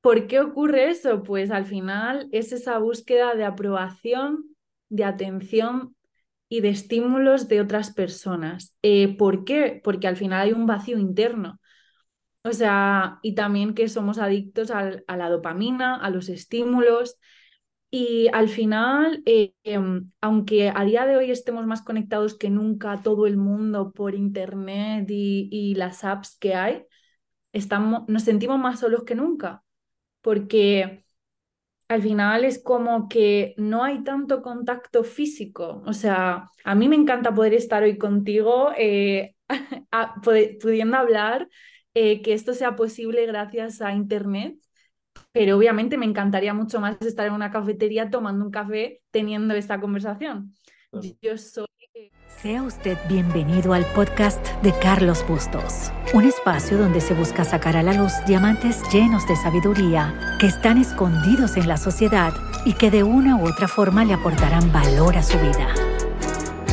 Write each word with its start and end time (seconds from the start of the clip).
¿Por 0.00 0.26
qué 0.26 0.40
ocurre 0.40 0.90
eso? 0.90 1.22
Pues 1.22 1.50
al 1.50 1.66
final 1.66 2.28
es 2.32 2.52
esa 2.52 2.78
búsqueda 2.78 3.34
de 3.34 3.44
aprobación, 3.44 4.56
de 4.88 5.04
atención 5.04 5.94
y 6.48 6.60
de 6.62 6.70
estímulos 6.70 7.48
de 7.48 7.60
otras 7.60 7.92
personas. 7.92 8.74
Eh, 8.82 9.16
¿Por 9.16 9.44
qué? 9.44 9.80
Porque 9.84 10.08
al 10.08 10.16
final 10.16 10.40
hay 10.42 10.52
un 10.52 10.66
vacío 10.66 10.98
interno. 10.98 11.60
O 12.44 12.52
sea, 12.52 13.18
y 13.22 13.34
también 13.34 13.74
que 13.74 13.88
somos 13.88 14.18
adictos 14.18 14.70
a 14.70 15.16
la 15.16 15.28
dopamina, 15.30 15.96
a 15.96 16.10
los 16.10 16.28
estímulos. 16.30 17.18
Y 17.90 18.28
al 18.32 18.48
final, 18.48 19.22
eh, 19.26 19.54
em, 19.64 20.10
aunque 20.20 20.70
a 20.74 20.84
día 20.84 21.06
de 21.06 21.16
hoy 21.16 21.30
estemos 21.30 21.66
más 21.66 21.82
conectados 21.82 22.38
que 22.38 22.50
nunca, 22.50 23.02
todo 23.02 23.26
el 23.26 23.36
mundo 23.36 23.92
por 23.92 24.14
internet 24.14 25.06
y, 25.10 25.48
y 25.52 25.74
las 25.74 26.04
apps 26.04 26.36
que 26.38 26.54
hay, 26.54 26.84
estamos, 27.52 28.04
nos 28.08 28.24
sentimos 28.24 28.58
más 28.60 28.80
solos 28.80 29.04
que 29.04 29.14
nunca 29.16 29.64
porque 30.22 31.04
al 31.88 32.02
final 32.02 32.44
es 32.44 32.62
como 32.62 33.08
que 33.08 33.54
no 33.56 33.84
hay 33.84 34.04
tanto 34.04 34.42
contacto 34.42 35.04
físico. 35.04 35.82
O 35.86 35.92
sea, 35.92 36.50
a 36.64 36.74
mí 36.74 36.88
me 36.88 36.96
encanta 36.96 37.34
poder 37.34 37.54
estar 37.54 37.82
hoy 37.82 37.98
contigo, 37.98 38.70
eh, 38.78 39.34
pudiendo 40.62 40.96
hablar, 40.96 41.48
eh, 41.94 42.22
que 42.22 42.32
esto 42.34 42.54
sea 42.54 42.76
posible 42.76 43.26
gracias 43.26 43.82
a 43.82 43.92
Internet. 43.92 44.56
Pero 45.32 45.56
obviamente 45.56 45.98
me 45.98 46.06
encantaría 46.06 46.54
mucho 46.54 46.80
más 46.80 47.00
estar 47.02 47.26
en 47.26 47.34
una 47.34 47.50
cafetería 47.50 48.10
tomando 48.10 48.44
un 48.44 48.50
café 48.50 49.02
teniendo 49.10 49.54
esta 49.54 49.80
conversación. 49.80 50.54
Yo 51.22 51.38
soy 51.38 51.66
sea 52.42 52.62
usted 52.62 52.96
bienvenido 53.06 53.74
al 53.74 53.84
podcast 53.86 54.42
de 54.62 54.72
Carlos 54.78 55.22
Bustos, 55.28 55.92
un 56.14 56.24
espacio 56.24 56.78
donde 56.78 57.02
se 57.02 57.12
busca 57.12 57.44
sacar 57.44 57.76
a 57.76 57.82
la 57.82 57.92
luz 57.92 58.12
diamantes 58.26 58.80
llenos 58.90 59.28
de 59.28 59.36
sabiduría 59.36 60.14
que 60.38 60.46
están 60.46 60.78
escondidos 60.78 61.58
en 61.58 61.68
la 61.68 61.76
sociedad 61.76 62.32
y 62.64 62.72
que 62.72 62.90
de 62.90 63.02
una 63.02 63.36
u 63.36 63.46
otra 63.46 63.68
forma 63.68 64.06
le 64.06 64.14
aportarán 64.14 64.72
valor 64.72 65.18
a 65.18 65.22
su 65.22 65.38
vida. 65.38 65.68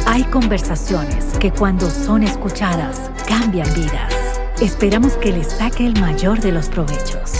Hay 0.05 0.23
conversaciones 0.25 1.25
que 1.37 1.51
cuando 1.51 1.89
son 1.89 2.23
escuchadas 2.23 3.11
cambian 3.27 3.67
vidas. 3.73 4.13
Esperamos 4.61 5.17
que 5.17 5.33
le 5.33 5.43
saque 5.43 5.85
el 5.85 5.99
mayor 5.99 6.39
de 6.39 6.53
los 6.53 6.69
provechos. 6.69 7.33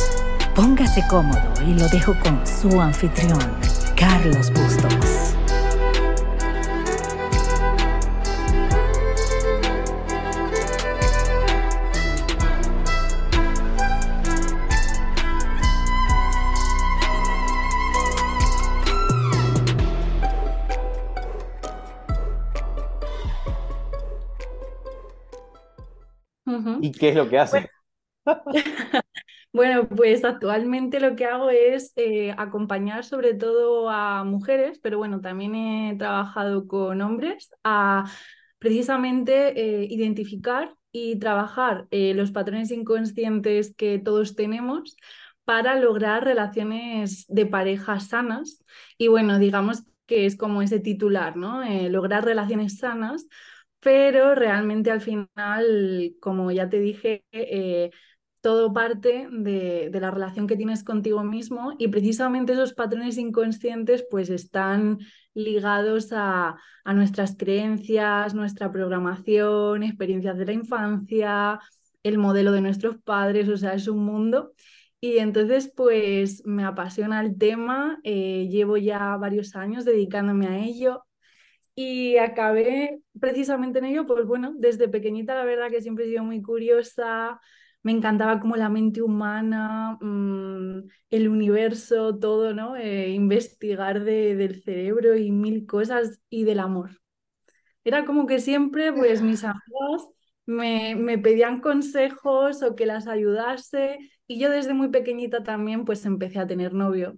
Póngase 0.54 1.02
cómodo 1.10 1.54
y 1.66 1.76
lo 1.76 1.88
dejo 1.88 2.14
con 2.22 2.46
su 2.46 2.82
anfitrión, 2.82 3.40
Carlos 3.96 4.52
Bustos. 4.52 5.07
¿Y 26.82 26.92
qué 26.92 27.10
es 27.10 27.16
lo 27.16 27.30
que 27.30 27.40
hace? 27.40 27.70
Bueno, 29.54 29.88
pues 29.90 30.24
actualmente 30.24 31.00
lo 31.00 31.16
que 31.16 31.26
hago 31.26 31.50
es 31.50 31.94
eh, 31.96 32.34
acompañar 32.38 33.04
sobre 33.04 33.34
todo 33.34 33.90
a 33.90 34.24
mujeres, 34.24 34.80
pero 34.84 34.98
bueno, 35.00 35.22
también 35.22 35.56
he 35.56 35.96
trabajado 35.98 36.68
con 36.68 37.02
hombres 37.02 37.50
a 37.64 38.06
precisamente 38.60 39.60
eh, 39.60 39.88
identificar 39.90 40.76
y 40.92 41.18
trabajar 41.20 41.88
eh, 41.92 42.14
los 42.14 42.32
patrones 42.32 42.72
inconscientes 42.72 43.74
que 43.76 44.00
todos 44.00 44.36
tenemos 44.36 44.96
para 45.46 45.76
lograr 45.80 46.24
relaciones 46.24 47.26
de 47.28 47.46
pareja 47.46 48.00
sanas. 48.00 48.64
Y 48.98 49.08
bueno, 49.08 49.40
digamos 49.40 49.84
que 50.06 50.26
es 50.26 50.36
como 50.36 50.62
ese 50.62 50.80
titular, 50.80 51.36
¿no? 51.36 51.64
lograr 51.90 52.26
relaciones 52.26 52.78
sanas 52.78 53.28
pero 53.80 54.36
realmente 54.36 54.92
al 54.92 55.02
final, 55.02 56.16
como 56.20 56.52
ya 56.52 56.70
te 56.70 56.80
dije, 56.80 57.24
eh, 57.32 57.92
todo 58.42 58.74
parte 58.74 59.28
de, 59.32 59.90
la 59.94 60.12
relación 60.12 60.48
que 60.48 60.56
tienes 60.56 60.84
contigo 60.84 61.24
mismo 61.24 61.74
y 61.78 61.88
precisamente 61.90 62.54
esos 62.54 62.74
patrones 62.74 63.18
inconscientes 63.18 64.06
pues 64.10 64.30
están 64.30 65.00
ligados 65.34 66.14
a, 66.14 66.56
a 66.84 66.94
nuestras 66.94 67.36
creencias, 67.38 68.34
nuestra 68.34 68.72
programación, 68.72 69.84
experiencias 69.84 70.38
de 70.38 70.46
la 70.46 70.54
infancia, 70.54 71.60
el 72.04 72.18
modelo 72.18 72.52
de 72.52 72.62
nuestros 72.62 72.98
padres, 72.98 73.50
o 73.50 73.58
sea, 73.58 73.74
es 73.74 73.88
un 73.88 74.04
mundo. 74.06 74.54
Y 75.00 75.18
entonces, 75.20 75.72
pues 75.76 76.44
me 76.46 76.64
apasiona 76.66 77.22
el 77.22 77.38
tema, 77.38 78.00
eh, 78.04 78.48
llevo 78.50 78.78
ya 78.78 79.16
varios 79.18 79.56
años 79.56 79.86
dedicándome 79.86 80.48
a 80.48 80.58
ello, 80.60 81.04
y 81.80 82.18
acabé 82.18 83.02
precisamente 83.20 83.80
en 83.80 83.86
ello, 83.86 84.08
pues 84.08 84.26
bueno, 84.26 84.54
desde 84.58 84.90
pequeñita 84.90 85.36
la 85.36 85.46
verdad 85.46 85.70
que 85.70 85.82
siempre 85.84 86.06
he 86.06 86.10
sido 86.10 86.24
muy 86.24 86.42
curiosa, 86.42 87.40
me 87.84 87.92
encantaba 87.92 88.40
como 88.40 88.56
la 88.56 88.70
mente 88.70 89.04
humana, 89.04 89.98
mm, 90.02 90.88
el 91.12 91.30
universo, 91.30 92.18
todo, 92.18 92.54
¿no? 92.56 92.76
Eh, 92.78 93.10
investigar 93.12 94.04
de, 94.04 94.36
del 94.36 94.64
cerebro 94.64 95.16
y 95.18 95.32
mil 95.32 95.68
cosas 95.68 96.20
y 96.32 96.46
del 96.46 96.60
amor. 96.62 97.00
Era 97.84 98.06
como 98.06 98.28
que 98.28 98.40
siempre, 98.40 98.94
pues 98.94 99.22
mis 99.22 99.44
amigos 99.46 100.10
me, 100.46 100.96
me 100.96 101.18
pedían 101.18 101.62
consejos 101.62 102.64
o 102.64 102.76
que 102.76 102.86
las 102.86 103.08
ayudase 103.08 104.00
y 104.28 104.40
yo 104.40 104.50
desde 104.50 104.74
muy 104.74 104.90
pequeñita 104.90 105.44
también 105.44 105.86
pues 105.86 106.06
empecé 106.06 106.40
a 106.40 106.48
tener 106.48 106.74
novio. 106.74 107.18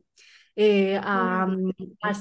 Eh, 0.62 1.00
a, 1.02 1.48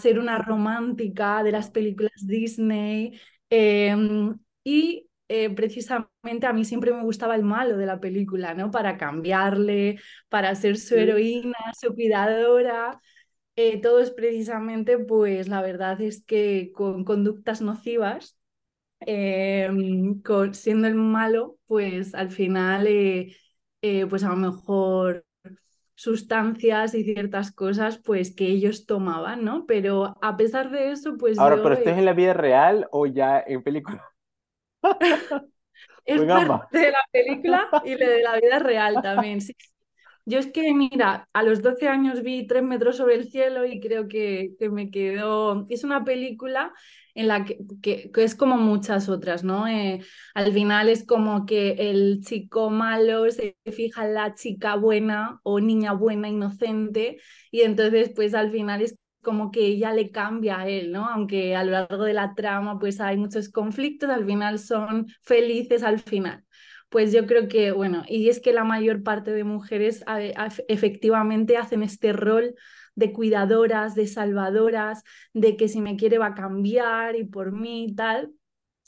ser 0.00 0.20
una 0.20 0.38
romántica 0.38 1.42
de 1.42 1.50
las 1.50 1.70
películas 1.70 2.12
Disney. 2.24 3.20
Em, 3.50 4.38
y 4.62 5.08
eh, 5.28 5.50
precisamente 5.50 6.46
a 6.46 6.52
mí 6.52 6.64
siempre 6.64 6.92
me 6.92 7.02
gustaba 7.02 7.34
el 7.34 7.42
malo 7.42 7.76
de 7.76 7.86
la 7.86 7.98
película, 7.98 8.54
¿no? 8.54 8.70
Para 8.70 8.96
cambiarle, 8.96 9.98
para 10.28 10.54
ser 10.54 10.76
su 10.78 10.94
heroína, 10.94 11.56
su 11.80 11.94
cuidadora. 11.94 13.00
Eh, 13.56 13.80
todo 13.80 13.98
es 14.00 14.12
precisamente, 14.12 14.98
pues 14.98 15.48
la 15.48 15.60
verdad 15.60 16.00
es 16.00 16.22
que 16.24 16.70
con 16.72 17.04
conductas 17.04 17.60
nocivas, 17.60 18.38
em, 19.00 20.22
siendo 20.52 20.88
el 20.88 20.94
malo, 20.94 21.58
pues 21.66 22.14
al 22.14 22.30
final, 22.30 22.88
pues 23.80 24.22
a 24.24 24.28
lo 24.30 24.36
mejor 24.36 25.24
sustancias 25.98 26.94
y 26.94 27.02
ciertas 27.02 27.50
cosas 27.50 27.98
pues 27.98 28.32
que 28.32 28.46
ellos 28.46 28.86
tomaban, 28.86 29.44
¿no? 29.44 29.66
Pero 29.66 30.16
a 30.22 30.36
pesar 30.36 30.70
de 30.70 30.92
eso, 30.92 31.16
pues... 31.18 31.36
Ahora, 31.40 31.56
¿pero 31.60 31.74
esto 31.74 31.90
es 31.90 31.98
en 31.98 32.04
la 32.04 32.12
vida 32.12 32.34
real 32.34 32.86
o 32.92 33.06
ya 33.06 33.42
en 33.44 33.64
película? 33.64 34.08
es 36.04 36.22
parte 36.22 36.78
de 36.78 36.92
la 36.92 37.04
película 37.10 37.68
y 37.84 37.96
de 37.96 38.22
la 38.22 38.38
vida 38.38 38.60
real 38.60 39.02
también, 39.02 39.40
sí. 39.40 39.56
Yo 40.24 40.38
es 40.38 40.46
que, 40.52 40.72
mira, 40.72 41.28
a 41.32 41.42
los 41.42 41.62
12 41.62 41.88
años 41.88 42.22
vi 42.22 42.46
Tres 42.46 42.62
metros 42.62 42.98
sobre 42.98 43.16
el 43.16 43.28
cielo 43.28 43.66
y 43.66 43.80
creo 43.80 44.06
que, 44.06 44.52
que 44.56 44.70
me 44.70 44.92
quedó... 44.92 45.66
Es 45.68 45.82
una 45.82 46.04
película 46.04 46.72
en 47.18 47.28
la 47.28 47.44
que, 47.44 47.58
que, 47.82 48.10
es 48.22 48.34
como 48.36 48.56
muchas 48.56 49.08
otras, 49.08 49.42
¿no? 49.42 49.66
Eh, 49.66 50.00
al 50.34 50.52
final 50.52 50.88
es 50.88 51.04
como 51.04 51.46
que 51.46 51.90
el 51.90 52.20
chico 52.24 52.70
malo 52.70 53.28
se 53.30 53.56
fija 53.66 54.06
en 54.06 54.14
la 54.14 54.34
chica 54.34 54.76
buena 54.76 55.40
o 55.42 55.58
niña 55.60 55.92
buena, 55.92 56.28
inocente, 56.28 57.18
y 57.50 57.62
entonces 57.62 58.12
pues 58.14 58.34
al 58.34 58.52
final 58.52 58.82
es 58.82 58.96
como 59.20 59.50
que 59.50 59.66
ella 59.66 59.92
le 59.92 60.10
cambia 60.12 60.60
a 60.60 60.68
él, 60.68 60.92
¿no? 60.92 61.08
Aunque 61.08 61.56
a 61.56 61.64
lo 61.64 61.72
largo 61.72 62.04
de 62.04 62.14
la 62.14 62.34
trama 62.34 62.78
pues 62.78 63.00
hay 63.00 63.16
muchos 63.16 63.50
conflictos, 63.50 64.10
al 64.10 64.24
final 64.24 64.60
son 64.60 65.08
felices 65.22 65.82
al 65.82 65.98
final 65.98 66.44
pues 66.88 67.12
yo 67.12 67.26
creo 67.26 67.48
que, 67.48 67.70
bueno, 67.72 68.02
y 68.08 68.30
es 68.30 68.40
que 68.40 68.52
la 68.52 68.64
mayor 68.64 69.02
parte 69.02 69.32
de 69.32 69.44
mujeres 69.44 70.02
efectivamente 70.68 71.58
hacen 71.58 71.82
este 71.82 72.14
rol 72.14 72.54
de 72.98 73.12
cuidadoras, 73.12 73.94
de 73.94 74.08
salvadoras, 74.08 75.04
de 75.32 75.56
que 75.56 75.68
si 75.68 75.80
me 75.80 75.96
quiere 75.96 76.18
va 76.18 76.26
a 76.26 76.34
cambiar 76.34 77.14
y 77.14 77.24
por 77.24 77.52
mí 77.52 77.84
y 77.84 77.94
tal. 77.94 78.32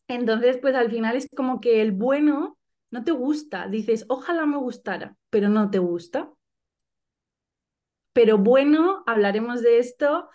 Entonces, 0.08 0.58
pues 0.58 0.74
al 0.74 0.90
final 0.90 1.14
es 1.14 1.28
como 1.34 1.60
que 1.60 1.80
el 1.80 1.92
bueno 1.92 2.58
no 2.90 3.04
te 3.04 3.12
gusta, 3.12 3.68
dices, 3.68 4.04
ojalá 4.08 4.46
me 4.46 4.56
gustara, 4.56 5.16
pero 5.30 5.48
no 5.48 5.70
te 5.70 5.78
gusta. 5.78 6.28
Pero 8.12 8.36
bueno, 8.36 9.04
hablaremos 9.06 9.62
de 9.62 9.78
esto, 9.78 10.28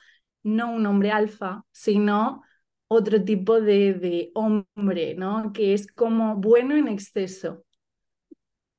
no 0.44 0.72
un 0.72 0.86
hombre 0.86 1.12
alfa, 1.12 1.66
sino 1.74 2.44
otro 2.88 3.26
tipo 3.26 3.60
de, 3.60 3.94
de, 3.94 4.32
hombre, 4.36 5.16
¿no? 5.16 5.52
Que 5.52 5.74
es 5.74 5.92
como 5.92 6.38
bueno 6.38 6.78
en 6.78 6.88
exceso. 6.88 7.66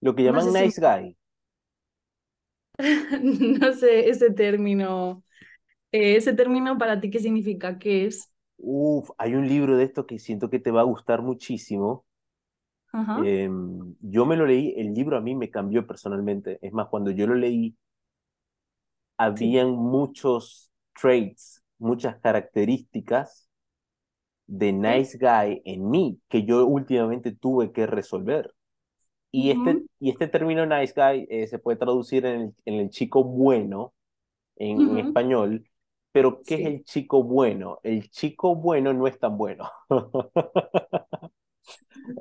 Lo 0.01 0.15
que 0.15 0.23
llaman 0.23 0.51
nice 0.55 0.81
guy. 0.81 1.19
no 3.23 3.73
sé 3.75 4.09
ese 4.11 4.31
término. 4.33 5.23
Eh, 5.93 6.17
ese 6.17 6.35
término 6.35 6.79
para 6.79 7.01
ti, 7.01 7.11
¿qué 7.11 7.21
significa? 7.21 7.79
¿Qué 7.79 8.07
es? 8.07 8.33
Uf, 8.59 9.11
hay 9.19 9.35
un 9.35 9.49
libro 9.49 9.77
de 9.79 9.85
esto 9.85 10.07
que 10.07 10.19
siento 10.19 10.51
que 10.51 10.59
te 10.59 10.71
va 10.71 10.83
a 10.83 10.85
gustar 10.85 11.23
muchísimo. 11.23 12.05
Em, 13.15 13.97
yo 14.01 14.27
me 14.27 14.37
lo 14.37 14.47
leí, 14.47 14.73
el 14.77 14.93
libro 14.95 15.17
a 15.17 15.21
mí 15.21 15.35
me 15.35 15.51
cambió 15.51 15.87
personalmente. 15.87 16.59
Es 16.63 16.73
más, 16.73 16.87
cuando 16.89 17.11
yo 17.11 17.27
lo 17.27 17.35
leí, 17.35 17.77
habían 19.19 19.71
muchos 19.73 20.71
traits, 21.01 21.63
muchas 21.79 22.19
características 22.21 23.49
de 24.49 24.73
nice 24.73 25.19
guy 25.19 25.63
en 25.67 25.91
mí 25.91 26.21
que 26.29 26.45
yo 26.45 26.67
últimamente 26.67 27.33
tuve 27.33 27.73
que 27.73 27.87
resolver. 27.87 28.55
Y, 29.37 29.51
este, 29.51 29.83
y 30.01 30.09
este 30.09 30.29
término 30.29 30.65
nice 30.65 30.95
guy 30.97 31.27
eh, 31.29 31.47
se 31.47 31.59
puede 31.59 31.77
traducir 31.77 32.25
en 32.25 32.41
el, 32.41 32.55
en 32.65 32.75
el 32.77 32.89
chico 32.89 33.23
bueno 33.23 33.93
en, 34.57 34.81
en, 34.81 34.97
español, 34.97 35.69
pero 36.11 36.41
¿qué 36.43 36.55
es 36.55 36.67
el 36.67 36.85
chico 36.85 37.23
bueno? 37.23 37.79
El 37.83 38.09
chico 38.09 38.57
bueno 38.57 38.95
no 38.95 39.07
es 39.07 39.19
tan 39.19 39.37
bueno. 39.37 39.71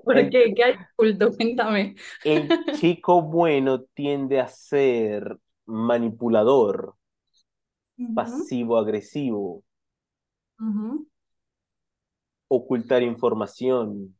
¿Por 0.03 0.29
qué? 0.29 0.53
¿Qué 0.53 0.61
hay 0.61 0.75
oculto? 0.97 1.31
Cuéntame. 1.37 1.95
El 2.21 2.49
chico 2.73 3.21
bueno 3.21 3.83
tiende 3.83 4.41
a 4.41 4.49
ser 4.49 5.37
manipulador, 5.67 6.95
pasivo-agresivo, 8.13 9.63
ocultar 12.49 13.03
información 13.03 14.17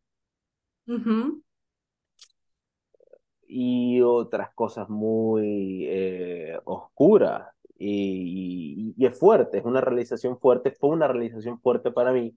y 3.48 4.02
otras 4.02 4.54
cosas 4.54 4.90
muy 4.90 5.86
eh, 5.88 6.60
oscuras. 6.66 7.50
Y, 7.78 8.96
es 8.98 9.18
fuerte, 9.20 9.58
es 9.60 9.66
una 9.66 9.82
realización 9.82 10.40
fuerte, 10.40 10.72
fue 10.72 10.90
una 10.90 11.08
realización 11.08 11.60
fuerte 11.62 11.92
para 11.92 12.14
mí. 12.14 12.36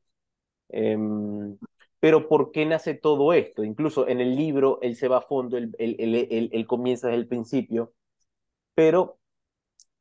Em, 0.69 1.57
pero 2.01 2.29
¿por 2.29 2.53
qué 2.53 2.67
nace 2.67 2.95
todo 2.95 3.33
esto? 3.33 3.65
Incluso 3.65 4.09
en 4.09 4.21
el 4.21 4.37
libro 4.37 4.79
él 4.83 4.97
se 4.97 5.09
va 5.09 5.19
a 5.19 5.23
fondo, 5.23 5.57
él, 5.57 5.75
él, 5.79 6.67
comienza 6.67 7.09
desde 7.09 7.21
el 7.21 7.29
principio, 7.29 7.93
pero 8.75 9.19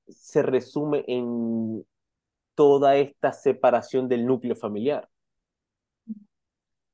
se 0.09 0.41
resume 0.43 1.03
en 1.07 1.85
toda 2.55 2.97
esta 2.97 3.33
separación 3.33 4.07
del 4.09 4.25
núcleo 4.25 4.55
familiar. 4.55 5.09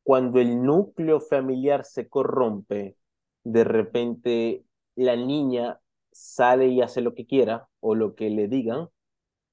Cuando 0.04 0.40
el 0.40 0.62
núcleo 0.62 1.20
familiar 1.22 1.86
se 1.86 2.10
corrompe, 2.10 2.98
de 3.44 3.64
repente 3.64 4.66
la 4.96 5.16
niña 5.16 5.80
sale 6.12 6.68
y 6.68 6.82
hace 6.82 7.02
lo 7.02 7.14
que 7.14 7.26
quiera 7.26 7.68
o 7.80 7.96
lo 7.96 8.16
que 8.16 8.30
le 8.30 8.48
digan, 8.48 8.90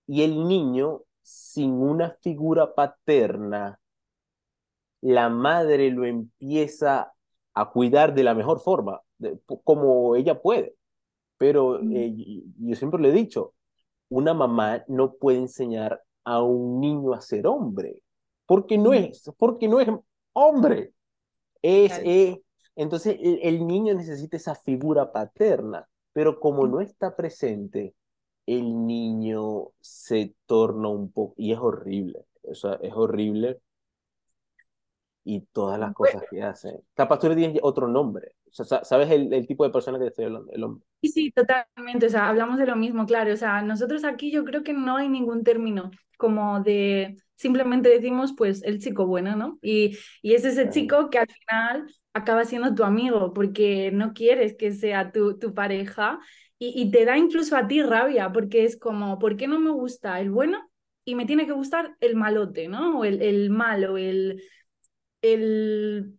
y 0.06 0.22
el 0.22 0.46
niño, 0.46 1.02
sin 1.22 1.72
una 1.72 2.16
figura 2.20 2.74
paterna, 2.74 3.80
la 5.00 5.28
madre 5.28 5.90
lo 5.90 6.04
empieza 6.04 7.12
a 7.54 7.70
cuidar 7.70 8.14
de 8.14 8.24
la 8.24 8.34
mejor 8.34 8.60
forma, 8.60 9.00
como 9.64 10.16
ella 10.16 10.40
puede. 10.40 10.74
Pero 11.38 11.78
mm. 11.80 11.96
eh, 11.96 12.42
yo 12.58 12.76
siempre 12.76 13.00
le 13.00 13.08
he 13.10 13.12
dicho, 13.12 13.54
una 14.08 14.34
mamá 14.34 14.84
no 14.88 15.14
puede 15.14 15.38
enseñar 15.38 16.02
a 16.24 16.42
un 16.42 16.80
niño 16.80 17.14
a 17.14 17.20
ser 17.20 17.46
hombre, 17.46 18.02
porque 18.46 18.76
no 18.76 18.90
mm. 18.90 18.94
es, 18.94 19.30
porque 19.38 19.68
no 19.68 19.80
es 19.80 19.88
hombre. 20.32 20.92
Es, 21.62 21.92
entonces 22.82 23.16
el, 23.20 23.66
niño 23.66 23.94
necesita 23.94 24.36
esa 24.36 24.54
figura 24.54 25.12
paterna, 25.12 25.86
pero 26.12 26.40
como 26.40 26.66
no 26.66 26.80
está 26.80 27.14
presente, 27.14 27.94
el 28.46 28.86
niño 28.86 29.68
se 29.80 30.34
torna 30.46 30.88
un 30.88 31.12
poco, 31.12 31.34
y 31.36 31.52
es 31.52 31.58
horrible, 31.58 32.24
o 32.42 32.54
sea, 32.54 32.78
es 32.82 32.92
horrible 32.94 33.60
y 35.24 35.42
todas 35.52 35.78
las 35.78 35.92
cosas 35.92 36.22
que 36.30 36.42
hace. 36.42 36.80
Capaz 36.94 37.18
tú 37.18 37.28
le 37.28 37.36
tienes 37.36 37.58
otro 37.62 37.86
nombre. 37.86 38.32
O 38.46 38.64
sea, 38.64 38.82
¿sabes 38.82 39.10
el, 39.10 39.32
el, 39.32 39.46
tipo 39.46 39.64
de 39.64 39.70
persona 39.70 39.98
que 39.98 40.06
estoy 40.06 40.24
hablando? 40.24 40.50
El 40.50 40.64
hombre. 40.64 40.84
Sí, 41.02 41.08
sí, 41.08 41.30
totalmente. 41.30 42.06
O 42.06 42.08
sea, 42.08 42.28
hablamos 42.28 42.58
de 42.58 42.66
lo 42.66 42.74
mismo, 42.74 43.04
claro. 43.06 43.32
O 43.32 43.36
sea, 43.36 43.62
nosotros 43.62 44.02
aquí 44.04 44.32
yo 44.32 44.44
creo 44.44 44.64
que 44.64 44.72
no 44.72 44.96
hay 44.96 45.08
ningún 45.08 45.44
término 45.44 45.90
como 46.16 46.60
de 46.60 47.16
simplemente 47.34 47.88
decimos 47.88 48.34
pues 48.36 48.62
el 48.62 48.78
chico 48.78 49.06
bueno, 49.06 49.36
¿no? 49.36 49.58
Y, 49.62 49.96
y 50.22 50.34
es 50.34 50.44
ese 50.44 50.68
chico 50.68 51.10
que 51.10 51.18
al 51.18 51.28
final 51.28 51.86
acaba 52.12 52.44
siendo 52.44 52.74
tu 52.74 52.84
amigo 52.84 53.32
porque 53.32 53.90
no 53.92 54.12
quieres 54.14 54.56
que 54.56 54.72
sea 54.72 55.12
tu, 55.12 55.38
tu 55.38 55.54
pareja 55.54 56.18
y, 56.58 56.72
y 56.80 56.90
te 56.90 57.04
da 57.04 57.16
incluso 57.18 57.56
a 57.56 57.66
ti 57.68 57.82
rabia 57.82 58.32
porque 58.32 58.64
es 58.64 58.76
como, 58.78 59.18
¿por 59.18 59.36
qué 59.36 59.46
no 59.48 59.58
me 59.60 59.70
gusta 59.70 60.20
el 60.20 60.30
bueno? 60.30 60.70
Y 61.04 61.14
me 61.14 61.26
tiene 61.26 61.46
que 61.46 61.52
gustar 61.52 61.96
el 62.00 62.16
malote, 62.16 62.68
¿no? 62.68 62.98
O 63.00 63.04
el, 63.04 63.22
el 63.22 63.50
malo, 63.50 63.96
el, 63.98 64.42
el 65.22 66.18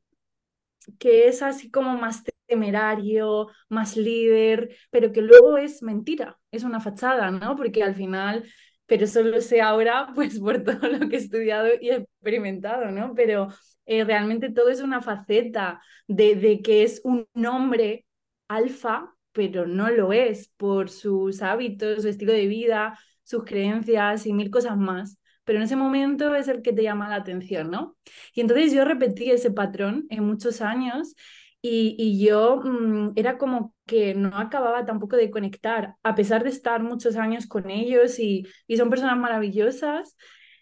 que 1.00 1.28
es 1.28 1.42
así 1.42 1.70
como 1.72 1.98
más 1.98 2.24
temerario, 2.48 3.48
más 3.70 3.96
líder, 3.98 4.76
pero 4.90 5.12
que 5.12 5.22
luego 5.22 5.58
es 5.58 5.84
mentira, 5.84 6.40
es 6.52 6.64
una 6.64 6.80
fachada, 6.80 7.32
¿no? 7.32 7.56
Porque 7.56 7.84
al 7.84 7.96
final, 7.96 8.46
pero 8.86 9.06
eso 9.06 9.24
lo 9.24 9.42
sé 9.42 9.62
ahora, 9.62 10.08
pues 10.16 10.40
por 10.40 10.64
todo 10.64 10.88
lo 10.90 11.08
que 11.10 11.16
he 11.18 11.20
estudiado 11.20 11.70
y 11.80 11.90
experimentado, 11.92 12.92
¿no? 12.92 13.14
Pero 13.16 13.50
eh, 13.86 14.04
realmente 14.04 14.50
todo 14.52 14.70
es 14.70 14.82
una 14.82 15.02
faceta 15.02 15.82
de, 16.08 16.36
de 16.36 16.62
que 16.62 16.84
es 16.84 17.02
un 17.04 17.28
hombre 17.48 18.06
alfa, 18.48 19.14
pero 19.32 19.66
no 19.68 19.90
lo 19.90 20.14
es 20.14 20.50
por 20.58 20.90
sus 20.90 21.42
hábitos, 21.42 22.02
su 22.04 22.10
estilo 22.10 22.34
de 22.34 22.48
vida, 22.48 22.98
sus 23.24 23.44
creencias 23.46 24.26
y 24.26 24.34
mil 24.34 24.50
cosas 24.52 24.78
más 24.78 25.18
pero 25.44 25.58
en 25.58 25.64
ese 25.64 25.76
momento 25.76 26.36
es 26.36 26.48
el 26.48 26.62
que 26.62 26.72
te 26.72 26.84
llama 26.84 27.10
la 27.10 27.16
atención, 27.16 27.72
¿no? 27.72 27.98
Y 28.34 28.42
entonces 28.42 28.72
yo 28.74 28.86
repetí 28.86 29.32
ese 29.32 29.50
patrón 29.52 30.06
en 30.10 30.24
muchos 30.24 30.62
años 30.62 31.16
y, 31.62 31.96
y 31.98 32.24
yo 32.26 32.62
mm, 32.64 33.14
era 33.16 33.38
como 33.38 33.76
que 33.86 34.14
no 34.16 34.38
acababa 34.38 34.86
tampoco 34.86 35.16
de 35.16 35.32
conectar, 35.32 35.96
a 36.04 36.16
pesar 36.16 36.44
de 36.44 36.50
estar 36.50 36.82
muchos 36.84 37.16
años 37.18 37.48
con 37.48 37.70
ellos 37.70 38.20
y, 38.20 38.46
y 38.68 38.78
son 38.78 38.90
personas 38.90 39.18
maravillosas, 39.18 40.16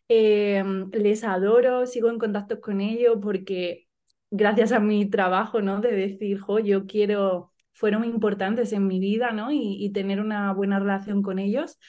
eh, 0.10 0.64
les 0.92 1.24
adoro, 1.24 1.86
sigo 1.86 2.10
en 2.10 2.20
contacto 2.20 2.60
con 2.62 2.82
ellos 2.82 3.18
porque 3.22 3.88
gracias 4.32 4.72
a 4.74 4.80
mi 4.80 5.10
trabajo, 5.10 5.62
¿no? 5.62 5.82
De 5.82 5.92
decir, 5.92 6.40
jo, 6.40 6.60
yo 6.60 6.86
quiero, 6.88 7.52
fueron 7.74 8.04
importantes 8.06 8.74
en 8.74 8.88
mi 8.88 9.00
vida, 9.00 9.32
¿no? 9.32 9.52
Y, 9.52 9.92
tener 9.94 10.20
una 10.20 10.54
buena 10.54 10.80
relación 10.80 11.22
con 11.24 11.40
ellos, 11.40 11.80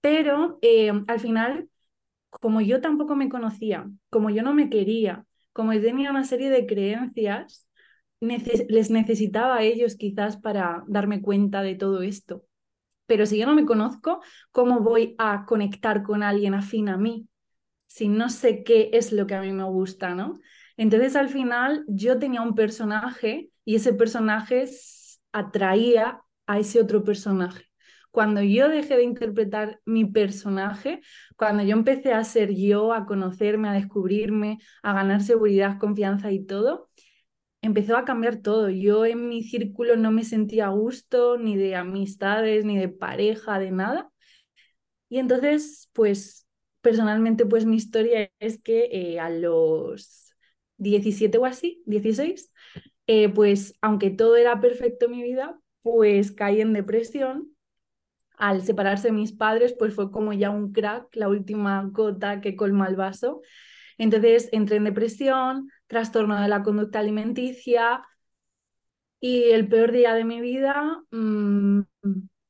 pero 0.00 0.58
eh, 0.62 0.92
al 1.06 1.20
final 1.20 1.70
como 2.40 2.60
yo 2.60 2.80
tampoco 2.80 3.16
me 3.16 3.28
conocía, 3.28 3.88
como 4.10 4.30
yo 4.30 4.42
no 4.42 4.54
me 4.54 4.70
quería, 4.70 5.26
como 5.52 5.72
yo 5.72 5.80
tenía 5.82 6.10
una 6.10 6.24
serie 6.24 6.50
de 6.50 6.66
creencias, 6.66 7.66
les 8.20 8.90
necesitaba 8.90 9.56
a 9.56 9.62
ellos 9.62 9.96
quizás 9.96 10.36
para 10.36 10.84
darme 10.88 11.22
cuenta 11.22 11.62
de 11.62 11.74
todo 11.74 12.02
esto. 12.02 12.44
Pero 13.06 13.26
si 13.26 13.38
yo 13.38 13.46
no 13.46 13.54
me 13.54 13.66
conozco, 13.66 14.20
¿cómo 14.52 14.80
voy 14.80 15.14
a 15.18 15.44
conectar 15.46 16.02
con 16.02 16.22
alguien 16.22 16.54
afín 16.54 16.88
a 16.88 16.96
mí? 16.96 17.28
Si 17.96 18.08
no 18.08 18.28
sé 18.28 18.62
qué 18.62 18.90
es 18.92 19.10
lo 19.12 19.26
que 19.26 19.34
a 19.34 19.40
mí 19.40 19.52
me 19.52 19.64
gusta, 19.64 20.14
¿no? 20.14 20.38
Entonces 20.76 21.16
al 21.16 21.30
final 21.30 21.84
yo 21.88 22.18
tenía 22.18 22.42
un 22.42 22.54
personaje 22.54 23.50
y 23.64 23.76
ese 23.76 23.94
personaje 23.94 24.66
atraía 25.32 26.20
a 26.46 26.58
ese 26.58 26.80
otro 26.80 27.04
personaje 27.04 27.64
cuando 28.10 28.42
yo 28.42 28.68
dejé 28.68 28.96
de 28.96 29.02
interpretar 29.04 29.80
mi 29.84 30.06
personaje, 30.06 31.02
cuando 31.36 31.62
yo 31.62 31.72
empecé 31.76 32.14
a 32.14 32.24
ser 32.24 32.54
yo, 32.54 32.94
a 32.94 33.04
conocerme, 33.06 33.68
a 33.68 33.72
descubrirme, 33.74 34.58
a 34.82 34.94
ganar 34.94 35.22
seguridad, 35.22 35.78
confianza 35.78 36.32
y 36.32 36.44
todo, 36.46 36.88
empezó 37.62 37.96
a 37.96 38.06
cambiar 38.06 38.36
todo. 38.38 38.70
Yo 38.70 39.06
en 39.06 39.28
mi 39.28 39.42
círculo 39.42 39.96
no 39.96 40.12
me 40.12 40.24
sentía 40.24 40.66
a 40.66 40.70
gusto, 40.70 41.38
ni 41.38 41.56
de 41.56 41.76
amistades, 41.76 42.64
ni 42.64 42.78
de 42.78 42.88
pareja, 42.88 43.58
de 43.58 43.70
nada. 43.70 44.10
Y 45.08 45.18
entonces, 45.18 45.90
pues 45.92 46.45
personalmente, 46.86 47.46
pues 47.46 47.66
mi 47.66 47.74
historia 47.74 48.30
es 48.38 48.62
que 48.62 48.88
eh, 48.92 49.18
a 49.18 49.28
los 49.28 50.32
17 50.76 51.36
o 51.36 51.44
así, 51.44 51.82
16, 51.84 52.52
eh, 53.08 53.28
pues 53.28 53.74
aunque 53.82 54.10
todo 54.10 54.36
era 54.36 54.60
perfecto 54.60 55.08
mi 55.08 55.20
vida, 55.20 55.58
pues 55.82 56.30
caí 56.30 56.60
en 56.60 56.72
depresión 56.72 57.50
al 58.38 58.62
separarse 58.62 59.08
de 59.08 59.14
mis 59.14 59.32
padres, 59.32 59.74
pues 59.76 59.94
fue 59.96 60.12
como 60.12 60.32
ya 60.32 60.50
un 60.50 60.72
crack, 60.72 61.08
la 61.16 61.28
última 61.28 61.82
gota 61.90 62.40
que 62.40 62.54
colma 62.54 62.86
el 62.86 62.94
vaso. 62.94 63.42
Entonces 63.98 64.48
entré 64.52 64.76
en 64.76 64.84
depresión, 64.84 65.68
trastorno 65.88 66.40
de 66.40 66.46
la 66.46 66.62
conducta 66.62 67.00
alimenticia 67.00 68.04
y 69.20 69.50
el 69.50 69.68
peor 69.68 69.90
día 69.90 70.14
de 70.14 70.24
mi 70.24 70.40
vida, 70.40 71.02
mmm, 71.10 71.80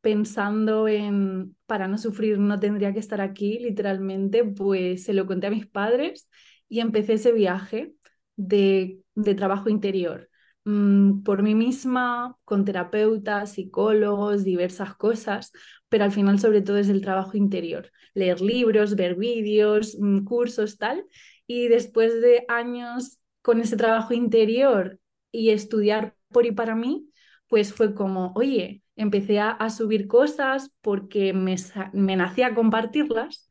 pensando 0.06 0.86
en, 0.86 1.56
para 1.66 1.88
no 1.88 1.98
sufrir 1.98 2.38
no 2.38 2.60
tendría 2.60 2.92
que 2.92 3.00
estar 3.00 3.20
aquí, 3.20 3.58
literalmente, 3.58 4.44
pues 4.44 5.02
se 5.02 5.12
lo 5.12 5.26
conté 5.26 5.48
a 5.48 5.50
mis 5.50 5.66
padres 5.66 6.28
y 6.68 6.78
empecé 6.78 7.14
ese 7.14 7.32
viaje 7.32 7.92
de, 8.36 9.00
de 9.16 9.34
trabajo 9.34 9.68
interior. 9.68 10.30
Mm, 10.64 11.24
por 11.24 11.42
mí 11.42 11.56
misma, 11.56 12.36
con 12.44 12.64
terapeutas, 12.64 13.54
psicólogos, 13.54 14.44
diversas 14.44 14.94
cosas, 14.94 15.50
pero 15.88 16.04
al 16.04 16.12
final 16.12 16.38
sobre 16.38 16.62
todo 16.62 16.78
es 16.78 16.88
el 16.88 17.00
trabajo 17.00 17.36
interior, 17.36 17.90
leer 18.14 18.40
libros, 18.40 18.94
ver 18.94 19.16
vídeos, 19.16 19.96
mm, 19.98 20.22
cursos, 20.22 20.78
tal, 20.78 21.04
y 21.48 21.66
después 21.66 22.20
de 22.20 22.44
años 22.46 23.18
con 23.42 23.60
ese 23.60 23.76
trabajo 23.76 24.14
interior 24.14 25.00
y 25.32 25.50
estudiar 25.50 26.14
por 26.30 26.46
y 26.46 26.52
para 26.52 26.76
mí, 26.76 27.10
pues 27.48 27.72
fue 27.72 27.94
como, 27.94 28.32
oye, 28.34 28.82
empecé 28.96 29.40
a, 29.40 29.70
subir 29.70 30.06
cosas 30.08 30.72
porque 30.80 31.32
me, 31.32 31.56
me 31.92 32.16
nacía 32.16 32.54
compartirlas 32.54 33.48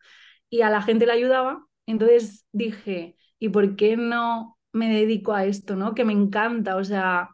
y 0.50 0.62
a 0.62 0.70
la 0.70 0.82
gente 0.82 1.06
le 1.06 1.14
ayudaba. 1.14 1.66
Entonces 1.86 2.46
dije, 2.52 3.18
¿y 3.40 3.50
por 3.50 3.76
qué 3.76 3.98
no 3.98 4.58
me 4.72 4.90
dedico 4.94 5.34
a 5.34 5.46
esto, 5.46 5.76
no? 5.76 5.94
Que 5.96 6.06
me 6.06 6.14
encanta, 6.14 6.76
o 6.76 6.84
sea, 6.84 7.30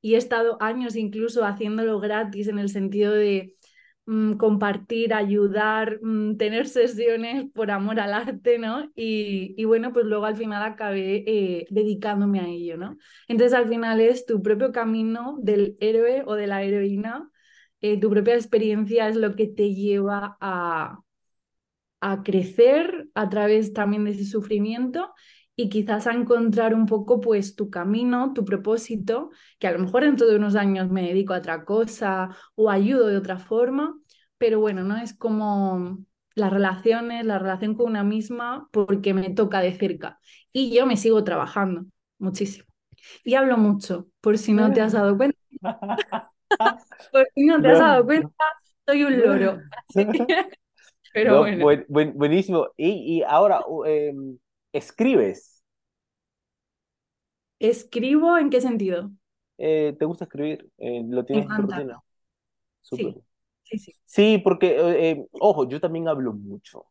y 0.00 0.14
he 0.14 0.18
estado 0.18 0.58
años 0.60 0.96
incluso 0.96 1.44
haciéndolo 1.44 2.00
gratis 2.00 2.48
en 2.48 2.58
el 2.58 2.68
sentido 2.68 3.12
de 3.12 3.56
mm, 4.06 4.34
compartir, 4.34 5.14
ayudar, 5.14 5.98
mm, 6.02 6.36
tener 6.36 6.68
sesiones 6.68 7.46
por 7.54 7.70
amor 7.70 8.00
al 8.00 8.14
arte, 8.14 8.58
¿no? 8.58 8.90
Y, 8.94 9.54
y 9.56 9.64
bueno, 9.64 9.92
pues 9.92 10.06
luego 10.06 10.26
al 10.26 10.36
final 10.36 10.62
acabé 10.62 11.24
eh, 11.26 11.66
dedicándome 11.70 12.40
a 12.40 12.48
ello, 12.48 12.76
¿no? 12.76 12.96
Entonces 13.28 13.54
al 13.58 13.68
final 13.68 14.00
es 14.00 14.26
tu 14.26 14.42
propio 14.42 14.72
camino 14.72 15.38
del 15.42 15.76
héroe 15.80 16.22
o 16.26 16.34
de 16.34 16.46
la 16.46 16.62
heroína, 16.62 17.30
eh, 17.80 17.98
tu 18.00 18.10
propia 18.10 18.34
experiencia 18.34 19.08
es 19.08 19.16
lo 19.16 19.34
que 19.36 19.46
te 19.48 19.74
lleva 19.74 20.36
a, 20.40 21.00
a 22.00 22.22
crecer 22.22 23.08
a 23.14 23.28
través 23.28 23.72
también 23.72 24.04
de 24.04 24.10
ese 24.12 24.24
sufrimiento 24.26 25.12
y 25.56 25.68
quizás 25.68 26.06
a 26.06 26.12
encontrar 26.12 26.74
un 26.74 26.86
poco 26.86 27.20
pues 27.20 27.56
tu 27.56 27.70
camino, 27.70 28.32
tu 28.32 28.44
propósito, 28.44 29.30
que 29.58 29.66
a 29.66 29.72
lo 29.72 29.78
mejor 29.78 30.04
dentro 30.04 30.26
de 30.26 30.36
unos 30.36 30.56
años 30.56 30.90
me 30.90 31.02
dedico 31.02 31.34
a 31.34 31.38
otra 31.38 31.64
cosa 31.64 32.30
o 32.54 32.70
ayudo 32.70 33.06
de 33.08 33.16
otra 33.16 33.38
forma, 33.38 33.98
pero 34.38 34.60
bueno, 34.60 34.82
no 34.82 34.96
es 34.96 35.14
como 35.14 35.98
las 36.34 36.52
relaciones, 36.52 37.26
la 37.26 37.38
relación 37.38 37.74
con 37.74 37.86
una 37.86 38.04
misma 38.04 38.68
porque 38.72 39.14
me 39.14 39.30
toca 39.30 39.60
de 39.60 39.74
cerca 39.74 40.18
y 40.52 40.74
yo 40.74 40.86
me 40.86 40.96
sigo 40.96 41.22
trabajando 41.24 41.84
muchísimo. 42.18 42.66
Y 43.24 43.34
hablo 43.34 43.58
mucho, 43.58 44.08
por 44.20 44.38
si 44.38 44.52
no 44.52 44.72
te 44.72 44.80
has 44.80 44.92
dado 44.92 45.16
cuenta. 45.16 45.38
por 47.12 47.28
si 47.34 47.44
no 47.46 47.60
te 47.60 47.70
has 47.70 47.78
dado 47.78 48.04
cuenta, 48.04 48.44
soy 48.86 49.04
un 49.04 49.20
loro. 49.20 49.58
Pero 51.12 51.40
bueno. 51.40 51.66
buenísimo. 51.88 52.68
Y, 52.76 53.18
y 53.18 53.22
ahora, 53.22 53.60
eh, 53.86 54.14
¿escribes? 54.72 55.62
¿Escribo 57.60 58.36
en 58.36 58.50
qué 58.50 58.60
sentido? 58.60 59.10
Eh, 59.58 59.94
¿te 59.98 60.04
gusta 60.04 60.24
escribir? 60.24 60.70
Eh, 60.78 61.02
¿Lo 61.08 61.24
tienes 61.24 61.46
en 61.46 61.54
tu 61.54 61.62
rutina? 61.62 62.02
Sí, 62.90 63.20
sí, 63.64 63.78
sí. 63.78 63.92
Sí, 64.04 64.38
porque, 64.44 64.76
eh, 64.78 65.26
ojo, 65.32 65.68
yo 65.68 65.80
también 65.80 66.08
hablo 66.08 66.32
mucho. 66.34 66.86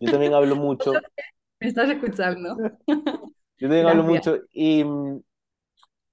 Yo 0.00 0.10
también 0.10 0.34
hablo 0.34 0.56
mucho. 0.56 1.06
Me 1.60 1.68
estás 1.68 1.90
escuchando. 1.90 2.62
Yo 3.60 3.68
también 3.68 3.86
hablo 3.86 4.02
mucho 4.04 4.38
y, 4.52 4.84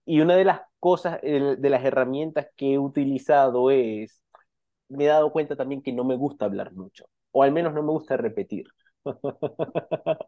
y 0.05 0.21
una 0.21 0.35
de 0.35 0.45
las 0.45 0.61
cosas, 0.79 1.19
de 1.21 1.69
las 1.69 1.83
herramientas 1.83 2.47
que 2.55 2.73
he 2.73 2.79
utilizado 2.79 3.71
es 3.71 4.21
me 4.89 5.05
he 5.05 5.07
dado 5.07 5.31
cuenta 5.31 5.55
también 5.55 5.81
que 5.83 5.93
no 5.93 6.03
me 6.05 6.15
gusta 6.17 6.45
hablar 6.45 6.73
mucho, 6.73 7.07
o 7.31 7.43
al 7.43 7.51
menos 7.53 7.73
no 7.73 7.83
me 7.83 7.91
gusta 7.91 8.17
repetir. 8.17 8.67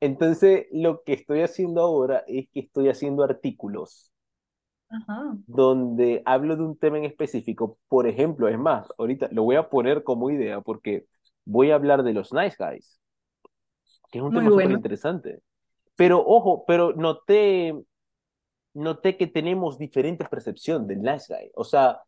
Entonces, 0.00 0.66
lo 0.72 1.02
que 1.04 1.12
estoy 1.14 1.42
haciendo 1.42 1.80
ahora 1.80 2.24
es 2.26 2.48
que 2.52 2.60
estoy 2.60 2.88
haciendo 2.88 3.22
artículos 3.22 4.12
donde 5.46 6.22
hablo 6.26 6.56
de 6.56 6.62
un 6.62 6.76
tema 6.76 6.98
en 6.98 7.04
específico. 7.04 7.78
Por 7.88 8.06
ejemplo, 8.06 8.48
es 8.48 8.58
más, 8.58 8.88
ahorita 8.98 9.28
lo 9.32 9.44
voy 9.44 9.56
a 9.56 9.70
poner 9.70 10.02
como 10.02 10.30
idea 10.30 10.60
porque 10.60 11.06
voy 11.44 11.70
a 11.70 11.76
hablar 11.76 12.02
de 12.02 12.12
los 12.12 12.32
nice 12.32 12.56
guys, 12.58 13.00
que 14.10 14.18
es 14.18 14.24
un 14.24 14.32
tema 14.32 14.50
súper 14.50 14.70
interesante. 14.70 15.40
Pero 15.96 16.22
ojo, 16.24 16.64
pero 16.66 16.92
noté, 16.92 17.74
noté 18.74 19.16
que 19.16 19.26
tenemos 19.26 19.78
diferentes 19.78 20.28
percepciones 20.28 20.88
del 20.88 21.00
nice 21.00 21.32
guy. 21.32 21.50
O 21.54 21.64
sea, 21.64 22.02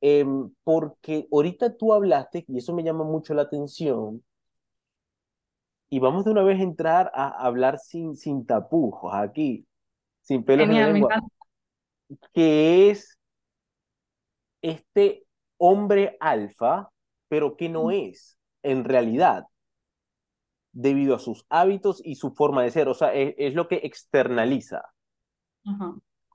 Em, 0.00 0.50
porque 0.62 1.26
ahorita 1.32 1.76
tú 1.76 1.92
hablaste, 1.92 2.44
y 2.48 2.58
eso 2.58 2.74
me 2.74 2.82
llama 2.84 3.04
mucho 3.04 3.34
la 3.34 3.42
atención, 3.42 4.22
y 5.88 5.98
vamos 5.98 6.24
de 6.24 6.30
una 6.30 6.42
vez 6.42 6.58
a 6.60 6.64
entrar 6.64 7.10
a 7.14 7.28
hablar 7.28 7.78
sin, 7.78 8.16
sin 8.16 8.46
tapujos 8.46 9.12
aquí, 9.14 9.66
sin 10.20 10.44
pelos 10.44 10.68
en 10.68 10.74
la 10.74 10.88
lengua, 10.88 11.20
que 12.32 12.90
es 12.90 13.18
este 14.62 15.24
hombre 15.58 16.16
alfa, 16.20 16.90
pero 17.28 17.56
que 17.56 17.68
no 17.68 17.90
es 17.90 18.36
en 18.62 18.84
realidad, 18.84 19.46
debido 20.72 21.14
a 21.14 21.20
sus 21.20 21.46
hábitos 21.48 22.02
y 22.04 22.16
su 22.16 22.32
forma 22.32 22.62
de 22.62 22.70
ser, 22.70 22.88
o 22.88 22.94
sea, 22.94 23.14
es, 23.14 23.54
lo 23.54 23.68
que 23.68 23.76
externaliza. 23.76 24.82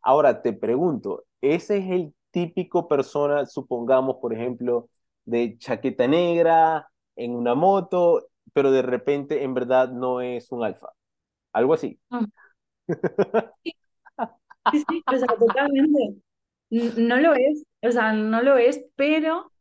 Ahora 0.02 0.42
te 0.42 0.54
pregunto, 0.54 1.26
¿ese 1.42 1.78
es 1.78 1.92
el 1.92 2.16
típico 2.32 2.88
persona, 2.88 3.46
supongamos, 3.46 4.18
por 4.22 4.34
ejemplo, 4.34 4.90
de 5.26 5.58
chaqueta 5.58 6.08
negra, 6.08 6.90
en 7.16 7.36
una 7.36 7.54
moto, 7.54 8.30
pero 8.54 8.72
de 8.72 8.82
repente 8.82 9.44
en 9.44 9.54
verdad 9.54 9.90
no 9.90 10.22
es 10.22 10.52
un 10.52 10.64
alfa. 10.64 10.90
Algo 11.54 11.74
así. 11.74 12.00
Ah. 12.10 12.26
Sí, 14.72 14.86
sí, 14.88 15.04
o 15.08 15.18
sea, 15.18 15.28
totalmente. 15.28 16.22
No 16.70 17.18
lo 17.18 17.34
es, 17.34 17.66
o 17.82 17.92
sea, 17.92 18.14
no 18.14 18.44
lo 18.44 18.58
es, 18.58 18.86
pero 18.96 19.52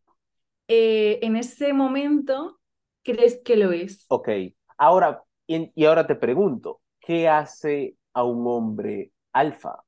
eh, 0.69 1.19
en 1.23 1.37
ese 1.37 1.73
momento 1.73 2.61
crees 3.03 3.41
que 3.45 3.57
lo 3.57 3.73
es. 3.73 4.05
Ok, 4.09 4.29
ahora, 4.77 5.25
y, 5.47 5.73
y 5.75 5.85
ahora 5.87 6.07
te 6.07 6.17
pregunto, 6.17 6.83
¿qué 7.01 7.29
hace 7.29 7.97
a 8.13 8.25
un 8.25 8.47
hombre 8.47 9.11
alfa? 9.33 9.83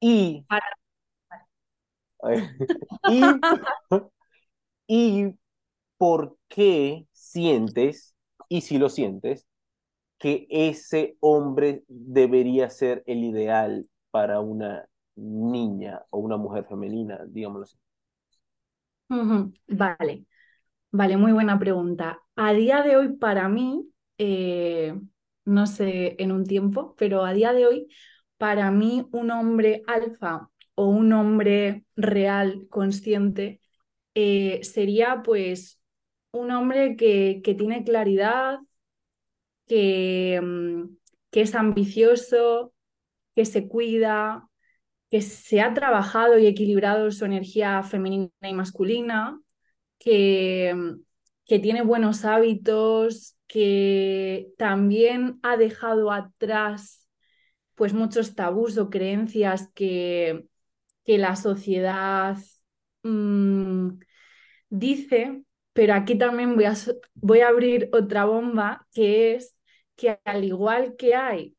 Y 0.00 0.46
y, 4.88 5.34
por 5.98 6.36
qué 6.48 7.06
sientes, 7.12 8.15
y 8.48 8.62
si 8.62 8.78
lo 8.78 8.88
sientes, 8.88 9.46
que 10.18 10.46
ese 10.50 11.16
hombre 11.20 11.84
debería 11.88 12.70
ser 12.70 13.02
el 13.06 13.24
ideal 13.24 13.88
para 14.10 14.40
una 14.40 14.88
niña 15.16 16.04
o 16.10 16.18
una 16.18 16.36
mujer 16.38 16.66
femenina, 16.66 17.20
digámoslo 17.28 17.64
así. 17.64 17.78
Vale, 19.68 20.24
vale, 20.92 21.16
muy 21.16 21.32
buena 21.32 21.58
pregunta. 21.58 22.22
A 22.36 22.52
día 22.54 22.82
de 22.82 22.96
hoy, 22.96 23.14
para 23.16 23.48
mí, 23.48 23.88
eh, 24.18 24.94
no 25.44 25.66
sé 25.66 26.16
en 26.22 26.32
un 26.32 26.44
tiempo, 26.46 26.94
pero 26.98 27.24
a 27.24 27.32
día 27.34 27.52
de 27.52 27.66
hoy, 27.66 27.88
para 28.38 28.70
mí, 28.70 29.06
un 29.12 29.30
hombre 29.32 29.82
alfa 29.86 30.50
o 30.74 30.86
un 30.88 31.12
hombre 31.12 31.86
real, 31.96 32.66
consciente, 32.70 33.60
eh, 34.14 34.60
sería 34.64 35.22
pues 35.24 35.80
un 36.36 36.50
hombre 36.50 36.96
que, 36.96 37.40
que 37.44 37.54
tiene 37.54 37.84
claridad, 37.84 38.58
que, 39.66 40.40
mm, 40.42 40.96
que 41.30 41.40
es 41.42 41.54
ambicioso, 41.54 42.72
que 43.34 43.44
se 43.44 43.68
cuida, 43.68 44.48
que 45.10 45.22
se 45.22 45.60
ha 45.60 45.74
trabajado 45.74 46.38
y 46.38 46.46
equilibrado 46.46 47.10
su 47.10 47.24
energía 47.24 47.82
femenina 47.82 48.30
y 48.42 48.54
masculina, 48.54 49.40
que, 49.98 50.74
mm, 50.74 51.02
que 51.46 51.58
tiene 51.60 51.82
buenos 51.82 52.24
hábitos, 52.24 53.36
que 53.46 54.48
también 54.58 55.38
ha 55.42 55.56
dejado 55.56 56.10
atrás 56.12 57.06
pues 57.76 57.92
muchos 57.94 58.34
tabús 58.34 58.78
o 58.78 58.90
creencias 58.90 59.70
que, 59.74 60.46
que 61.04 61.18
la 61.18 61.36
sociedad 61.36 62.38
mm, 63.02 63.98
dice, 64.70 65.44
pero 65.76 65.94
aquí 65.94 66.16
también 66.18 66.56
voy 66.56 66.64
a, 66.64 66.74
voy 67.14 67.40
a 67.40 67.48
abrir 67.48 67.90
otra 67.92 68.24
bomba, 68.24 68.88
que 68.94 69.34
es 69.36 69.58
que 69.96 70.18
al 70.24 70.44
igual 70.44 70.96
que 70.96 71.14
hay 71.14 71.56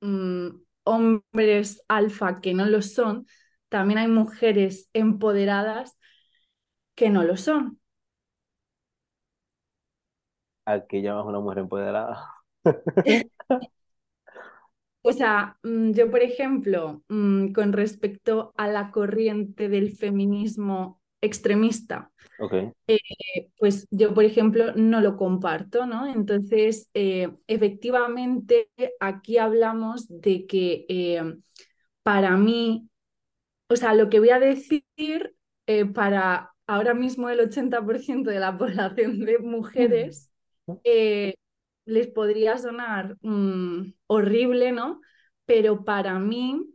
mm, 0.00 0.48
hombres 0.84 1.82
alfa 1.88 2.40
que 2.40 2.54
no 2.54 2.66
lo 2.66 2.82
son, 2.82 3.26
también 3.68 3.98
hay 3.98 4.08
mujeres 4.08 4.88
empoderadas 4.92 5.96
que 6.94 7.10
no 7.10 7.24
lo 7.24 7.36
son. 7.36 7.80
¿A 10.66 10.86
qué 10.86 11.02
llamas 11.02 11.26
una 11.26 11.40
mujer 11.40 11.58
empoderada? 11.60 12.30
O 15.02 15.12
sea, 15.12 15.58
mm, 15.62 15.92
yo, 15.92 16.10
por 16.10 16.22
ejemplo, 16.22 17.02
mm, 17.08 17.52
con 17.52 17.72
respecto 17.72 18.52
a 18.56 18.68
la 18.68 18.90
corriente 18.90 19.68
del 19.68 19.92
feminismo 19.96 21.00
extremista, 21.24 22.10
eh, 22.86 22.98
pues 23.58 23.86
yo, 23.90 24.12
por 24.12 24.24
ejemplo, 24.24 24.74
no 24.74 25.00
lo 25.00 25.16
comparto, 25.16 25.86
¿no? 25.86 26.06
Entonces, 26.06 26.88
eh, 26.94 27.30
efectivamente, 27.46 28.68
aquí 29.00 29.38
hablamos 29.38 30.06
de 30.08 30.46
que 30.46 30.86
eh, 30.88 31.36
para 32.02 32.36
mí, 32.36 32.88
o 33.68 33.76
sea, 33.76 33.94
lo 33.94 34.10
que 34.10 34.18
voy 34.18 34.30
a 34.30 34.38
decir 34.38 34.84
para 35.94 36.52
ahora 36.66 36.92
mismo 36.92 37.30
el 37.30 37.40
80% 37.40 38.30
de 38.30 38.40
la 38.40 38.56
población 38.58 39.20
de 39.20 39.38
mujeres 39.38 40.30
les 41.86 42.06
podría 42.08 42.58
sonar 42.58 43.16
mm, 43.20 43.92
horrible, 44.06 44.72
¿no? 44.72 45.00
Pero 45.44 45.84
para 45.84 46.18
mí 46.18 46.73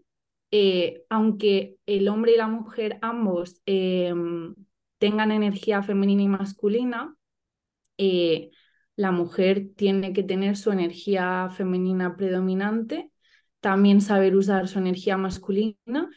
eh, 0.52 1.04
aunque 1.10 1.78
el 1.86 2.08
hombre 2.08 2.34
y 2.34 2.38
la 2.38 2.48
mujer 2.48 2.98
ambos 3.02 3.62
em, 3.66 4.56
tengan 4.98 5.32
energía 5.32 5.84
femenina 5.84 6.24
y 6.24 6.28
masculina, 6.28 7.16
eh, 7.98 8.52
la 8.96 9.12
mujer 9.12 9.70
tiene 9.76 10.14
que 10.14 10.24
tener 10.24 10.58
su 10.58 10.72
energía 10.72 11.50
femenina 11.56 12.16
predominante, 12.18 13.12
también 13.60 14.02
saber 14.02 14.36
usar 14.36 14.68
su 14.68 14.80
energía 14.80 15.18
masculina, 15.18 16.10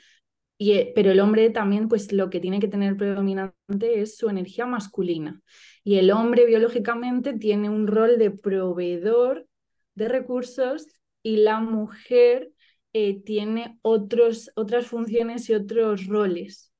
y, 0.58 0.72
eh, 0.72 0.92
pero 0.94 1.10
el 1.10 1.20
hombre 1.20 1.50
también 1.50 1.88
pues 1.88 2.12
lo 2.12 2.30
que 2.30 2.40
tiene 2.40 2.60
que 2.60 2.68
tener 2.68 2.96
predominante 2.96 4.00
es 4.00 4.16
su 4.16 4.28
energía 4.28 4.64
masculina. 4.66 5.40
Y 5.84 5.96
el 5.96 6.10
hombre 6.12 6.46
biológicamente 6.46 7.32
tiene 7.34 7.68
un 7.68 7.86
rol 7.86 8.18
de 8.18 8.30
proveedor 8.30 9.46
de 9.94 10.08
recursos 10.08 10.86
y 11.22 11.38
la 11.38 11.60
mujer 11.60 12.51
eh, 12.92 13.22
tiene 13.25 13.78
otros, 13.82 14.50
otras 14.56 14.87
funciones 14.87 15.49
y 15.50 15.54
otros 15.54 16.06
roles. 16.06 16.72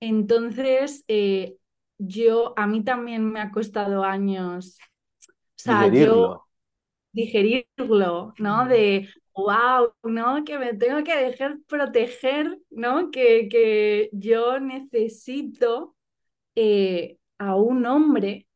Entonces, 0.00 1.04
eh, 1.08 1.56
yo, 1.98 2.54
a 2.56 2.66
mí 2.66 2.84
también 2.84 3.30
me 3.32 3.40
ha 3.40 3.50
costado 3.50 4.04
años, 4.04 4.78
o 5.28 5.28
sea, 5.56 5.88
Digerirlo. 5.90 6.36
yo 6.36 6.44
digerirlo, 7.12 8.34
¿no? 8.38 8.66
De, 8.66 9.08
wow, 9.34 9.92
¿no? 10.04 10.44
Que 10.44 10.58
me 10.58 10.74
tengo 10.74 11.02
que 11.04 11.16
dejar 11.16 11.58
proteger, 11.66 12.58
¿no? 12.70 13.10
Que, 13.10 13.48
que 13.48 14.10
yo 14.12 14.60
necesito 14.60 15.96
eh, 16.56 17.18
a 17.38 17.56
un 17.56 17.86
hombre, 17.86 18.46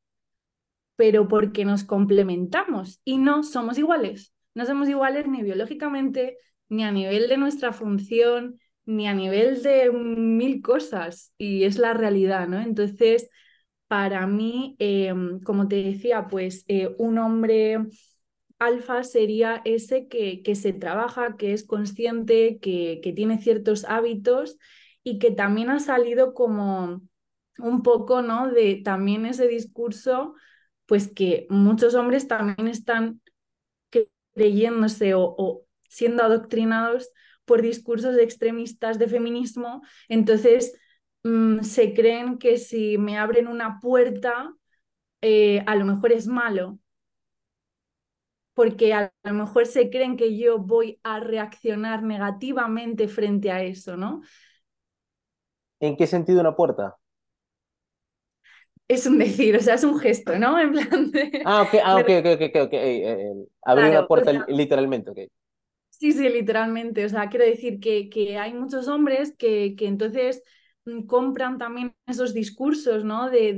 pero 0.96 1.28
porque 1.28 1.64
nos 1.64 1.84
complementamos 1.84 3.00
y 3.04 3.18
no 3.18 3.42
somos 3.42 3.78
iguales. 3.78 4.32
No 4.54 4.66
somos 4.66 4.88
iguales 4.88 5.26
ni 5.26 5.42
biológicamente, 5.42 6.36
ni 6.72 6.84
a 6.84 6.90
nivel 6.90 7.28
de 7.28 7.36
nuestra 7.36 7.72
función, 7.74 8.58
ni 8.86 9.06
a 9.06 9.14
nivel 9.14 9.62
de 9.62 9.92
mil 9.92 10.62
cosas, 10.62 11.32
y 11.36 11.64
es 11.64 11.78
la 11.78 11.92
realidad, 11.92 12.48
¿no? 12.48 12.60
Entonces, 12.60 13.28
para 13.88 14.26
mí, 14.26 14.74
em, 14.78 15.40
como 15.40 15.68
te 15.68 15.82
decía, 15.82 16.28
pues 16.28 16.64
eh, 16.68 16.94
un 16.98 17.18
hombre 17.18 17.78
alfa 18.58 19.04
sería 19.04 19.60
ese 19.66 20.08
que, 20.08 20.42
que, 20.42 20.54
se 20.54 20.72
trabaja, 20.72 21.36
que 21.36 21.52
es 21.52 21.66
consciente, 21.66 22.58
que, 22.60 23.00
que 23.02 23.12
tiene 23.12 23.38
ciertos 23.42 23.84
hábitos 23.84 24.56
y 25.04 25.18
que 25.18 25.30
también 25.30 25.68
ha 25.70 25.78
salido 25.80 26.32
como 26.34 27.02
un 27.58 27.82
poco, 27.82 28.22
¿no? 28.22 28.50
De 28.50 28.76
también 28.82 29.26
ese 29.26 29.46
discurso, 29.48 30.34
pues 30.86 31.08
que 31.12 31.46
muchos 31.50 31.94
hombres 31.94 32.28
también 32.28 32.68
están 32.68 33.20
creyéndose 34.34 35.14
o, 35.14 35.22
o 35.36 35.66
siendo 35.92 36.22
adoctrinados 36.24 37.10
por 37.44 37.62
discursos 37.62 38.16
extremistas 38.18 38.98
de 38.98 39.08
feminismo, 39.08 39.82
entonces 40.08 40.74
mmm, 41.24 41.60
se 41.62 41.94
creen 41.94 42.38
que 42.38 42.58
si 42.58 42.98
me 42.98 43.18
abren 43.18 43.48
una 43.48 43.80
puerta, 43.80 44.54
eh, 45.22 45.64
a 45.66 45.76
lo 45.76 45.84
mejor 45.86 46.12
es 46.12 46.26
malo, 46.28 46.78
porque 48.54 48.92
a 48.94 49.12
lo 49.24 49.34
mejor 49.34 49.66
se 49.66 49.90
creen 49.90 50.16
que 50.16 50.36
yo 50.36 50.58
voy 50.58 51.00
a 51.02 51.20
reaccionar 51.20 52.02
negativamente 52.02 53.08
frente 53.08 53.50
a 53.50 53.62
eso, 53.62 53.96
¿no? 53.96 54.22
¿En 55.80 55.98
qué 55.98 56.06
sentido 56.06 56.40
una 56.40 56.56
puerta? 56.56 56.96
Es 58.88 59.06
un 59.06 59.18
decir, 59.18 59.56
o 59.56 59.60
sea, 59.60 59.74
es 59.74 59.84
un 59.84 59.98
gesto, 59.98 60.38
¿no? 60.38 60.58
En 60.58 60.72
plan 60.72 61.10
de... 61.10 61.44
Ah, 61.44 61.62
ok, 61.62 61.74
ah, 61.84 61.98
ok, 61.98 62.08
ok, 62.20 62.26
ok, 62.34 62.42
ok. 62.50 62.56
okay. 62.66 62.78
Eh, 63.02 63.12
eh, 63.30 63.46
abrir 63.62 63.90
Claro, 63.90 63.90
una 63.90 64.06
puerta 64.06 64.30
o 64.30 64.34
sea, 64.34 64.46
literalmente, 64.46 65.10
ok. 65.10 65.18
Sí, 66.02 66.10
sí, 66.12 66.28
literalmente. 66.28 67.04
O 67.04 67.08
sea, 67.08 67.28
quiero 67.28 67.44
decir 67.46 67.78
que, 67.78 68.10
que 68.10 68.36
hay 68.36 68.52
muchos 68.54 68.88
hombres 68.88 69.36
que, 69.38 69.76
que 69.76 69.86
entonces 69.86 70.42
mm, 70.84 71.02
compran 71.06 71.58
también 71.58 71.94
esos 72.08 72.34
discursos, 72.34 73.04
¿no? 73.04 73.30
De, 73.30 73.54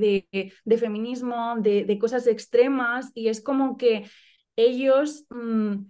de, 0.66 0.76
feminismo, 0.78 1.56
de, 1.58 1.84
de, 1.86 1.98
cosas 1.98 2.26
extremas, 2.26 3.11
y 3.14 3.28
es 3.28 3.40
como 3.42 3.78
que 3.78 4.04
ellos 4.57 5.24
mmm, 5.30 5.85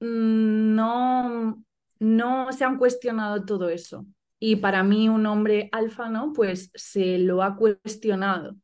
no, 0.00 1.64
no 1.98 2.52
se 2.52 2.64
han 2.64 2.76
cuestionado 2.78 3.44
todo 3.44 3.68
eso. 3.70 4.06
Y 4.38 4.56
para 4.56 4.82
mí 4.82 5.08
un 5.08 5.24
hombre 5.26 5.70
alfa, 5.72 6.10
¿no? 6.10 6.32
Pues 6.34 6.70
se 6.74 7.18
lo 7.18 7.42
ha 7.42 7.56
cuestionado 7.56 8.56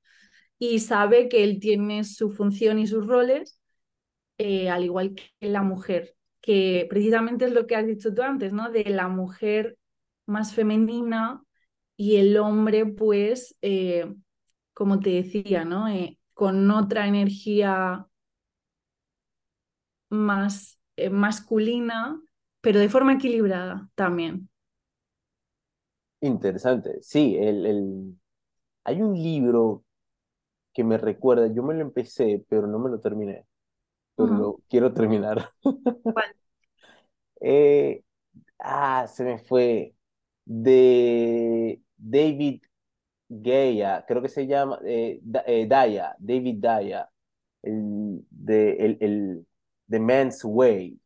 y 0.58 0.80
sabe 0.80 1.28
que 1.28 1.44
él 1.44 1.60
tiene 1.60 2.04
su 2.04 2.30
función 2.30 2.78
y 2.78 2.86
sus 2.86 3.06
roles, 3.06 3.60
eh, 4.38 4.70
al 4.70 4.84
igual 4.84 5.14
que 5.14 5.24
la 5.48 5.62
mujer 5.62 6.16
que 6.42 6.86
precisamente 6.90 7.46
es 7.46 7.52
lo 7.54 7.68
que 7.68 7.76
has 7.76 7.86
dicho 7.86 8.14
tú 8.14 8.22
antes, 8.22 8.52
¿no? 8.54 8.70
De 8.72 8.84
la 8.86 9.08
mujer 9.08 9.78
más 10.26 10.54
femenina 10.54 11.42
y 11.98 12.16
el 12.18 12.38
hombre, 12.38 12.86
pues, 12.86 13.56
eh, 13.62 14.14
como 14.74 15.00
te 15.00 15.10
decía, 15.10 15.64
¿no? 15.66 15.88
Eh, 15.88 16.18
con 16.34 16.70
otra 16.72 17.08
energía 17.08 18.06
más 20.10 20.78
eh, 20.96 21.10
masculina, 21.10 22.20
pero 22.60 22.78
de 22.80 22.88
forma 22.88 23.14
equilibrada 23.14 23.88
también. 23.94 24.48
Interesante. 26.20 27.02
Sí, 27.02 27.36
el, 27.38 27.66
el... 27.66 28.18
hay 28.84 29.02
un 29.02 29.14
libro 29.14 29.84
que 30.74 30.84
me 30.84 30.98
recuerda, 30.98 31.48
yo 31.48 31.62
me 31.64 31.74
lo 31.74 31.82
empecé, 31.82 32.44
pero 32.48 32.66
no 32.68 32.78
me 32.78 32.90
lo 32.90 33.00
terminé, 33.00 33.46
pero 34.28 34.36
lo 34.36 34.62
quiero 34.68 34.92
terminar. 34.94 35.50
¿Cuál? 36.12 36.34
Eh, 37.40 38.04
ah, 38.60 39.06
se 39.08 39.24
me 39.24 39.38
fue. 39.38 39.94
De 40.44 41.82
David 41.96 42.62
Gaya, 43.28 44.04
creo 44.06 44.22
que 44.22 44.28
se 44.30 44.46
llama 44.46 44.80
eh, 44.86 45.20
eh, 45.46 45.66
Daya, 45.68 46.16
David 46.18 46.56
Daya, 46.60 47.10
el, 47.62 48.26
de, 48.30 48.72
el, 48.78 48.98
el, 49.02 49.46
The 49.90 50.00
Man's 50.00 50.42
Way. 50.44 51.00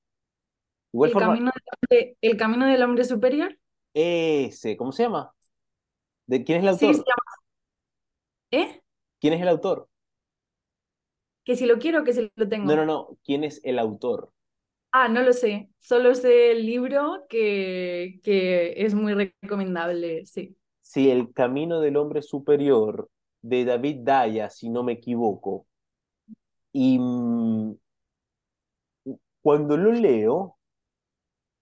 Igual 0.93 1.11
El 1.11 1.13
forma, 1.13 1.39
camino 1.39 1.51
del 1.55 1.63
hombre, 1.73 2.17
el 2.21 2.37
camino 2.37 2.67
del 2.67 2.83
hombre 2.83 3.05
superior. 3.05 3.57
ese, 3.95 4.77
¿cómo 4.77 4.93
se 4.93 5.05
llama? 5.05 5.33
¿De 6.27 6.45
quién 6.45 6.59
es 6.59 6.65
el 6.65 6.71
Sí, 6.71 6.95
se 6.95 7.01
autor? 7.01 7.07
llama. 7.07 7.37
¿Eh? 8.51 8.83
¿Quién 9.21 9.35
es 9.35 9.43
el 9.43 9.49
autor? 9.49 9.89
Que 11.47 11.57
si 11.57 11.65
lo 11.67 11.79
quiero, 11.79 12.05
que 12.05 12.13
si 12.13 12.31
lo 12.37 12.49
No, 12.61 12.77
no, 12.77 12.85
tengo. 12.85 12.85
no, 12.85 13.17
¿quién 13.25 13.45
es 13.45 13.63
el 13.65 13.79
autor? 13.79 14.31
Ah, 14.93 15.09
no 15.09 15.23
lo 15.23 15.33
sé. 15.33 15.69
Solo 15.81 16.15
sé 16.15 16.53
el 16.53 16.65
libro 16.67 17.27
que, 17.29 18.21
que 18.23 18.75
es 18.85 18.95
muy 18.95 19.13
recomendable, 19.15 20.25
sí. 20.27 20.57
Sí, 20.81 21.11
El 21.11 21.35
Camino 21.35 21.81
del 21.83 21.99
Hombre 21.99 22.23
Superior, 22.23 23.11
de 23.43 23.67
David 23.67 23.99
Daya, 24.05 24.49
si 24.49 24.71
no 24.71 24.83
me 24.83 24.93
equivoco. 24.93 25.67
Y 26.73 26.97
mm, 27.01 27.75
cuando 29.43 29.77
lo 29.79 29.93
leo, 29.93 30.59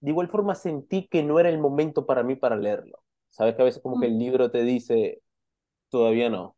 de 0.00 0.10
igual 0.10 0.28
forma 0.28 0.54
sentí 0.54 1.08
que 1.08 1.22
no 1.22 1.40
era 1.40 1.48
el 1.48 1.58
momento 1.58 2.06
para 2.06 2.22
mí 2.22 2.36
para 2.36 2.56
leerlo. 2.56 2.98
Sabes 3.30 3.54
que 3.56 3.62
a 3.62 3.64
veces 3.64 3.82
como 3.82 3.98
que 3.98 4.06
Mm, 4.06 4.08
el 4.08 4.18
libro 4.18 4.50
te 4.50 4.62
dice, 4.62 5.22
todavía 5.90 6.30
no. 6.30 6.56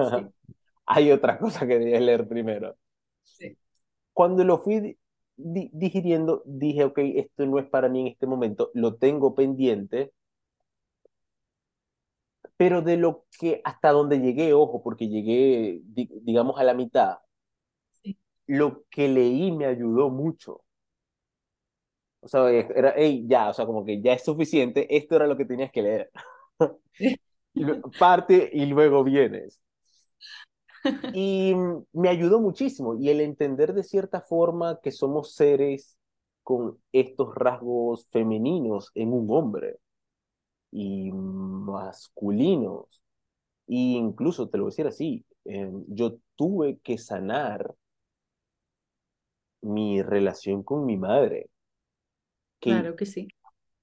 Sí, 0.00 0.32
Hay 0.86 1.10
otra 1.12 1.38
cosa 1.38 1.66
que 1.66 1.78
debes 1.78 2.00
leer 2.02 2.26
primero. 2.28 2.76
sí. 3.24 3.56
Cuando 4.14 4.44
lo 4.44 4.58
fui 4.60 4.80
di- 4.80 4.98
di- 5.36 5.70
digiriendo, 5.72 6.42
dije, 6.46 6.84
ok, 6.84 6.98
esto 7.16 7.46
no 7.46 7.58
es 7.60 7.66
para 7.68 7.88
mí 7.88 8.02
en 8.02 8.06
este 8.08 8.26
momento, 8.26 8.70
lo 8.74 8.96
tengo 8.96 9.34
pendiente, 9.34 10.12
pero 12.56 12.82
de 12.82 12.96
lo 12.96 13.26
que 13.38 13.60
hasta 13.64 13.90
donde 13.92 14.18
llegué, 14.20 14.52
ojo, 14.54 14.82
porque 14.82 15.08
llegué, 15.08 15.80
di- 15.84 16.08
digamos, 16.22 16.58
a 16.58 16.64
la 16.64 16.74
mitad, 16.74 17.18
sí. 18.02 18.18
lo 18.46 18.84
que 18.90 19.08
leí 19.08 19.52
me 19.52 19.66
ayudó 19.66 20.10
mucho. 20.10 20.64
O 22.20 22.28
sea, 22.28 22.50
era, 22.50 22.92
hey, 22.96 23.24
ya, 23.28 23.50
o 23.50 23.54
sea, 23.54 23.66
como 23.66 23.84
que 23.84 24.00
ya 24.02 24.12
es 24.14 24.24
suficiente, 24.24 24.86
esto 24.96 25.14
era 25.16 25.26
lo 25.26 25.36
que 25.36 25.44
tenías 25.44 25.70
que 25.72 25.82
leer. 25.82 26.10
Parte 27.98 28.50
y 28.52 28.66
luego 28.66 29.04
vienes. 29.04 29.60
Y 31.12 31.54
me 31.92 32.08
ayudó 32.08 32.40
muchísimo. 32.40 32.94
Y 32.94 33.10
el 33.10 33.20
entender 33.20 33.72
de 33.74 33.82
cierta 33.82 34.20
forma 34.20 34.80
que 34.80 34.90
somos 34.90 35.34
seres 35.34 35.96
con 36.42 36.78
estos 36.92 37.34
rasgos 37.34 38.08
femeninos 38.10 38.90
en 38.94 39.12
un 39.12 39.26
hombre 39.30 39.78
y 40.70 41.10
masculinos. 41.12 43.02
Y 43.66 43.96
incluso, 43.96 44.48
te 44.48 44.58
lo 44.58 44.64
voy 44.64 44.70
a 44.70 44.72
decir 44.72 44.86
así, 44.86 45.26
eh, 45.44 45.70
yo 45.88 46.18
tuve 46.36 46.78
que 46.80 46.98
sanar 46.98 47.74
mi 49.62 50.02
relación 50.02 50.62
con 50.62 50.86
mi 50.86 50.96
madre. 50.96 51.50
Que, 52.60 52.70
Claro 52.70 52.96
que 52.96 53.06
sí. 53.06 53.28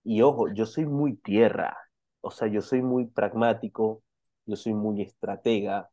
y 0.04 0.22
ojo, 0.22 0.52
yo 0.54 0.66
soy 0.66 0.86
muy 0.86 1.16
tierra. 1.18 1.78
O 2.22 2.32
sea, 2.32 2.48
yo 2.48 2.62
soy 2.62 2.82
muy 2.82 3.06
pragmático, 3.08 4.02
yo 4.46 4.56
soy 4.56 4.74
muy 4.74 5.02
estratega, 5.02 5.90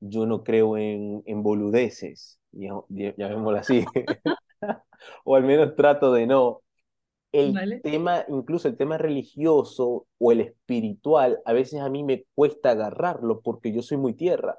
yo 0.00 0.26
no 0.26 0.42
creo 0.42 0.76
en, 0.76 1.22
en 1.26 1.42
boludeces, 1.42 2.40
llamémoslo 2.52 3.58
así. 3.58 3.84
o 5.24 5.36
al 5.36 5.44
menos 5.44 5.74
trato 5.76 6.12
de 6.12 6.26
no. 6.26 6.62
el 7.32 7.80
tema, 7.82 8.24
incluso 8.28 8.68
el 8.68 8.76
tema 8.76 8.98
religioso 8.98 10.06
o 10.18 10.32
el 10.32 10.40
espiritual, 10.40 11.40
a 11.44 11.52
veces 11.52 11.80
a 11.80 11.88
mí 11.88 12.04
me 12.04 12.26
cuesta 12.34 12.70
agarrarlo 12.70 13.40
porque 13.40 13.72
yo 13.72 13.82
soy 13.82 13.96
muy 13.96 14.14
tierra 14.14 14.58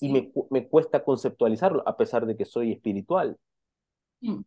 y 0.00 0.12
me, 0.12 0.32
me, 0.50 0.68
cuesta 0.68 1.04
conceptualizarlo 1.04 1.82
a 1.86 1.96
pesar 1.96 2.26
de 2.26 2.36
que 2.36 2.44
soy 2.44 2.72
espiritual. 2.72 3.38
Mm. 4.20 4.40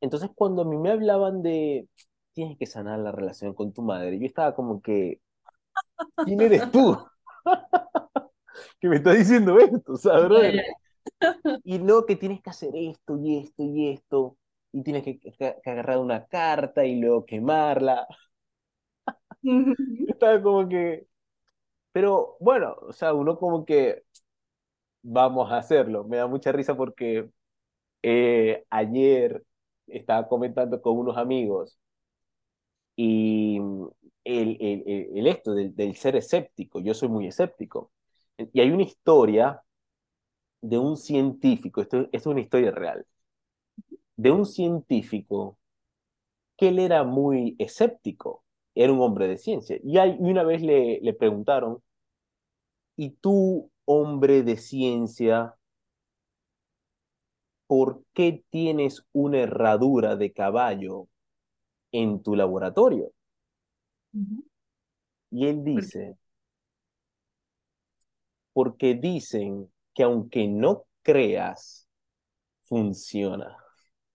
Entonces 0.00 0.30
cuando 0.34 0.62
a 0.62 0.64
mí 0.64 0.78
me 0.78 0.90
hablaban 0.90 1.42
de 1.42 1.86
tienes 2.32 2.58
que 2.58 2.66
sanar 2.66 2.98
la 2.98 3.12
relación 3.12 3.54
con 3.54 3.72
tu 3.72 3.82
madre, 3.82 4.18
yo 4.18 4.26
estaba 4.26 4.54
como 4.54 4.82
que, 4.82 5.20
¿quién 6.24 6.40
eres 6.40 6.70
tú? 6.70 6.96
que 8.80 8.88
me 8.88 8.96
estás 8.96 9.16
diciendo 9.16 9.58
esto, 9.58 9.96
¿sabes? 9.96 10.62
y 11.64 11.78
no 11.78 12.04
que 12.04 12.16
tienes 12.16 12.42
que 12.42 12.50
hacer 12.50 12.70
esto 12.74 13.18
y 13.18 13.38
esto 13.38 13.62
y 13.62 13.88
esto 13.88 14.36
y 14.72 14.82
tienes 14.82 15.04
que, 15.04 15.20
agarrar 15.64 15.98
una 15.98 16.26
carta 16.26 16.84
y 16.84 17.00
luego 17.00 17.24
quemarla. 17.24 18.06
Estaba 20.08 20.42
como 20.42 20.68
que, 20.68 21.06
pero 21.92 22.36
bueno, 22.40 22.76
o 22.82 22.92
sea, 22.92 23.14
uno 23.14 23.38
como 23.38 23.64
que 23.64 24.04
vamos 25.02 25.50
a 25.50 25.58
hacerlo. 25.58 26.04
Me 26.04 26.18
da 26.18 26.26
mucha 26.26 26.52
risa 26.52 26.76
porque 26.76 27.30
eh, 28.02 28.64
ayer 28.70 29.44
estaba 29.86 30.28
comentando 30.28 30.82
con 30.82 30.98
unos 30.98 31.16
amigos 31.16 31.78
y 32.96 33.58
el, 34.24 34.56
el, 34.60 35.08
el 35.16 35.26
esto 35.26 35.54
del, 35.54 35.74
del, 35.76 35.96
ser 35.96 36.16
escéptico, 36.16 36.80
yo 36.80 36.94
soy 36.94 37.08
muy 37.08 37.26
escéptico. 37.26 37.92
Y 38.38 38.60
hay 38.60 38.70
una 38.70 38.82
historia 38.82 39.62
de 40.60 40.78
un 40.78 40.96
científico, 40.96 41.80
esto, 41.80 42.00
esto 42.00 42.10
es 42.12 42.26
una 42.26 42.40
historia 42.40 42.70
real, 42.70 43.06
de 44.16 44.30
un 44.30 44.44
científico 44.46 45.58
que 46.56 46.68
él 46.68 46.78
era 46.78 47.04
muy 47.04 47.54
escéptico, 47.58 48.44
era 48.74 48.92
un 48.92 49.00
hombre 49.00 49.28
de 49.28 49.38
ciencia. 49.38 49.78
Y, 49.82 49.98
hay, 49.98 50.16
una 50.18 50.42
vez 50.44 50.62
le, 50.62 51.00
le 51.00 51.14
preguntaron, 51.14 51.82
¿y 52.96 53.10
tú, 53.10 53.70
hombre 53.86 54.42
de 54.42 54.56
ciencia, 54.58 55.56
por 57.66 58.02
qué 58.12 58.44
tienes 58.50 59.04
una 59.12 59.38
herradura 59.40 60.16
de 60.16 60.32
caballo 60.32 61.08
en 61.92 62.22
tu 62.22 62.36
laboratorio? 62.36 63.12
Y 65.30 65.46
él 65.46 65.62
dice, 65.64 66.16
porque 68.56 68.94
dicen 68.94 69.70
que 69.92 70.02
aunque 70.02 70.48
no 70.48 70.86
creas, 71.02 71.86
funciona. 72.64 73.54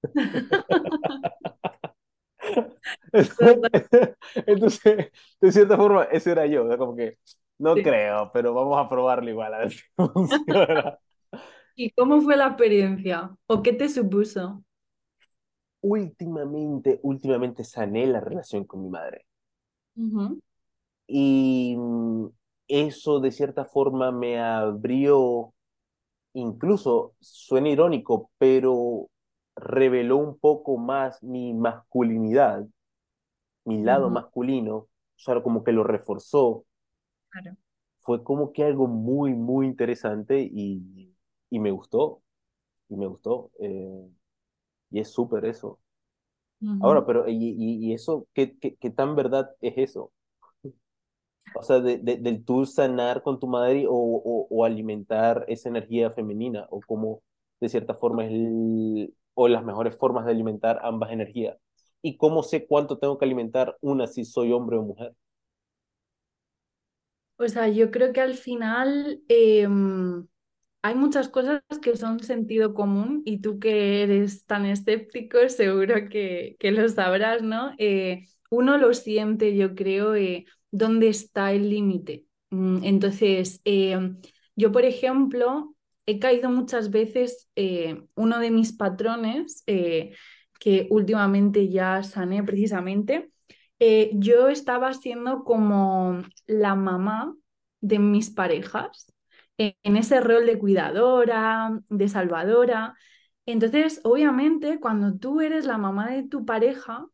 Entonces, 4.47 5.11
de 5.39 5.51
cierta 5.51 5.77
forma, 5.77 6.05
ese 6.05 6.31
era 6.31 6.47
yo, 6.47 6.75
como 6.79 6.95
que 6.95 7.19
no 7.59 7.75
creo, 7.75 8.31
pero 8.33 8.55
vamos 8.55 8.83
a 8.83 8.89
probarlo 8.89 9.29
igual 9.29 9.53
a 9.53 9.59
ver 9.59 9.73
si 9.73 9.83
funciona. 9.95 10.97
¿Y 11.75 11.91
cómo 11.91 12.19
fue 12.21 12.35
la 12.35 12.47
experiencia? 12.47 13.29
¿O 13.45 13.61
qué 13.61 13.73
te 13.73 13.89
supuso? 13.89 14.63
Últimamente, 15.81 16.99
últimamente 17.03 17.63
sané 17.63 18.07
la 18.07 18.19
relación 18.19 18.65
con 18.65 18.81
mi 18.81 18.89
madre. 18.89 19.23
Y 21.05 21.75
mm, 21.77 22.25
eso 22.71 23.19
de 23.19 23.31
cierta 23.31 23.65
forma 23.65 24.11
me 24.11 24.39
abrió, 24.39 25.53
incluso 26.33 27.15
suena 27.21 27.69
irónico, 27.69 28.31
pero 28.39 29.09
reveló 29.55 30.17
un 30.17 30.37
poco 30.39 30.77
más 30.77 31.23
mi 31.23 31.53
masculinidad, 31.53 32.65
mi 33.65 33.81
lado 33.83 34.09
masculino, 34.09 34.75
o 34.77 34.89
sea, 35.17 35.41
como 35.43 35.63
que 35.63 35.71
lo 35.71 35.83
reforzó. 35.83 36.65
Fue 38.01 38.23
como 38.23 38.51
que 38.53 38.63
algo 38.63 38.87
muy, 38.87 39.33
muy 39.33 39.67
interesante 39.67 40.41
y, 40.51 41.15
y 41.49 41.59
me 41.59 41.71
gustó, 41.71 42.21
y 42.89 42.95
me 42.97 43.07
gustó. 43.07 43.51
Eh, 43.59 44.09
y 44.91 44.99
es 45.01 45.09
súper 45.11 45.45
eso. 45.45 45.79
Ahora, 46.79 47.05
pero, 47.05 47.27
¿y, 47.29 47.35
y, 47.57 47.93
eso, 47.93 48.27
¿qué, 48.33 48.57
qué, 48.59 48.75
qué, 48.75 48.89
tan 48.89 49.15
verdad 49.15 49.51
es 49.61 49.73
eso? 49.77 50.11
O 51.55 51.63
sea, 51.63 51.79
de, 51.79 51.97
de, 51.97 52.17
del 52.17 52.45
tú 52.45 52.65
sanar 52.65 53.23
con 53.23 53.39
tu 53.39 53.47
madre 53.47 53.85
o, 53.87 53.93
o, 53.93 54.47
o, 54.49 54.65
alimentar 54.65 55.45
esa 55.47 55.69
energía 55.69 56.11
femenina, 56.11 56.67
o 56.69 56.81
como 56.81 57.21
de 57.59 57.69
cierta 57.69 57.93
forma 57.95 58.25
es 58.25 58.31
el, 58.31 59.13
o 59.33 59.47
las 59.47 59.63
mejores 59.63 59.95
formas 59.97 60.25
de 60.25 60.31
alimentar 60.31 60.79
ambas 60.83 61.11
energías. 61.11 61.57
¿Y 62.01 62.17
cómo 62.17 62.43
sé 62.43 62.65
cuánto 62.67 62.97
tengo 62.97 63.17
que 63.17 63.25
alimentar 63.25 63.77
una 63.81 64.07
si 64.07 64.25
soy 64.25 64.51
hombre 64.51 64.77
o 64.77 64.83
mujer? 64.83 65.15
O 67.37 67.47
sea, 67.47 67.67
yo 67.69 67.89
creo 67.91 68.13
que 68.13 68.21
al 68.21 68.35
final 68.35 69.21
em, 69.27 70.27
hay 70.83 70.95
muchas 70.95 71.29
cosas 71.29 71.61
que 71.81 71.97
son 71.97 72.19
sentido 72.21 72.73
común 72.75 73.23
y 73.25 73.39
tú 73.41 73.59
que 73.59 74.03
eres 74.03 74.45
tan 74.45 74.65
escéptico 74.65 75.49
seguro 75.49 76.09
que, 76.09 76.55
que 76.59 76.71
lo 76.71 76.87
sabrás, 76.89 77.41
¿no? 77.43 77.73
Eh, 77.79 78.27
uno 78.51 78.77
lo 78.77 78.93
siente, 78.93 79.55
yo 79.55 79.75
creo, 79.75 80.15
eh, 80.15 80.45
dónde 80.71 81.09
está 81.09 81.51
el 81.53 81.69
límite. 81.69 82.25
Mm, 82.49 82.83
entonces, 82.83 83.61
em, 83.65 84.19
yo, 84.55 84.71
por 84.71 84.85
ejemplo, 84.85 85.75
he 86.05 86.19
caído 86.19 86.49
muchas 86.49 86.89
veces, 86.91 87.49
eh, 87.55 88.03
uno 88.15 88.39
de 88.39 88.51
mis 88.51 88.73
patrones, 88.73 89.63
eh, 89.67 90.15
que 90.59 90.87
últimamente 90.91 91.69
ya 91.69 92.03
sané 92.03 92.43
precisamente, 92.43 93.31
eh, 93.79 94.11
yo 94.13 94.49
estaba 94.49 94.93
siendo 94.93 95.43
como 95.43 96.21
la 96.47 96.75
mamá 96.75 97.35
de 97.81 97.99
mis 97.99 98.29
parejas, 98.29 99.11
en 99.57 99.95
ese 99.97 100.19
rol 100.21 100.45
de 100.45 100.57
cuidadora, 100.57 101.79
de 101.89 102.09
salvadora. 102.09 102.95
Entonces, 103.45 104.01
obviamente, 104.03 104.79
cuando 104.79 105.17
tú 105.17 105.41
eres 105.41 105.65
la 105.65 105.77
mamá 105.77 106.09
de 106.11 106.23
tu 106.27 106.45
pareja, 106.45 107.05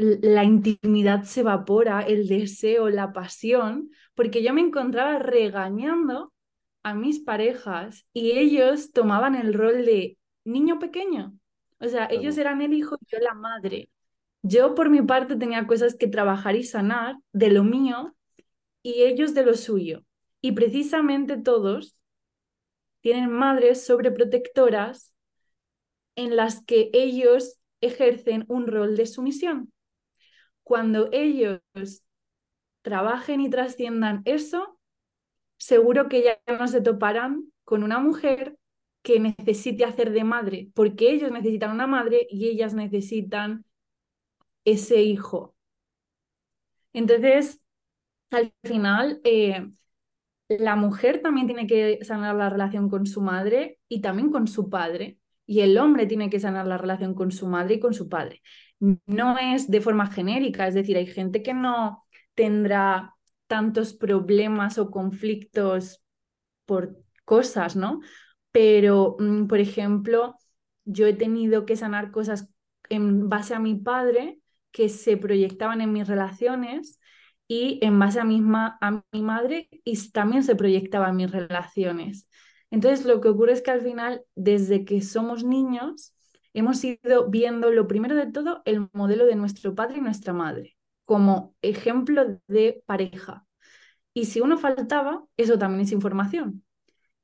la 0.00 0.44
intimidad 0.44 1.24
se 1.24 1.40
evapora, 1.40 2.02
el 2.02 2.28
deseo, 2.28 2.88
la 2.88 3.12
pasión, 3.12 3.90
porque 4.14 4.42
yo 4.42 4.52
me 4.52 4.60
encontraba 4.60 5.18
regañando 5.18 6.32
a 6.82 6.94
mis 6.94 7.20
parejas 7.20 8.06
y 8.12 8.32
ellos 8.32 8.92
tomaban 8.92 9.34
el 9.34 9.54
rol 9.54 9.84
de 9.84 10.18
niño 10.44 10.78
pequeño. 10.78 11.34
O 11.78 11.88
sea, 11.88 12.06
ellos 12.10 12.36
eran 12.38 12.62
el 12.62 12.74
hijo 12.74 12.96
y 13.00 13.06
yo 13.10 13.18
la 13.18 13.34
madre. 13.34 13.90
Yo 14.42 14.74
por 14.74 14.90
mi 14.90 15.02
parte 15.02 15.36
tenía 15.36 15.66
cosas 15.66 15.94
que 15.94 16.08
trabajar 16.08 16.56
y 16.56 16.64
sanar 16.64 17.16
de 17.32 17.50
lo 17.50 17.64
mío 17.64 18.14
y 18.82 19.02
ellos 19.02 19.34
de 19.34 19.44
lo 19.44 19.54
suyo. 19.54 20.04
Y 20.40 20.52
precisamente 20.52 21.36
todos 21.36 21.96
tienen 23.00 23.30
madres 23.30 23.84
sobreprotectoras 23.84 25.14
en 26.16 26.36
las 26.36 26.62
que 26.62 26.90
ellos 26.92 27.58
ejercen 27.80 28.44
un 28.48 28.66
rol 28.66 28.96
de 28.96 29.06
sumisión. 29.06 29.72
Cuando 30.70 31.08
ellos 31.10 31.60
trabajen 32.82 33.40
y 33.40 33.50
trasciendan 33.50 34.22
eso, 34.24 34.78
seguro 35.56 36.08
que 36.08 36.22
ya 36.22 36.38
no 36.60 36.68
se 36.68 36.80
toparán 36.80 37.52
con 37.64 37.82
una 37.82 37.98
mujer 37.98 38.56
que 39.02 39.18
necesite 39.18 39.84
hacer 39.84 40.12
de 40.12 40.22
madre, 40.22 40.68
porque 40.72 41.10
ellos 41.10 41.32
necesitan 41.32 41.72
una 41.72 41.88
madre 41.88 42.24
y 42.30 42.46
ellas 42.48 42.72
necesitan 42.72 43.64
ese 44.64 45.02
hijo. 45.02 45.56
Entonces, 46.92 47.60
al 48.30 48.52
final, 48.62 49.20
eh, 49.24 49.68
la 50.46 50.76
mujer 50.76 51.20
también 51.20 51.48
tiene 51.48 51.66
que 51.66 51.98
sanar 52.04 52.36
la 52.36 52.48
relación 52.48 52.88
con 52.88 53.06
su 53.06 53.22
madre 53.22 53.80
y 53.88 54.02
también 54.02 54.30
con 54.30 54.46
su 54.46 54.70
padre, 54.70 55.18
y 55.46 55.62
el 55.62 55.76
hombre 55.78 56.06
tiene 56.06 56.30
que 56.30 56.38
sanar 56.38 56.68
la 56.68 56.78
relación 56.78 57.16
con 57.16 57.32
su 57.32 57.48
madre 57.48 57.74
y 57.74 57.80
con 57.80 57.92
su 57.92 58.08
padre. 58.08 58.40
No 58.80 59.38
es 59.38 59.70
de 59.70 59.80
forma 59.80 60.10
genérica, 60.10 60.66
es 60.66 60.74
decir, 60.74 60.96
hay 60.96 61.06
gente 61.06 61.42
que 61.42 61.52
no 61.54 62.04
tendrá 62.34 63.14
tantos 63.46 63.92
problemas 63.92 64.78
o 64.78 64.90
conflictos 64.90 66.02
por 66.64 66.96
cosas, 67.24 67.76
¿no? 67.76 68.00
Pero, 68.52 69.16
mm, 69.18 69.46
por 69.46 69.60
ejemplo, 69.60 70.36
yo 70.84 71.06
he 71.06 71.12
tenido 71.14 71.66
que 71.66 71.76
sanar 71.76 72.10
cosas 72.10 72.48
en 72.88 73.28
base 73.28 73.54
a 73.54 73.58
mi 73.58 73.74
padre 73.74 74.40
que 74.72 74.88
se 74.88 75.16
proyectaban 75.16 75.80
en 75.80 75.92
mis 75.92 76.08
relaciones 76.08 77.00
y 77.48 77.80
en 77.82 77.98
base 77.98 78.20
a, 78.20 78.24
misma, 78.24 78.78
a 78.80 79.02
mi 79.12 79.22
madre 79.22 79.68
y 79.84 80.10
también 80.10 80.42
se 80.42 80.56
proyectaban 80.56 81.16
mis 81.16 81.30
relaciones. 81.30 82.28
Entonces, 82.70 83.04
lo 83.04 83.20
que 83.20 83.28
ocurre 83.28 83.52
es 83.52 83.62
que 83.62 83.72
al 83.72 83.82
final, 83.82 84.22
desde 84.36 84.84
que 84.84 85.02
somos 85.02 85.44
niños, 85.44 86.14
hemos 86.54 86.82
ido 86.84 87.28
viendo, 87.30 87.70
lo 87.70 87.86
primero 87.86 88.14
de 88.14 88.30
todo, 88.30 88.62
el 88.64 88.88
modelo 88.92 89.26
de 89.26 89.36
nuestro 89.36 89.74
padre 89.74 89.98
y 89.98 90.00
nuestra 90.00 90.32
madre 90.32 90.76
como 91.10 91.56
ejemplo 91.60 92.40
de 92.46 92.84
pareja. 92.86 93.44
Y 94.14 94.26
si 94.26 94.40
uno 94.40 94.58
faltaba, 94.58 95.24
eso 95.36 95.58
también 95.58 95.80
es 95.80 95.90
información. 95.90 96.64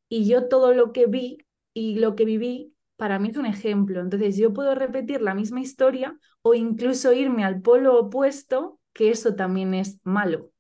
Y 0.09 0.27
yo 0.29 0.49
todo 0.49 0.75
lo 0.75 0.93
que 0.93 1.07
vi 1.07 1.39
y 1.73 2.01
lo 2.01 2.17
que 2.17 2.25
viví 2.25 2.75
para 2.97 3.21
mí 3.21 3.29
es 3.29 3.37
un 3.37 3.47
ejemplo. 3.47 4.01
Entonces 4.01 4.37
yo 4.37 4.53
puedo 4.53 4.75
repetir 4.75 5.21
la 5.21 5.35
misma 5.35 5.61
historia 5.61 6.19
o 6.43 6.55
incluso 6.55 7.13
irme 7.13 7.45
al 7.45 7.63
polo 7.63 7.97
opuesto, 7.97 8.81
que 8.93 9.11
eso 9.11 9.37
también 9.37 9.73
es 9.73 10.01
malo. 10.03 10.51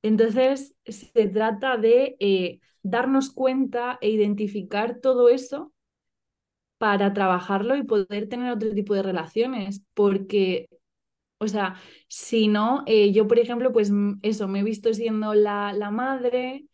Entonces 0.00 0.74
se 0.86 1.28
trata 1.28 1.76
de 1.76 2.16
eh, 2.18 2.60
darnos 2.82 3.30
cuenta 3.30 3.98
e 4.00 4.08
identificar 4.08 5.00
todo 5.00 5.28
eso 5.28 5.71
para 6.82 7.12
trabajarlo 7.12 7.76
y 7.76 7.84
poder 7.84 8.28
tener 8.28 8.50
otro 8.50 8.72
tipo 8.72 8.92
de 8.92 9.04
relaciones, 9.04 9.84
porque, 9.94 10.68
o 11.38 11.46
sea, 11.46 11.76
si 12.08 12.48
no, 12.48 12.82
eh, 12.88 13.12
yo, 13.12 13.28
por 13.28 13.38
ejemplo, 13.38 13.72
pues 13.72 13.92
eso, 14.22 14.48
me 14.48 14.58
he 14.58 14.62
visto 14.64 14.92
siendo 14.92 15.32
la, 15.32 15.72
la 15.74 15.92
madre, 15.92 16.64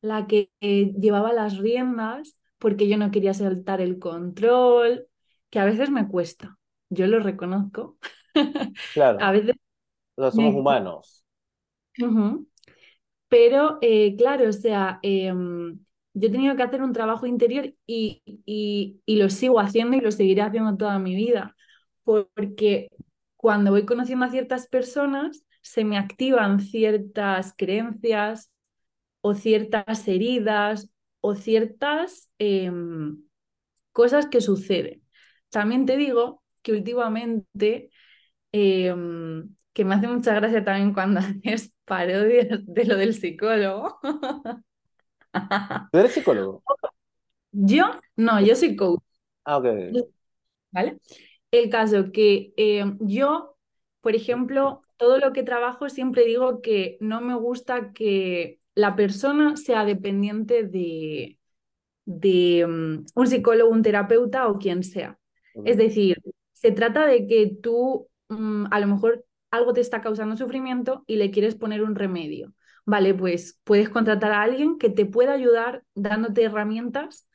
la 0.00 0.26
que 0.26 0.50
eh, 0.60 0.92
llevaba 0.98 1.32
las 1.32 1.58
riendas, 1.58 2.36
porque 2.58 2.88
yo 2.88 2.96
no 2.96 3.12
quería 3.12 3.34
saltar 3.34 3.80
el 3.80 4.00
control, 4.00 5.06
que 5.48 5.60
a 5.60 5.64
veces 5.64 5.90
me 5.90 6.08
cuesta, 6.08 6.58
yo 6.90 7.06
lo 7.06 7.20
reconozco. 7.20 7.98
Claro. 8.94 9.20
a 9.22 9.30
veces... 9.30 9.54
somos 10.16 10.56
humanos. 10.56 11.24
Pero, 13.28 13.78
eh, 13.80 14.16
claro, 14.18 14.48
o 14.48 14.52
sea, 14.52 14.98
em, 15.04 15.78
yo 16.14 16.28
he 16.28 16.30
tenido 16.30 16.56
que 16.56 16.62
hacer 16.62 16.82
un 16.82 16.92
trabajo 16.92 17.26
interior 17.26 17.74
y, 17.86 18.22
y, 19.06 19.16
lo 19.16 19.30
sigo 19.30 19.60
haciendo 19.60 19.96
y 19.96 20.00
lo 20.00 20.10
seguiré 20.12 20.42
haciendo 20.42 20.76
toda 20.76 20.98
mi 20.98 21.14
vida, 21.14 21.56
porque 22.04 22.88
cuando 23.36 23.70
voy 23.70 23.86
conociendo 23.86 24.26
a 24.26 24.30
ciertas 24.30 24.68
personas, 24.68 25.44
se 25.62 25.84
me 25.84 25.98
activan 25.98 26.60
ciertas 26.60 27.54
creencias 27.56 28.50
o 29.20 29.34
ciertas 29.34 30.06
heridas 30.08 30.90
o 31.20 31.34
ciertas 31.34 32.30
em, 32.38 33.22
cosas 33.92 34.26
que 34.26 34.40
suceden. 34.40 35.02
También 35.50 35.86
te 35.86 35.96
digo 35.96 36.42
que 36.62 36.72
últimamente, 36.72 37.90
em, 38.52 39.54
que 39.72 39.84
me 39.84 39.94
hace 39.94 40.08
mucha 40.08 40.34
gracia 40.34 40.64
también 40.64 40.94
cuando 40.94 41.20
haces 41.44 41.72
parodias 41.84 42.60
de 42.66 42.84
lo 42.84 42.96
del 42.96 43.14
psicólogo. 43.14 43.98
¿Tú 45.90 45.98
eres 45.98 46.12
psicólogo? 46.12 46.62
Yo, 47.52 48.00
no, 48.16 48.40
yo 48.40 48.56
soy 48.56 48.76
coach. 48.76 49.00
Ah, 49.44 49.58
ok. 49.58 49.66
¿Vale? 50.70 50.98
El 51.50 51.70
caso 51.70 52.12
que 52.12 52.52
em, 52.56 52.98
yo, 53.00 53.56
por 54.00 54.14
ejemplo, 54.14 54.82
todo 54.96 55.18
lo 55.18 55.32
que 55.32 55.42
trabajo 55.42 55.88
siempre 55.88 56.24
digo 56.24 56.62
que 56.62 56.96
no 57.00 57.20
me 57.20 57.34
gusta 57.34 57.92
que 57.92 58.60
la 58.74 58.96
persona 58.96 59.56
sea 59.56 59.84
dependiente 59.84 60.64
de, 60.64 61.38
de 62.04 62.66
mm, 62.66 63.04
un 63.14 63.26
psicólogo, 63.26 63.70
un 63.70 63.82
terapeuta 63.82 64.48
o 64.48 64.58
quien 64.58 64.82
sea. 64.84 65.18
Es 65.64 65.76
decir, 65.76 66.18
se 66.52 66.72
trata 66.72 67.06
de 67.06 67.26
que 67.26 67.48
tú 67.62 68.08
mm, 68.28 68.66
a 68.70 68.80
lo 68.80 68.86
mejor 68.86 69.24
algo 69.50 69.72
te 69.72 69.80
está 69.80 70.00
causando 70.00 70.36
sufrimiento 70.36 71.04
y 71.06 71.16
le 71.16 71.30
quieres 71.30 71.54
poner 71.54 71.82
un 71.82 71.94
remedio. 71.94 72.54
Vale, 72.84 73.14
pues 73.14 73.60
puedes 73.64 73.88
contratar 73.88 74.32
a 74.32 74.42
alguien 74.42 74.78
que 74.78 74.90
te 74.90 75.06
pueda 75.06 75.32
ayudar 75.32 75.84
dándote 75.94 76.42
herramientas 76.44 77.28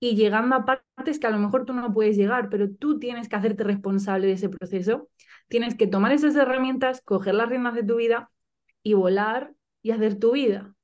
y 0.00 0.16
llegando 0.16 0.56
a 0.56 0.64
partes 0.64 1.18
que 1.18 1.26
a 1.26 1.30
lo 1.30 1.38
mejor 1.38 1.66
tú 1.66 1.74
no 1.74 1.92
puedes 1.92 2.16
llegar, 2.16 2.48
pero 2.48 2.70
tú 2.70 2.98
tienes 2.98 3.28
que 3.28 3.36
hacerte 3.36 3.64
responsable 3.64 4.26
de 4.26 4.32
ese 4.34 4.48
proceso. 4.48 5.08
Tienes 5.48 5.74
que 5.76 5.86
tomar 5.86 6.12
esas 6.12 6.34
herramientas, 6.36 7.02
coger 7.02 7.34
las 7.34 7.48
riendas 7.48 7.74
de 7.74 7.84
tu 7.84 7.96
vida 7.96 8.30
y 8.82 8.94
volar 8.94 9.54
y 9.82 9.90
hacer 9.92 10.18
tu 10.18 10.32
vida. 10.32 10.74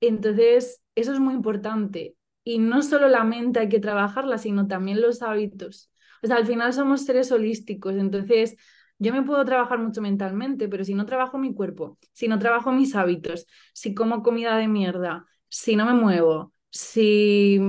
Entonces, 0.00 0.82
eso 0.94 1.12
es 1.12 1.20
muy 1.20 1.34
importante. 1.34 2.16
Y 2.44 2.58
no 2.58 2.82
solo 2.82 3.08
la 3.08 3.24
mente 3.24 3.60
hay 3.60 3.68
que 3.68 3.80
trabajarla, 3.80 4.38
sino 4.38 4.66
también 4.66 5.00
los 5.00 5.22
hábitos. 5.22 5.90
O 6.22 6.26
sea, 6.26 6.36
al 6.36 6.46
final 6.46 6.72
somos 6.72 7.04
seres 7.04 7.32
holísticos, 7.32 7.94
entonces 7.96 8.56
yo 8.98 9.12
me 9.12 9.22
puedo 9.22 9.44
trabajar 9.44 9.78
mucho 9.78 10.00
mentalmente, 10.02 10.68
pero 10.68 10.84
si 10.84 10.94
no 10.94 11.06
trabajo 11.06 11.38
mi 11.38 11.54
cuerpo, 11.54 11.98
si 12.12 12.28
no 12.28 12.38
trabajo 12.38 12.72
mis 12.72 12.94
hábitos, 12.96 13.46
si 13.74 13.94
como 13.94 14.22
comida 14.22 14.56
de 14.56 14.68
mierda, 14.68 15.26
si 15.48 15.76
no 15.76 15.86
me 15.86 15.94
muevo, 15.94 16.52
si 16.70 17.60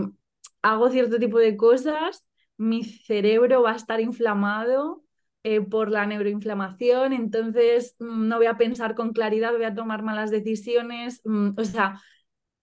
hago 0.61 0.89
cierto 0.89 1.19
tipo 1.19 1.39
de 1.39 1.57
cosas, 1.57 2.23
mi 2.57 2.83
cerebro 2.83 3.61
va 3.63 3.73
a 3.73 3.75
estar 3.75 3.99
inflamado 4.01 5.03
eh, 5.43 5.61
por 5.61 5.91
la 5.91 6.05
neuroinflamación, 6.05 7.13
entonces 7.13 7.95
mm, 7.99 8.27
no 8.27 8.37
voy 8.37 8.47
a 8.47 8.57
pensar 8.57 8.95
con 8.95 9.13
claridad, 9.13 9.51
voy 9.53 9.63
a 9.65 9.75
tomar 9.75 10.01
malas 10.03 10.31
decisiones, 10.31 11.21
mm, 11.25 11.51
o 11.57 11.63
sea, 11.65 12.01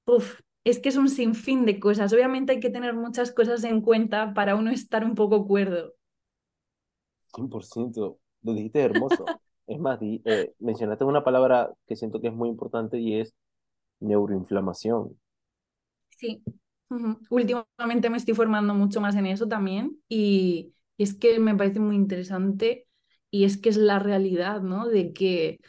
Uf, 0.06 0.40
es 0.64 0.78
que 0.80 0.88
es 0.90 0.96
un 0.96 1.08
sinfín 1.08 1.64
de 1.66 1.80
cosas. 1.80 2.12
Obviamente 2.12 2.52
hay 2.52 2.60
que 2.60 2.70
tener 2.70 2.94
muchas 2.94 3.32
cosas 3.32 3.64
en 3.64 3.80
cuenta 3.80 4.34
para 4.34 4.54
uno 4.56 4.70
estar 4.70 5.04
un 5.04 5.14
poco 5.16 5.46
cuerdo. 5.46 5.94
100%, 7.34 8.18
lo 8.42 8.54
dijiste 8.54 8.80
hermoso. 8.82 9.32
es 9.66 9.78
más, 9.78 9.98
eh, 10.02 10.52
mencionaste 10.58 11.04
una 11.04 11.24
palabra 11.24 11.72
que 11.86 11.96
siento 11.96 12.20
que 12.20 12.28
es 12.28 12.34
muy 12.34 12.48
importante 12.48 12.98
y 12.98 13.20
es 13.20 13.34
neuroinflamación. 14.00 15.18
Sí, 16.18 16.42
últimamente 17.30 18.10
me 18.10 18.16
estoy 18.18 18.34
formando 18.34 18.74
mucho 18.74 19.00
más 19.00 19.16
en 19.16 19.26
eso 19.26 19.48
también 19.48 19.98
y, 20.08 20.74
y 20.96 21.02
es 21.04 21.14
que 21.14 21.38
me 21.40 21.54
parece 21.56 21.80
muy 21.80 21.96
interesante 21.96 22.86
y 23.30 23.44
es 23.44 23.56
que 23.58 23.70
es 23.70 23.76
la 23.76 23.98
realidad, 23.98 24.60
¿no? 24.62 24.86
De 24.88 25.12
que, 25.12 25.60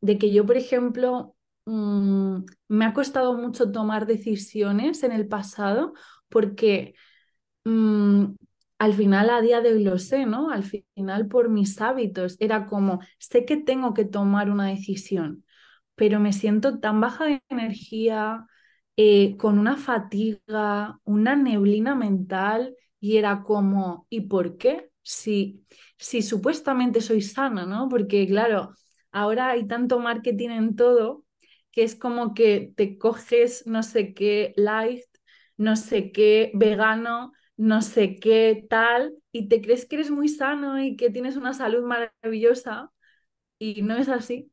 de 0.00 0.18
que 0.18 0.32
yo, 0.32 0.46
por 0.46 0.56
ejemplo, 0.56 1.32
Mm, 1.66 2.44
me 2.68 2.84
ha 2.86 2.94
costado 2.94 3.34
mucho 3.34 3.72
tomar 3.72 4.06
decisiones 4.06 5.02
en 5.02 5.12
el 5.12 5.28
pasado 5.28 5.94
porque 6.28 6.94
mm, 7.64 8.26
al 8.78 8.94
final 8.94 9.30
a 9.30 9.40
día 9.40 9.60
de 9.60 9.72
hoy 9.74 9.84
lo 9.84 9.98
sé, 9.98 10.26
¿no? 10.26 10.50
Al 10.50 10.64
final 10.64 11.28
por 11.28 11.48
mis 11.48 11.80
hábitos 11.80 12.36
era 12.40 12.66
como, 12.66 13.00
sé 13.18 13.44
que 13.44 13.56
tengo 13.56 13.94
que 13.94 14.04
tomar 14.04 14.50
una 14.50 14.66
decisión, 14.68 15.44
pero 15.94 16.20
me 16.20 16.32
siento 16.32 16.78
tan 16.80 17.00
baja 17.00 17.26
de 17.26 17.42
energía, 17.48 18.46
eh, 18.96 19.36
con 19.36 19.58
una 19.58 19.76
fatiga, 19.76 20.98
una 21.04 21.36
neblina 21.36 21.94
mental 21.94 22.74
y 23.00 23.16
era 23.18 23.42
como, 23.42 24.06
¿y 24.10 24.22
por 24.22 24.56
qué? 24.58 24.90
Si, 25.02 25.64
si 25.98 26.22
supuestamente 26.22 27.00
soy 27.00 27.22
sana, 27.22 27.66
¿no? 27.66 27.88
Porque 27.88 28.26
claro, 28.26 28.72
ahora 29.12 29.50
hay 29.50 29.66
tanto 29.66 29.98
marketing 30.00 30.50
en 30.50 30.76
todo 30.76 31.24
que 31.72 31.82
es 31.84 31.94
como 31.96 32.34
que 32.34 32.72
te 32.76 32.96
coges 32.98 33.66
no 33.66 33.82
sé 33.82 34.14
qué 34.14 34.52
light, 34.56 35.04
no 35.56 35.76
sé 35.76 36.12
qué 36.12 36.50
vegano, 36.54 37.32
no 37.56 37.82
sé 37.82 38.16
qué 38.16 38.66
tal, 38.68 39.14
y 39.32 39.48
te 39.48 39.60
crees 39.62 39.86
que 39.86 39.96
eres 39.96 40.10
muy 40.10 40.28
sano 40.28 40.80
y 40.82 40.96
que 40.96 41.10
tienes 41.10 41.36
una 41.36 41.54
salud 41.54 41.82
maravillosa, 41.84 42.92
y 43.58 43.82
no 43.82 43.96
es 43.96 44.08
así. 44.08 44.52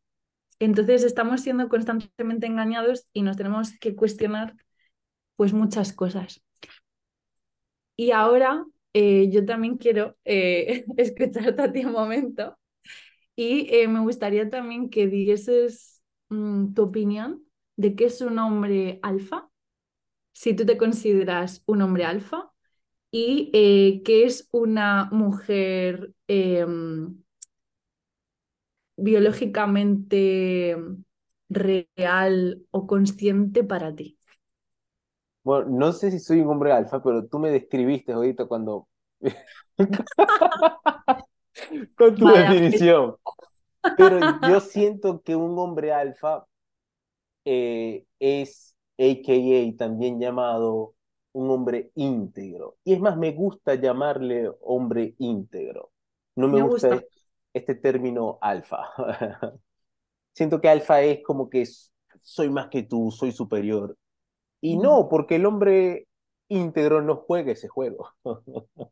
Entonces 0.59 1.03
estamos 1.03 1.41
siendo 1.41 1.69
constantemente 1.69 2.47
engañados 2.47 3.07
y 3.13 3.23
nos 3.23 3.37
tenemos 3.37 3.77
que 3.79 3.95
cuestionar 3.95 4.55
pues 5.37 5.53
muchas 5.53 5.93
cosas. 5.93 6.43
Y 7.95 8.11
ahora 8.11 8.65
eh, 8.93 9.29
yo 9.31 9.45
también 9.45 9.77
quiero 9.77 10.17
eh, 10.25 10.85
escucharte 10.97 11.61
a 11.61 11.71
ti 11.71 11.85
un 11.85 11.91
momento 11.93 12.57
y 13.35 13.67
eh, 13.75 13.87
me 13.87 14.01
gustaría 14.01 14.49
también 14.49 14.89
que 14.89 15.07
dieses 15.07 15.93
Mm, 16.33 16.73
tu 16.73 16.83
opinión 16.83 17.43
de 17.77 17.95
qué 17.95 18.05
es 18.05 18.21
un 18.21 18.39
hombre 18.39 18.99
alfa, 19.03 19.49
si 20.33 20.55
tú 20.55 20.65
te 20.65 20.77
consideras 20.77 21.63
un 21.67 21.83
hombre 21.83 22.05
alfa, 22.05 22.52
y 23.15 23.51
eh, 23.53 24.01
qué 24.03 24.25
es 24.25 24.49
una 24.51 25.07
mujer 25.11 26.15
em, 26.27 27.21
biológicamente 28.97 30.75
real 31.47 32.65
o 32.71 32.87
consciente 32.87 33.63
para 33.63 33.93
ti. 33.93 34.17
Bueno, 35.43 35.67
no 35.69 35.91
sé 35.91 36.09
si 36.09 36.17
soy 36.17 36.39
un 36.39 36.49
hombre 36.49 36.71
alfa, 36.71 37.03
pero 37.03 37.27
tú 37.27 37.37
me 37.37 37.51
describiste 37.51 38.13
ahorita 38.13 38.45
cuando... 38.45 38.87
Con 41.95 42.15
tu 42.15 42.27
definición. 42.29 43.17
Pero 43.95 44.19
yo 44.49 44.59
siento 44.59 45.21
que 45.21 45.35
un 45.35 45.59
hombre 45.59 45.93
alfa 45.93 46.47
eh, 47.45 48.05
es, 48.17 48.75
a.k.a. 48.97 49.77
también 49.77 50.19
llamado 50.19 50.95
un 51.33 51.49
hombre 51.51 51.91
íntegro. 51.95 52.77
Y 52.83 52.93
es 52.93 52.99
más, 52.99 53.17
me 53.17 53.31
gusta 53.31 53.75
llamarle 53.75 54.49
hombre 54.61 55.15
íntegro. 55.17 55.91
No 56.35 56.47
me, 56.47 56.61
gusta, 56.61 57.03
este 57.53 57.75
término 57.75 58.37
alfa. 58.41 58.89
siento 60.33 60.59
que 60.59 60.69
alfa 60.69 61.01
es 61.01 61.23
como 61.23 61.49
que 61.49 61.67
soy 62.21 62.49
más 62.49 62.69
que 62.69 62.83
tú, 62.83 63.11
soy 63.11 63.31
superior. 63.31 63.97
Y 64.61 64.77
no, 64.77 65.09
porque 65.09 65.35
el 65.35 65.45
hombre 65.45 66.07
íntegro 66.47 67.01
no 67.01 67.17
juega 67.17 67.51
ese 67.51 67.67
juego. 67.67 68.09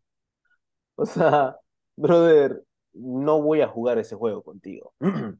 o 0.95 1.05
sea, 1.05 1.57
brother, 1.95 2.63
no 2.93 3.41
voy 3.41 3.61
a 3.61 3.67
jugar 3.67 3.97
ese 3.97 4.15
juego 4.15 4.43
contigo. 4.43 4.93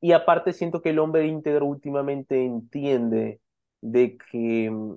y 0.00 0.12
aparte 0.12 0.52
siento 0.52 0.82
que 0.82 0.90
el 0.90 0.98
hombre 0.98 1.26
íntegro 1.26 1.66
últimamente 1.66 2.44
entiende 2.44 3.40
de 3.80 4.16
que 4.16 4.70
mm, 4.70 4.94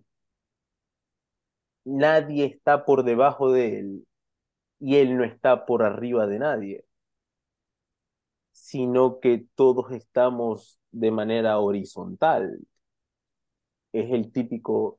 nadie 1.87 2.45
está 2.45 2.85
por 2.85 3.03
debajo 3.03 3.51
de 3.51 3.79
él 3.79 4.07
y 4.79 4.97
él 4.97 5.17
no 5.17 5.23
está 5.25 5.65
por 5.65 5.83
arriba 5.83 6.27
de 6.27 6.39
nadie, 6.39 6.85
sino 8.51 9.19
que 9.21 9.45
todos 9.55 9.91
estamos 9.91 10.79
de 10.91 11.11
manera 11.11 11.59
horizontal. 11.59 12.59
Es 13.91 14.09
el 14.13 14.31
típico, 14.31 14.97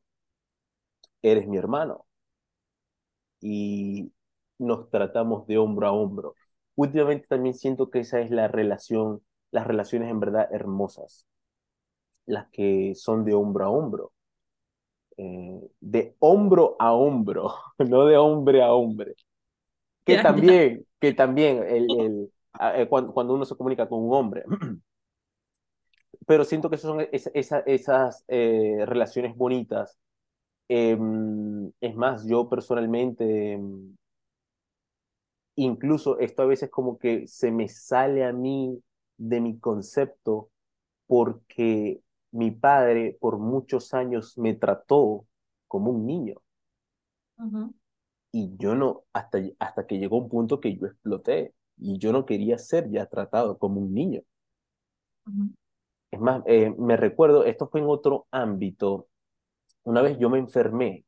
eres 1.22 1.46
mi 1.46 1.57
hermano. 1.59 2.07
Y 3.40 4.12
nos 4.59 4.90
tratamos 4.90 5.46
de 5.46 5.59
hombro 5.59 5.87
a 5.88 5.92
hombro. 5.92 6.35
Últimamente 6.77 7.27
también 7.29 7.55
siento 7.55 7.90
que 7.90 8.01
esa 8.01 8.20
es 8.20 8.31
la 8.31 8.48
relación, 8.48 9.22
las 9.51 9.66
relaciones 9.66 10.11
en 10.11 10.20
verdad 10.20 10.48
hermosas, 10.53 11.27
las 12.27 12.48
que 12.51 12.94
son 12.94 13.24
de 13.24 13.35
hombro 13.35 13.64
a 13.64 13.70
hombro. 13.70 14.12
Eh, 15.21 15.69
de 15.81 16.15
hombro 16.21 16.77
a 16.79 16.93
hombro, 16.93 17.53
no 17.79 18.07
de 18.07 18.17
hombre 18.17 18.63
a 18.63 18.73
hombre. 18.73 19.17
Que 20.05 20.19
también, 20.19 20.87
que 21.01 21.13
también 21.13 21.65
el, 21.65 21.87
el, 22.01 22.33
eh, 22.61 22.87
cuando, 22.89 23.13
cuando, 23.13 23.35
uno 23.35 23.45
se 23.45 23.57
comunica 23.57 23.89
con 23.89 24.01
un 24.01 24.15
hombre. 24.15 24.45
Pero 26.27 26.45
siento 26.45 26.71
que 26.71 26.77
son 26.79 27.07
esas, 27.11 27.65
esas 27.67 28.25
eh, 28.29 28.85
relaciones 28.87 29.37
bonitas. 29.37 29.99
Em, 30.69 31.73
es 31.81 31.97
más, 31.97 32.25
yo 32.27 32.49
personalmente, 32.49 33.55
em, 33.55 33.97
incluso 35.57 36.19
esto 36.21 36.43
a 36.43 36.47
veces 36.47 36.71
como 36.71 36.97
que 36.97 37.27
se 37.27 37.51
me 37.51 37.69
sale 37.69 38.25
a 38.25 38.33
mí 38.33 38.81
de 39.17 39.41
mi 39.41 39.59
concepto 39.59 40.51
porque 41.07 42.03
mi 42.33 42.51
padre 42.51 43.17
por 43.21 43.38
muchos 43.38 43.95
años 43.95 44.37
me 44.38 44.55
trató 44.55 45.27
como 45.69 45.91
un 45.91 46.07
niño. 46.07 46.37
Y 48.33 48.57
yo 48.57 48.75
no, 48.75 49.05
hasta, 49.12 49.38
hasta 49.59 49.87
que 49.87 49.99
llegó 49.99 50.17
un 50.19 50.29
punto 50.31 50.61
que 50.61 50.75
yo 50.77 50.87
exploté 50.87 51.55
y 51.77 51.99
yo 51.99 52.12
no 52.12 52.25
quería 52.27 52.57
ser 52.59 52.91
ya 52.91 53.07
tratado 53.07 53.59
como 53.59 53.81
un 53.81 53.93
niño. 53.95 54.23
Es 56.11 56.21
más, 56.21 56.43
eh, 56.47 56.75
me 56.79 56.97
recuerdo, 56.97 57.45
esto 57.45 57.69
fue 57.69 57.81
en 57.81 57.87
otro 57.88 58.27
ámbito. 58.31 59.09
Una 59.85 60.03
vez 60.03 60.19
yo 60.19 60.31
me 60.31 60.38
enfermé 60.38 61.05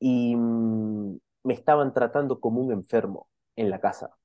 y 0.00 0.34
mm, 0.36 1.18
me 1.44 1.54
estaban 1.54 1.92
tratando 1.94 2.40
como 2.40 2.60
un 2.60 2.72
enfermo 2.72 3.28
en 3.56 3.70
la 3.70 3.80
casa. 3.80 4.16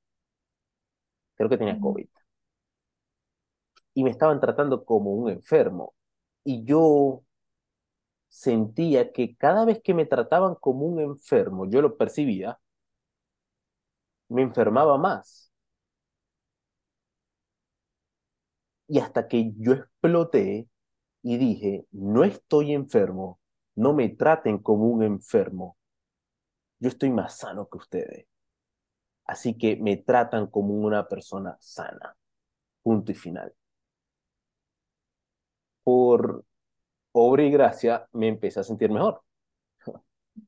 Creo 1.35 1.49
que 1.49 1.57
tenía 1.57 1.79
COVID 1.79 2.07
y 3.93 4.03
me 4.03 4.09
estaban 4.11 4.39
tratando 4.39 4.85
como 4.85 5.11
un 5.13 5.29
enfermo. 5.29 5.93
Y 6.43 6.63
yo 6.65 7.23
sentía 8.27 9.11
que 9.13 9.35
cada 9.37 9.63
vez 9.65 9.81
que 9.81 9.93
me 9.93 10.05
trataban 10.05 10.55
como 10.55 10.85
un 10.85 10.99
enfermo, 10.99 11.69
yo 11.69 11.81
lo 11.81 11.95
percibía, 11.97 12.59
me 14.29 14.41
enfermaba 14.41 14.97
más. 14.97 15.51
Y 18.87 18.99
hasta 18.99 19.27
que 19.27 19.51
yo 19.57 19.73
exploté 19.73 20.67
y 21.23 21.37
dije, 21.37 21.87
no 21.91 22.23
estoy 22.23 22.73
enfermo, 22.73 23.39
no 23.75 23.93
me 23.93 24.09
traten 24.09 24.59
como 24.59 24.85
un 24.87 25.03
enfermo, 25.03 25.77
yo 26.79 26.89
estoy 26.89 27.09
más 27.11 27.37
sano 27.37 27.67
que 27.69 27.77
ustedes. 27.77 28.27
Así 29.25 29.57
que 29.57 29.75
me 29.77 29.97
tratan 29.97 30.47
como 30.47 30.73
una 30.75 31.07
persona 31.09 31.57
sana. 31.59 32.15
Punto 32.83 33.11
y 33.11 33.15
final 33.15 33.53
por 35.83 36.45
obra 37.13 37.43
y 37.43 37.51
gracia, 37.51 38.07
me 38.13 38.27
empecé 38.29 38.59
a 38.61 38.63
sentir 38.63 38.91
mejor. 38.91 39.23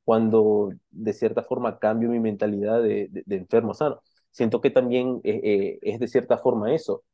Cuando 0.04 0.70
de 0.90 1.12
cierta 1.12 1.42
forma 1.42 1.78
cambio 1.78 2.08
mi 2.10 2.20
mentalidad 2.20 2.82
de, 2.82 3.08
de, 3.10 3.36
enfermo 3.36 3.74
sano. 3.74 4.02
Siento 4.30 4.60
que 4.60 4.70
también 4.70 5.20
eh, 5.24 5.40
eh, 5.42 5.78
es 5.82 6.00
de 6.00 6.08
cierta 6.08 6.38
forma 6.38 6.74
eso. 6.74 7.04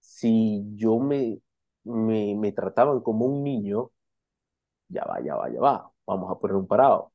Si 0.00 0.64
yo 0.76 0.98
me, 1.00 1.40
me, 1.84 2.36
me 2.36 2.52
trataban 2.52 3.00
como 3.00 3.26
un 3.26 3.44
niño, 3.44 3.90
ya 4.88 5.04
va, 5.04 5.20
ya 5.22 5.36
va, 5.36 5.50
ya 5.50 5.60
va, 5.60 5.92
vamos 6.06 6.30
a 6.30 6.38
poner 6.38 6.56
un 6.56 6.66
parado. 6.66 7.12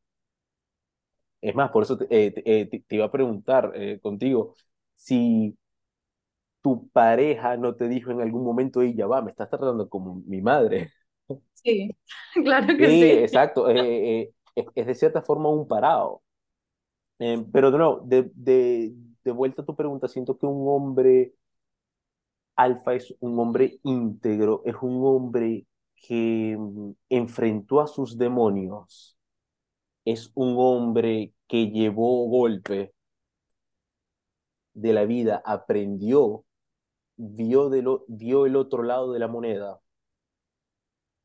Es 1.42 1.54
más, 1.56 1.70
por 1.72 1.84
eso 1.84 1.98
te, 1.98 2.08
eh, 2.10 2.32
te, 2.32 2.66
te 2.88 2.96
iba 2.96 3.06
a 3.06 3.12
preguntar 3.12 3.72
contigo 4.02 4.56
si 4.96 5.56
tu 6.66 6.90
pareja 6.90 7.58
no 7.58 7.76
te 7.76 7.88
dijo 7.88 8.10
en 8.10 8.22
algún 8.22 8.44
momento, 8.44 8.82
y 8.82 8.96
ya 8.96 9.06
va, 9.06 9.22
me 9.22 9.30
estás 9.30 9.52
tratando 9.52 9.88
como 9.88 10.16
mi 10.26 10.42
madre. 10.42 10.92
Sí, 11.54 11.90
claro 12.44 12.68
que 12.78 12.90
sí. 12.90 13.00
Sí, 13.02 13.12
exacto. 13.12 13.70
Eh, 13.70 14.22
eh, 14.22 14.34
es, 14.76 14.86
de 14.86 14.96
cierta 14.96 15.22
forma 15.24 15.50
un 15.50 15.68
parado. 15.68 16.22
Eh, 17.20 17.44
pero 17.52 17.72
no, 17.72 18.00
de, 18.02 18.32
de, 18.36 18.94
de 19.24 19.32
vuelta 19.32 19.62
a 19.64 19.66
tu 19.66 19.76
pregunta, 19.76 20.08
siento 20.08 20.38
que 20.38 20.46
un 20.46 20.68
hombre 20.68 21.34
alfa 22.56 22.94
es 22.96 23.16
un 23.20 23.40
hombre 23.40 23.80
íntegro, 23.84 24.62
es 24.66 24.76
un 24.82 25.06
hombre 25.06 25.66
que 25.96 26.56
mm, 26.58 26.92
enfrentó 27.10 27.82
a 27.82 27.88
sus 27.88 28.18
demonios, 28.18 29.18
es 30.06 30.32
un 30.36 30.56
hombre 30.58 31.34
que 31.48 31.70
llevó 31.72 32.28
golpe 32.30 32.94
de 34.76 34.94
la 34.94 35.06
vida, 35.06 35.42
aprendió 35.46 36.44
vio, 37.18 37.70
de 37.70 37.82
lo, 37.82 38.06
vio 38.08 38.46
el 38.46 38.56
otro 38.56 38.84
lado 38.84 39.12
de 39.14 39.20
la 39.20 39.28
moneda. 39.28 39.80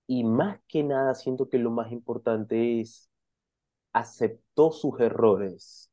Y 0.07 0.25
más 0.25 0.61
que 0.67 0.83
nada, 0.83 1.15
siento 1.15 1.49
que 1.49 1.59
lo 1.59 1.71
más 1.71 1.93
importante 1.93 2.81
es 2.81 3.11
aceptó 3.93 4.73
sus 4.73 5.01
errores, 5.01 5.91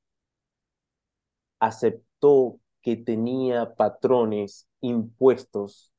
aceptó 1.60 2.60
que 2.82 2.96
tenía 2.96 3.76
patrones 3.76 4.68
impuestos 4.82 5.94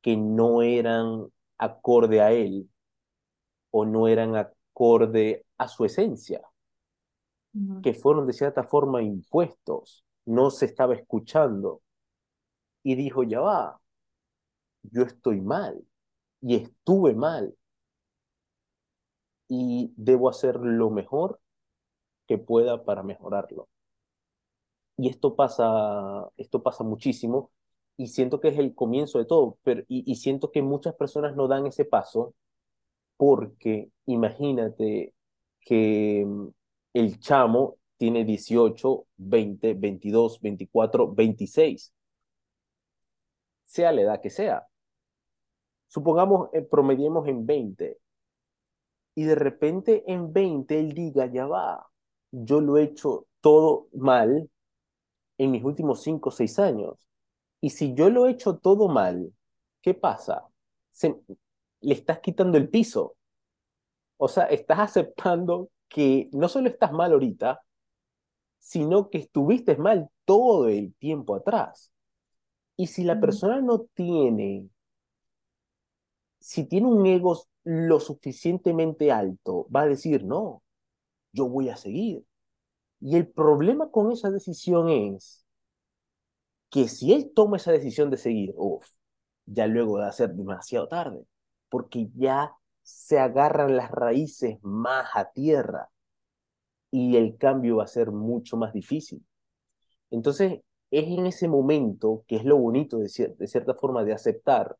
que 0.00 0.16
no 0.16 0.62
eran 0.62 1.28
acorde 1.58 2.20
a 2.20 2.32
él 2.32 2.68
o 3.70 3.84
no 3.84 4.08
eran 4.08 4.36
acorde 4.36 5.46
a 5.58 5.68
su 5.68 5.84
esencia, 5.84 6.42
que 7.82 7.94
fueron 7.94 8.26
de 8.26 8.32
cierta 8.32 8.64
forma 8.64 9.02
impuestos, 9.02 10.04
no 10.24 10.50
se 10.50 10.66
estaba 10.66 10.94
escuchando 10.94 11.82
y 12.82 12.94
dijo, 12.96 13.22
ya 13.22 13.40
va, 13.40 13.80
yo 14.82 15.02
estoy 15.02 15.40
mal 15.40 15.84
y 16.40 16.56
estuve 16.56 17.14
mal 17.14 17.56
y 19.48 19.92
debo 19.96 20.28
hacer 20.28 20.56
lo 20.56 20.90
mejor 20.90 21.40
que 22.26 22.38
pueda 22.38 22.84
para 22.84 23.02
mejorarlo. 23.02 23.68
Y 24.96 25.08
esto 25.08 25.36
pasa, 25.36 26.30
esto 26.36 26.62
pasa 26.62 26.84
muchísimo 26.84 27.50
y 27.96 28.08
siento 28.08 28.40
que 28.40 28.48
es 28.48 28.58
el 28.58 28.74
comienzo 28.74 29.18
de 29.18 29.26
todo, 29.26 29.58
pero, 29.62 29.82
y, 29.88 30.14
siento 30.16 30.50
que 30.50 30.62
muchas 30.62 30.94
personas 30.94 31.36
no 31.36 31.48
dan 31.48 31.66
ese 31.66 31.84
paso 31.84 32.34
porque 33.16 33.90
imagínate 34.06 35.14
que 35.60 36.24
mm, 36.26 36.48
el 36.94 37.20
chamo 37.20 37.76
tiene 37.98 38.24
18, 38.24 39.06
20, 39.16 39.74
22, 39.74 40.40
24, 40.40 41.14
26 41.14 41.92
sea 43.72 43.90
la 43.90 44.02
edad 44.02 44.20
que 44.20 44.28
sea. 44.28 44.66
Supongamos, 45.88 46.50
eh, 46.52 46.60
promediemos 46.60 47.26
en 47.26 47.46
20 47.46 47.98
y 49.14 49.24
de 49.24 49.34
repente 49.34 50.04
en 50.06 50.32
20 50.32 50.78
él 50.78 50.92
diga, 50.92 51.26
ya 51.26 51.46
va, 51.46 51.88
yo 52.30 52.60
lo 52.60 52.76
he 52.76 52.84
hecho 52.84 53.26
todo 53.40 53.88
mal 53.94 54.50
en 55.38 55.50
mis 55.50 55.64
últimos 55.64 56.02
5 56.02 56.28
o 56.28 56.32
6 56.32 56.58
años. 56.58 57.08
Y 57.62 57.70
si 57.70 57.94
yo 57.94 58.10
lo 58.10 58.26
he 58.26 58.32
hecho 58.32 58.58
todo 58.58 58.88
mal, 58.88 59.32
¿qué 59.80 59.94
pasa? 59.94 60.46
Se, 60.90 61.16
le 61.80 61.94
estás 61.94 62.20
quitando 62.20 62.58
el 62.58 62.68
piso. 62.68 63.16
O 64.18 64.28
sea, 64.28 64.44
estás 64.46 64.78
aceptando 64.90 65.70
que 65.88 66.28
no 66.32 66.48
solo 66.48 66.68
estás 66.68 66.92
mal 66.92 67.12
ahorita, 67.12 67.62
sino 68.58 69.08
que 69.10 69.18
estuviste 69.18 69.76
mal 69.76 70.10
todo 70.26 70.68
el 70.68 70.94
tiempo 70.96 71.34
atrás. 71.34 71.91
Y 72.76 72.86
si 72.86 73.04
la 73.04 73.20
persona 73.20 73.60
no 73.60 73.80
tiene, 73.94 74.68
si 76.40 76.64
tiene 76.64 76.88
un 76.88 77.06
ego 77.06 77.40
lo 77.64 78.00
suficientemente 78.00 79.12
alto, 79.12 79.66
va 79.74 79.82
a 79.82 79.86
decir, 79.86 80.24
no, 80.24 80.62
yo 81.32 81.48
voy 81.48 81.68
a 81.70 81.76
seguir. 81.76 82.24
Y 83.00 83.16
el 83.16 83.28
problema 83.28 83.90
con 83.90 84.12
esa 84.12 84.30
decisión 84.30 84.88
es 84.90 85.44
que 86.70 86.88
si 86.88 87.12
él 87.12 87.32
toma 87.34 87.58
esa 87.58 87.72
decisión 87.72 88.10
de 88.10 88.16
seguir, 88.16 88.52
uff, 88.56 88.86
ya 89.46 89.66
luego 89.66 89.98
va 89.98 90.08
a 90.08 90.12
ser 90.12 90.34
demasiado 90.34 90.88
tarde, 90.88 91.26
porque 91.68 92.08
ya 92.14 92.52
se 92.82 93.18
agarran 93.18 93.76
las 93.76 93.90
raíces 93.90 94.58
más 94.62 95.08
a 95.14 95.30
tierra 95.32 95.90
y 96.90 97.16
el 97.16 97.36
cambio 97.38 97.76
va 97.76 97.84
a 97.84 97.88
ser 97.88 98.10
mucho 98.12 98.56
más 98.56 98.72
difícil. 98.72 99.24
Entonces, 100.10 100.60
es 100.92 101.08
en 101.08 101.26
ese 101.26 101.48
momento 101.48 102.24
que 102.28 102.36
es 102.36 102.44
lo 102.44 102.58
bonito 102.58 102.98
de, 102.98 103.08
cierta 103.08 103.74
forma 103.74 104.04
de 104.04 104.12
aceptar. 104.12 104.76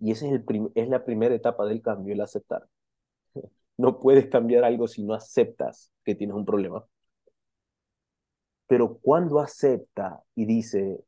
Y 0.00 0.10
esa 0.12 0.26
es, 0.26 0.42
es 0.74 0.88
la 0.88 1.04
primera 1.04 1.34
etapa 1.34 1.66
del 1.66 1.82
cambio, 1.82 2.14
el 2.14 2.20
aceptar. 2.22 2.66
no 3.76 4.00
puedes 4.00 4.26
cambiar 4.28 4.64
algo 4.64 4.88
si 4.88 5.04
no 5.04 5.14
aceptas 5.14 5.92
que 6.04 6.14
tienes 6.14 6.36
un 6.36 6.46
problema. 6.46 6.84
Pero 8.66 8.98
cuando 8.98 9.40
acepta 9.40 10.22
y 10.34 10.46
dice, 10.46 11.04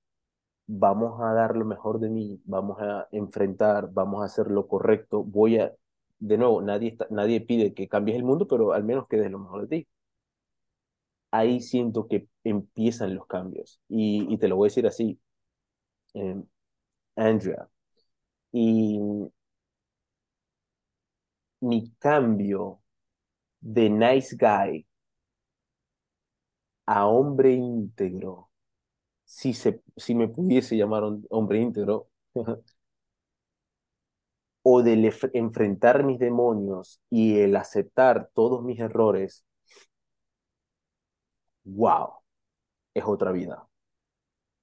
vamos 0.66 1.20
a 1.22 1.32
dar 1.32 1.56
lo 1.56 1.64
mejor 1.64 2.00
de 2.00 2.10
mí, 2.10 2.40
vamos 2.44 2.78
a 2.80 3.08
enfrentar, 3.12 3.90
vamos 3.92 4.22
a 4.22 4.26
hacer 4.26 4.50
lo 4.50 4.68
correcto, 4.68 5.24
voy 5.24 5.58
a, 5.58 5.74
de 6.18 6.38
nuevo, 6.38 6.62
nadie, 6.62 6.96
nadie 7.10 7.40
pide 7.40 7.74
que 7.74 7.88
cambies 7.88 8.16
el 8.18 8.24
mundo, 8.24 8.46
pero 8.46 8.72
al 8.72 8.84
menos 8.84 9.08
que 9.08 9.16
des 9.18 9.30
lo 9.30 9.38
mejor 9.40 9.62
de 9.68 9.68
ti. 9.78 9.88
Ahí 11.30 11.60
siento 11.60 12.08
que 12.08 12.28
empiezan 12.44 13.14
los 13.14 13.26
cambios. 13.26 13.80
Y, 13.88 14.26
y 14.32 14.38
te 14.38 14.48
lo 14.48 14.56
voy 14.56 14.66
a 14.68 14.70
decir 14.70 14.86
así, 14.86 15.20
eh, 16.14 16.36
Andrea. 17.16 17.68
Y 18.52 19.00
mi 21.60 21.92
cambio 22.00 22.80
de 23.60 23.90
nice 23.90 24.36
guy 24.36 24.86
a 26.86 27.06
hombre 27.06 27.52
íntegro, 27.54 28.50
si, 29.24 29.54
se, 29.54 29.82
si 29.96 30.14
me 30.16 30.28
pudiese 30.28 30.76
llamar 30.76 31.04
hombre 31.30 31.60
íntegro, 31.60 32.08
o 34.62 34.82
del 34.82 35.10
enfrentar 35.32 36.04
mis 36.04 36.18
demonios 36.18 37.00
y 37.10 37.38
el 37.38 37.56
aceptar 37.56 38.30
todos 38.34 38.62
mis 38.64 38.78
errores, 38.80 39.44
wow, 41.68 42.14
es 42.94 43.04
otra 43.06 43.32
vida. 43.32 43.68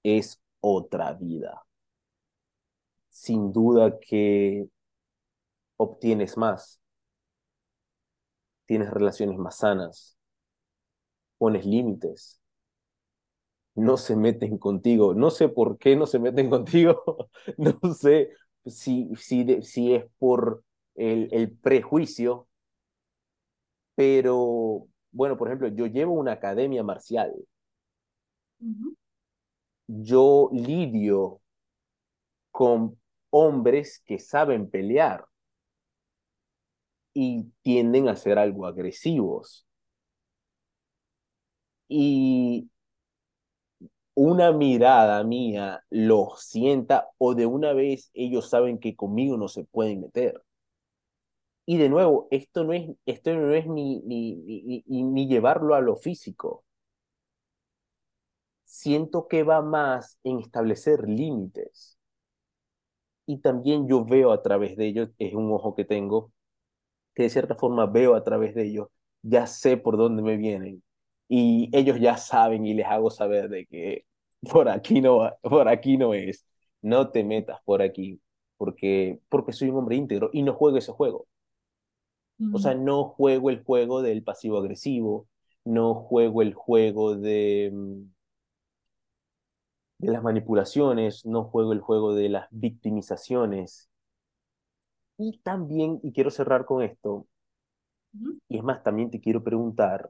Es 0.03 0.41
otra 0.61 1.11
vida. 1.13 1.65
Sin 3.09 3.51
duda 3.51 3.97
que 3.99 4.67
obtienes 5.77 6.37
más, 6.37 6.81
tienes 8.67 8.91
relaciones 8.91 9.37
más 9.39 9.57
sanas, 9.57 10.17
pones 11.37 11.65
límites, 11.65 12.41
no 13.75 13.97
se 13.97 14.15
meten 14.15 14.57
contigo. 14.57 15.13
No 15.13 15.31
sé 15.31 15.49
por 15.49 15.77
qué 15.77 15.95
no 15.95 16.07
se 16.07 16.19
meten 16.19 16.49
contigo, 16.49 17.29
no 17.57 17.79
sé 17.93 18.29
si, 18.65 19.09
si, 19.15 19.61
si 19.61 19.93
es 19.95 20.05
por 20.17 20.63
el, 20.95 21.29
el 21.31 21.51
prejuicio, 21.51 22.47
pero 23.95 24.87
bueno, 25.15 25.37
por 25.37 25.47
ejemplo, 25.47 25.69
yo 25.69 25.87
llevo 25.87 26.13
una 26.13 26.33
academia 26.33 26.83
marcial. 26.83 27.33
Yo 29.87 30.49
lidio 30.51 31.39
con 32.51 32.99
hombres 33.29 34.01
que 34.05 34.19
saben 34.19 34.69
pelear 34.69 35.25
y 37.13 37.45
tienden 37.61 38.09
a 38.09 38.17
ser 38.17 38.37
algo 38.37 38.65
agresivos. 38.67 39.65
Y 41.87 42.69
una 44.15 44.51
mirada 44.51 45.23
mía 45.23 45.81
los 45.89 46.41
sienta 46.43 47.09
o 47.17 47.35
de 47.35 47.45
una 47.45 47.71
vez 47.73 48.11
ellos 48.13 48.49
saben 48.49 48.79
que 48.79 48.95
conmigo 48.97 49.37
no 49.37 49.47
se 49.47 49.63
pueden 49.63 50.01
meter. 50.01 50.44
Y 51.67 51.77
de 51.77 51.89
nuevo, 51.89 52.27
esto 52.31 52.63
no 52.63 52.73
es, 52.73 52.89
esto 53.05 53.33
no 53.35 53.53
es 53.53 53.67
ni, 53.67 54.01
ni, 54.01 54.35
ni, 54.87 55.03
ni 55.03 55.27
llevarlo 55.27 55.75
a 55.75 55.81
lo 55.81 55.95
físico. 55.95 56.63
Siento 58.65 59.27
que 59.27 59.41
va 59.41 59.63
más 59.63 60.19
en 60.23 60.37
establecer 60.39 61.09
límites. 61.09 61.97
Y 63.25 63.39
también 63.39 63.87
yo 63.87 64.05
veo 64.05 64.31
a 64.31 64.41
través 64.43 64.77
de 64.77 64.85
ellos, 64.87 65.09
es 65.19 65.33
un 65.33 65.51
ojo 65.51 65.75
que 65.75 65.85
tengo, 65.85 66.31
que 67.15 67.23
de 67.25 67.29
cierta 67.31 67.55
forma 67.55 67.85
veo 67.87 68.15
a 68.15 68.23
través 68.23 68.55
de 68.55 68.65
ellos, 68.67 68.89
ya 69.23 69.47
sé 69.47 69.77
por 69.77 69.97
dónde 69.97 70.23
me 70.23 70.37
vienen 70.37 70.83
y 71.29 71.69
ellos 71.77 71.99
ya 71.99 72.17
saben 72.17 72.65
y 72.65 72.73
les 72.75 72.85
hago 72.87 73.11
saber 73.11 73.49
de 73.49 73.65
que 73.67 74.05
por 74.51 74.69
aquí 74.69 75.01
no, 75.01 75.31
por 75.43 75.67
aquí 75.69 75.97
no 75.97 76.13
es, 76.15 76.45
no 76.81 77.11
te 77.11 77.23
metas 77.25 77.59
por 77.65 77.81
aquí, 77.83 78.21
porque, 78.57 79.19
porque 79.29 79.53
soy 79.53 79.69
un 79.69 79.77
hombre 79.79 79.97
íntegro 79.97 80.29
y 80.33 80.43
no 80.43 80.53
juego 80.55 80.77
ese 80.79 80.91
juego. 80.93 81.27
O 82.53 82.59
sea, 82.59 82.75
no 82.75 83.05
juego 83.05 83.49
el 83.49 83.63
juego 83.63 84.01
del 84.01 84.23
pasivo 84.23 84.57
agresivo, 84.57 85.27
no 85.63 85.95
juego 85.95 86.41
el 86.41 86.53
juego 86.53 87.15
de, 87.15 87.71
mm, 87.73 88.03
de 89.99 90.11
las 90.11 90.23
manipulaciones, 90.23 91.25
no 91.25 91.45
juego 91.45 91.73
el 91.73 91.79
juego 91.81 92.13
de 92.13 92.29
las 92.29 92.47
victimizaciones, 92.51 93.89
y 95.17 95.39
también, 95.39 95.99
y 96.03 96.11
quiero 96.11 96.29
cerrar 96.31 96.65
con 96.65 96.83
esto, 96.83 97.27
y 98.47 98.57
es 98.57 98.63
más, 98.63 98.83
también 98.83 99.09
te 99.11 99.19
quiero 99.19 99.43
preguntar, 99.43 100.09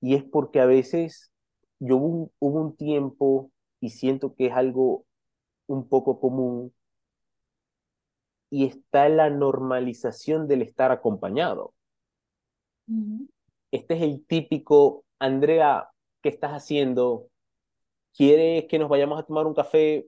y 0.00 0.14
es 0.14 0.24
porque 0.24 0.60
a 0.60 0.66
veces 0.66 1.32
yo 1.80 1.96
hubo 1.96 2.30
un, 2.40 2.76
tiempo 2.76 3.50
y 3.80 3.90
siento 3.90 4.34
que 4.34 4.46
es 4.46 4.52
algo 4.52 5.06
un 5.66 5.88
poco 5.88 6.20
común, 6.20 6.74
y 8.54 8.66
está 8.66 9.08
la 9.08 9.30
normalización 9.30 10.46
del 10.46 10.62
estar 10.62 10.92
acompañado. 10.92 11.74
Este 13.72 13.94
es 13.94 14.02
el 14.02 14.24
típico, 14.24 15.04
Andrea, 15.18 15.88
¿qué 16.22 16.28
estás 16.28 16.52
haciendo? 16.52 17.26
¿Quieres 18.16 18.66
que 18.68 18.78
nos 18.78 18.88
vayamos 18.88 19.18
a 19.18 19.24
tomar 19.24 19.44
un 19.48 19.54
café 19.54 20.06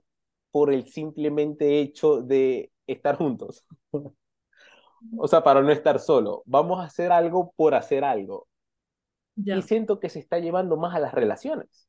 por 0.52 0.72
el 0.72 0.86
simplemente 0.86 1.80
hecho 1.80 2.22
de 2.22 2.70
estar 2.86 3.16
juntos. 3.16 3.66
o 5.18 5.26
sea, 5.26 5.42
para 5.42 5.60
no 5.60 5.72
estar 5.72 5.98
solo. 5.98 6.44
Vamos 6.46 6.78
a 6.78 6.84
hacer 6.84 7.10
algo 7.10 7.52
por 7.56 7.74
hacer 7.74 8.04
algo. 8.04 8.46
Y 9.34 9.60
siento 9.62 9.98
que 9.98 10.08
se 10.08 10.20
está 10.20 10.38
llevando 10.38 10.76
más 10.76 10.94
a 10.94 11.00
las 11.00 11.12
relaciones. 11.12 11.88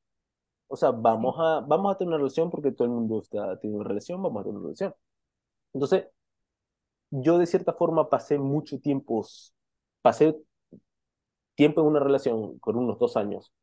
O 0.68 0.76
sea, 0.76 0.90
vamos, 0.90 1.36
a, 1.38 1.60
vamos 1.62 1.94
a 1.94 1.98
tener 2.00 2.10
una 2.10 2.18
relación 2.18 2.50
porque 2.50 2.72
todo 2.72 2.88
el 2.88 2.94
mundo 2.96 3.22
está 3.22 3.60
teniendo 3.60 3.82
una 3.82 3.90
relación, 3.90 4.24
vamos 4.24 4.42
a 4.42 4.44
tener 4.44 4.58
una 4.58 4.66
relación. 4.66 4.96
Entonces, 5.72 6.08
yo 7.12 7.38
de 7.38 7.46
cierta 7.46 7.74
forma 7.74 8.10
pasé 8.10 8.38
mucho 8.38 8.80
tiempo, 8.80 9.26
pasé 10.02 10.38
tiempo 11.56 11.82
en 11.82 11.88
una 11.88 12.00
relación 12.00 12.60
con 12.60 12.78
unos 12.78 13.00
dos 13.00 13.18
años 13.18 13.54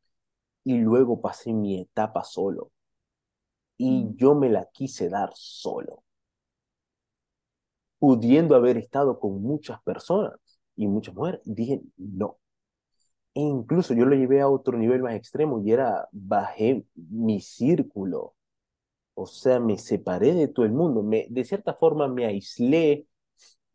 y 0.63 0.77
luego 0.77 1.21
pasé 1.21 1.53
mi 1.53 1.79
etapa 1.79 2.23
solo. 2.23 2.71
Y 3.77 4.05
mm. 4.05 4.15
yo 4.17 4.35
me 4.35 4.49
la 4.49 4.65
quise 4.71 5.09
dar 5.09 5.31
solo 5.33 6.05
pudiendo 7.99 8.55
haber 8.55 8.77
estado 8.77 9.19
con 9.19 9.41
muchas 9.41 9.81
personas 9.81 10.35
y 10.75 10.87
muchas 10.87 11.15
mujeres. 11.15 11.41
Dije, 11.43 11.81
no. 11.97 12.37
E 13.33 13.41
incluso 13.41 13.93
yo 13.93 14.05
lo 14.05 14.15
llevé 14.15 14.41
a 14.41 14.49
otro 14.49 14.77
nivel 14.77 15.01
más 15.01 15.15
extremo 15.15 15.59
y 15.61 15.71
era, 15.71 16.07
bajé 16.11 16.85
mi 16.95 17.41
círculo. 17.41 18.35
O 19.15 19.25
sea, 19.25 19.59
me 19.59 19.77
separé 19.77 20.33
de 20.33 20.47
todo 20.47 20.65
el 20.65 20.71
mundo. 20.73 21.03
Me, 21.03 21.27
de 21.29 21.45
cierta 21.45 21.73
forma 21.73 22.07
me 22.07 22.25
aislé 22.25 23.07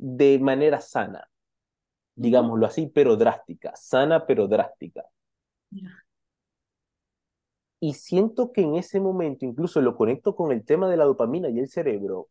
de 0.01 0.39
manera 0.39 0.81
sana, 0.81 1.29
digámoslo 2.15 2.67
así, 2.67 2.87
pero 2.89 3.17
drástica. 3.17 3.77
Sana, 3.77 4.27
pero 4.27 4.49
drástica. 4.49 5.05
Y 7.81 7.95
siento 7.95 8.53
que 8.53 8.63
en 8.63 8.77
ese 8.77 9.01
momento, 9.01 9.45
incluso 9.45 9.81
lo 9.81 9.97
conecto 9.97 10.35
con 10.35 10.53
el 10.53 10.65
tema 10.65 10.89
de 10.89 10.97
la 10.97 11.05
dopamina 11.05 11.49
y 11.51 11.59
el 11.59 11.69
cerebro, 11.69 12.29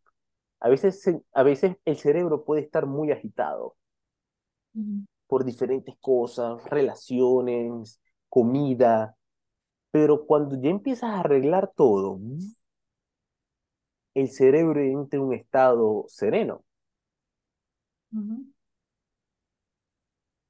a 0.60 0.70
veces, 0.70 1.10
a 1.34 1.44
veces 1.44 1.78
el 1.86 1.98
cerebro 1.98 2.44
puede 2.44 2.62
estar 2.62 2.86
muy 2.86 3.12
agitado 3.12 3.76
por 5.28 5.46
diferentes 5.46 5.96
cosas, 6.02 6.64
relaciones, 6.66 8.02
comida, 8.30 9.16
pero 9.92 10.26
cuando 10.26 10.60
ya 10.62 10.70
empiezas 10.70 11.12
a 11.12 11.20
arreglar 11.20 11.72
todo, 11.76 12.20
el 14.14 14.30
cerebro 14.30 14.80
entra 14.82 15.18
en 15.18 15.26
un 15.26 15.34
estado 15.34 16.06
sereno. 16.08 16.64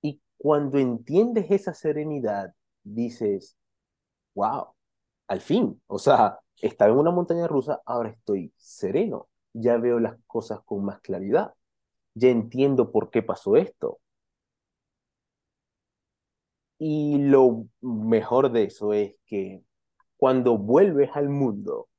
Y 0.01 0.21
cuando 0.37 0.77
entiendes 0.77 1.51
esa 1.51 1.73
serenidad, 1.73 2.53
dices, 2.83 3.57
wow, 4.35 4.67
al 5.27 5.41
fin, 5.41 5.81
o 5.87 5.99
sea, 5.99 6.39
estaba 6.57 6.91
en 6.91 6.99
una 6.99 7.11
montaña 7.11 7.47
rusa, 7.47 7.81
ahora 7.85 8.09
estoy 8.09 8.53
sereno 8.57 9.29
ya 9.53 9.77
veo 9.77 9.99
las 9.99 10.17
cosas 10.27 10.61
con 10.65 10.85
más 10.85 11.01
claridad, 11.01 11.53
ya 12.15 12.29
entiendo 12.29 12.91
por 12.91 13.09
qué 13.11 13.23
pasó 13.23 13.55
esto. 13.57 13.99
Y 16.77 17.17
lo 17.19 17.67
mejor 17.81 18.51
de 18.51 18.63
eso 18.63 18.93
es 18.93 19.15
que 19.25 19.63
cuando 20.17 20.57
vuelves 20.57 21.09
al 21.13 21.29
mundo, 21.29 21.89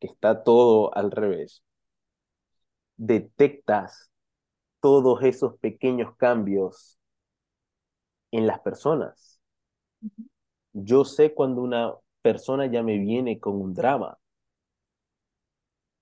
que 0.00 0.06
está 0.08 0.42
todo 0.42 0.94
al 0.96 1.10
revés, 1.10 1.62
detectas 2.98 4.10
todos 4.80 5.22
esos 5.22 5.58
pequeños 5.58 6.14
cambios 6.16 6.98
en 8.30 8.46
las 8.46 8.60
personas. 8.60 9.40
Yo 10.72 11.04
sé 11.04 11.32
cuando 11.32 11.62
una 11.62 11.94
persona 12.20 12.66
ya 12.66 12.82
me 12.82 12.98
viene 12.98 13.40
con 13.40 13.56
un 13.60 13.72
drama, 13.72 14.18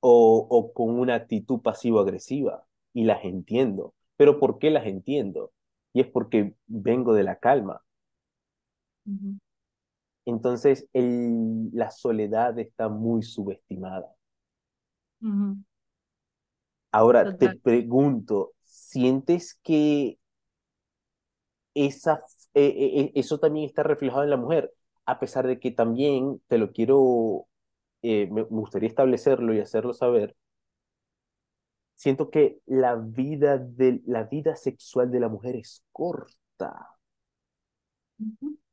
o, 0.00 0.72
con 0.74 0.98
una 0.98 1.14
actitud 1.16 1.60
pasivo-agresiva 1.60 2.64
y 2.92 3.04
las 3.04 3.24
entiendo. 3.24 3.94
pero 4.16 4.38
¿por 4.38 4.58
qué 4.58 4.70
las 4.70 4.86
entiendo? 4.86 5.52
Y 5.92 6.00
es 6.00 6.06
porque 6.06 6.54
vengo 6.66 7.12
de 7.14 7.24
la 7.24 7.38
calma. 7.38 7.82
Entonces, 10.24 10.88
el, 10.92 11.70
la 11.72 11.90
soledad 11.90 12.58
está 12.58 12.88
muy 12.88 13.22
subestimada. 13.22 14.14
Ahora 16.92 17.36
te 17.36 17.54
pregunto, 17.56 18.52
¿sientes 18.62 19.58
que 19.62 20.18
esa, 21.74 22.20
eh, 22.54 22.66
eh, 22.66 23.00
eh, 23.00 23.12
eso 23.14 23.38
también 23.38 23.66
está 23.66 23.82
reflejado 23.82 24.24
en 24.24 24.30
la 24.30 24.36
mujer? 24.36 24.72
A 25.04 25.20
pesar 25.20 25.46
de 25.46 25.60
que 25.60 25.70
también 25.70 26.40
te 26.48 26.58
lo 26.58 26.72
quiero, 26.72 27.46
me 28.02 28.42
gustaría 28.44 28.88
establecerlo 28.88 29.54
y 29.54 29.60
hacerlo 29.60 29.92
saber, 29.92 30.36
siento 31.94 32.30
que 32.30 32.60
la 32.66 32.94
vida, 32.96 33.58
de, 33.58 34.02
la 34.06 34.24
vida 34.24 34.54
sexual 34.56 35.10
de 35.10 35.20
la 35.20 35.28
mujer 35.28 35.56
es 35.56 35.84
corta. 35.92 36.88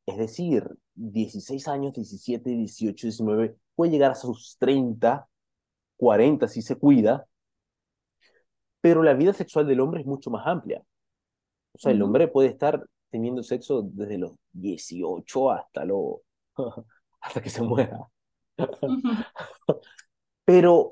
Es 0.06 0.18
decir, 0.18 0.68
16 0.96 1.68
años, 1.68 1.94
17, 1.94 2.50
18, 2.50 3.08
19, 3.08 3.56
puede 3.76 3.92
llegar 3.92 4.12
a 4.12 4.16
sus 4.16 4.58
30, 4.60 5.28
40 5.98 6.48
si 6.48 6.62
se 6.62 6.78
cuida, 6.78 7.26
pero 8.84 9.02
la 9.02 9.14
vida 9.14 9.32
sexual 9.32 9.66
del 9.66 9.80
hombre 9.80 10.02
es 10.02 10.06
mucho 10.06 10.30
más 10.30 10.46
amplia. 10.46 10.84
O 11.72 11.78
sea, 11.80 11.94
el 11.94 12.02
hombre 12.02 12.28
puede 12.28 12.50
estar 12.50 12.86
teniendo 13.10 13.42
sexo 13.42 13.82
desde 13.82 14.18
los 14.18 14.34
18 14.52 15.52
hasta, 15.52 15.86
lo, 15.86 16.24
hasta 17.22 17.42
que 17.42 17.50
se 17.50 17.62
muera. 17.62 17.98
Pero 20.44 20.92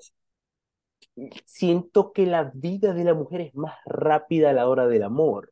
siento 1.46 2.14
que 2.14 2.26
la 2.26 2.50
vida 2.56 2.94
de 2.94 3.04
la 3.04 3.14
mujer 3.14 3.42
es 3.42 3.56
más 3.56 3.76
rápida 3.86 4.52
a 4.52 4.54
la 4.54 4.70
hora 4.70 4.88
del 4.88 5.04
amor. 5.04 5.52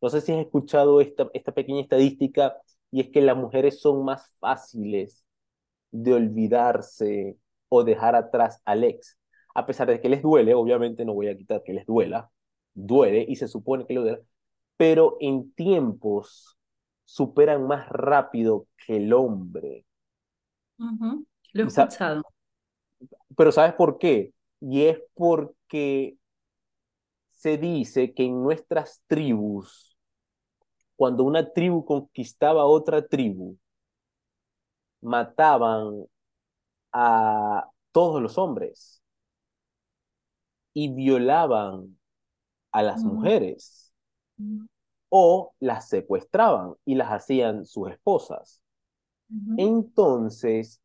No 0.00 0.08
sé 0.08 0.22
si 0.22 0.32
has 0.32 0.38
escuchado 0.38 1.02
esta, 1.02 1.28
esta 1.34 1.52
pequeña 1.52 1.82
estadística 1.82 2.56
y 2.90 3.00
es 3.02 3.10
que 3.10 3.20
las 3.20 3.36
mujeres 3.36 3.78
son 3.78 4.06
más 4.06 4.26
fáciles 4.40 5.26
de 5.90 6.14
olvidarse 6.14 7.36
o 7.68 7.84
dejar 7.84 8.14
atrás 8.14 8.62
al 8.64 8.84
ex. 8.84 9.18
A 9.54 9.66
pesar 9.66 9.88
de 9.88 10.00
que 10.00 10.08
les 10.08 10.22
duele, 10.22 10.54
obviamente 10.54 11.04
no 11.04 11.14
voy 11.14 11.28
a 11.28 11.36
quitar 11.36 11.62
que 11.62 11.72
les 11.72 11.86
duela, 11.86 12.30
duele 12.74 13.24
y 13.28 13.36
se 13.36 13.48
supone 13.48 13.86
que 13.86 13.94
lo 13.94 14.02
duele, 14.02 14.22
pero 14.76 15.16
en 15.20 15.52
tiempos 15.52 16.58
superan 17.04 17.66
más 17.66 17.88
rápido 17.88 18.66
que 18.76 18.96
el 18.96 19.12
hombre. 19.12 19.86
Lo 21.52 21.64
he 21.64 21.66
escuchado. 21.66 22.22
Pero 23.36 23.52
¿sabes 23.52 23.74
por 23.74 23.98
qué? 23.98 24.34
y 24.66 24.86
es 24.86 24.98
porque 25.14 26.16
se 27.32 27.58
dice 27.58 28.14
que 28.14 28.24
en 28.24 28.42
nuestras 28.42 29.02
tribus, 29.06 29.98
cuando 30.96 31.24
una 31.24 31.52
tribu 31.52 31.84
conquistaba 31.84 32.62
a 32.62 32.66
otra 32.66 33.06
tribu, 33.06 33.58
mataban 35.02 36.06
a 36.92 37.68
todos 37.92 38.22
los 38.22 38.38
hombres 38.38 39.02
y 40.74 40.92
violaban 40.92 41.96
a 42.72 42.82
las 42.82 43.02
mujeres 43.04 43.94
o 45.08 45.54
las 45.60 45.88
secuestraban 45.88 46.74
y 46.84 46.96
las 46.96 47.12
hacían 47.12 47.64
sus 47.64 47.90
esposas. 47.90 48.60
Entonces, 49.56 50.82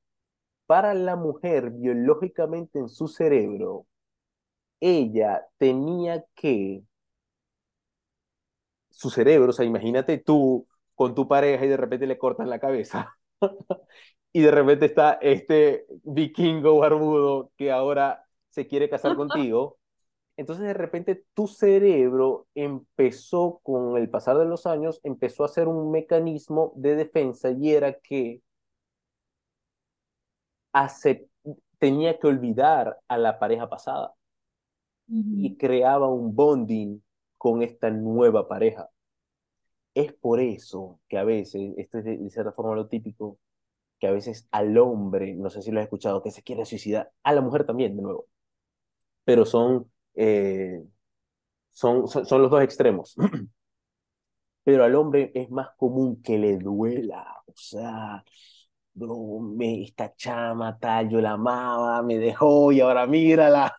para 0.67 0.93
la 0.93 1.15
mujer 1.15 1.71
biológicamente 1.71 2.77
en 2.77 2.89
su 2.89 3.07
cerebro, 3.07 3.87
ella 4.79 5.47
tenía 5.57 6.23
que, 6.35 6.83
su 8.91 9.09
cerebro, 9.09 9.49
o 9.49 9.53
sea, 9.53 9.65
imagínate 9.65 10.19
tú 10.19 10.67
con 10.93 11.15
tu 11.15 11.27
pareja 11.27 11.65
y 11.65 11.69
de 11.69 11.77
repente 11.77 12.05
le 12.05 12.19
cortas 12.19 12.47
la 12.47 12.59
cabeza. 12.59 13.15
y 14.31 14.41
de 14.41 14.51
repente 14.51 14.85
está 14.85 15.13
este 15.21 15.87
vikingo 16.03 16.77
barbudo 16.77 17.51
que 17.57 17.71
ahora 17.71 18.25
se 18.49 18.67
quiere 18.67 18.89
casar 18.89 19.15
contigo. 19.15 19.78
Entonces 20.39 20.63
de 20.63 20.73
repente 20.73 21.25
tu 21.33 21.47
cerebro 21.47 22.47
empezó 22.55 23.59
con 23.61 23.97
el 23.97 24.09
pasar 24.09 24.37
de 24.37 24.45
los 24.45 24.65
años, 24.65 25.01
empezó 25.03 25.43
a 25.43 25.47
hacer 25.47 25.67
un 25.67 25.91
mecanismo 25.91 26.71
de 26.77 26.95
defensa 26.95 27.51
y 27.51 27.73
era 27.73 27.99
que 27.99 28.41
tenía 31.77 32.17
que 32.19 32.27
olvidar 32.27 32.97
a 33.09 33.17
la 33.17 33.37
pareja 33.37 33.67
pasada 33.67 34.13
y 35.07 35.57
creaba 35.57 36.07
un 36.07 36.33
bonding 36.33 37.01
con 37.37 37.61
esta 37.61 37.89
nueva 37.89 38.47
pareja. 38.47 38.89
Es 39.93 40.13
por 40.13 40.39
eso 40.39 41.01
que 41.09 41.17
a 41.17 41.25
veces, 41.25 41.73
esto 41.75 41.97
es 41.97 42.05
de, 42.05 42.29
cierta 42.29 42.53
forma 42.53 42.75
lo 42.75 42.87
típico, 42.87 43.37
que 43.99 44.07
a 44.07 44.11
veces 44.11 44.47
al 44.51 44.77
hombre, 44.77 45.35
no 45.35 45.49
sé 45.49 45.61
si 45.61 45.71
lo 45.71 45.81
has 45.81 45.83
escuchado, 45.83 46.23
que 46.23 46.31
se 46.31 46.43
quiere 46.43 46.65
suicidar, 46.65 47.11
a 47.23 47.33
la 47.33 47.41
mujer 47.41 47.65
también, 47.65 47.97
de 47.97 48.03
nuevo, 48.03 48.27
pero 49.25 49.45
son, 49.45 49.91
eh, 50.19 50.83
son, 51.71 52.07
son 52.09 52.41
los 52.41 52.51
dos 52.51 52.63
extremos. 52.63 53.15
pero 54.63 54.83
al 54.83 54.95
hombre 54.95 55.31
es 55.33 55.49
más 55.49 55.69
común 55.77 56.21
que 56.21 56.37
le 56.37 56.57
duela, 56.57 57.25
o 57.47 57.53
sea, 57.55 58.23
bro, 58.93 59.39
me, 59.39 59.83
esta 59.83 60.13
chama 60.15 60.77
tal, 60.79 61.09
yo 61.09 61.21
la 61.21 61.31
amaba, 61.33 62.01
me 62.03 62.17
dejó 62.19 62.71
y 62.71 62.81
ahora 62.81 63.07
mírala. 63.07 63.75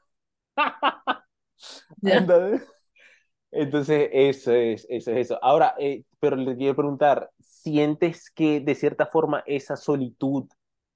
Entonces, 2.02 2.68
entonces, 3.52 4.10
eso 4.12 4.52
es, 4.52 4.86
eso 4.90 5.10
es 5.12 5.18
eso. 5.18 5.38
Ahora, 5.42 5.74
eh, 5.78 6.04
pero 6.20 6.36
le 6.36 6.56
quiero 6.56 6.76
preguntar, 6.76 7.30
¿sientes 7.40 8.30
que 8.30 8.60
de 8.60 8.74
cierta 8.74 9.06
forma 9.06 9.42
esa 9.46 9.76
solitud 9.76 10.46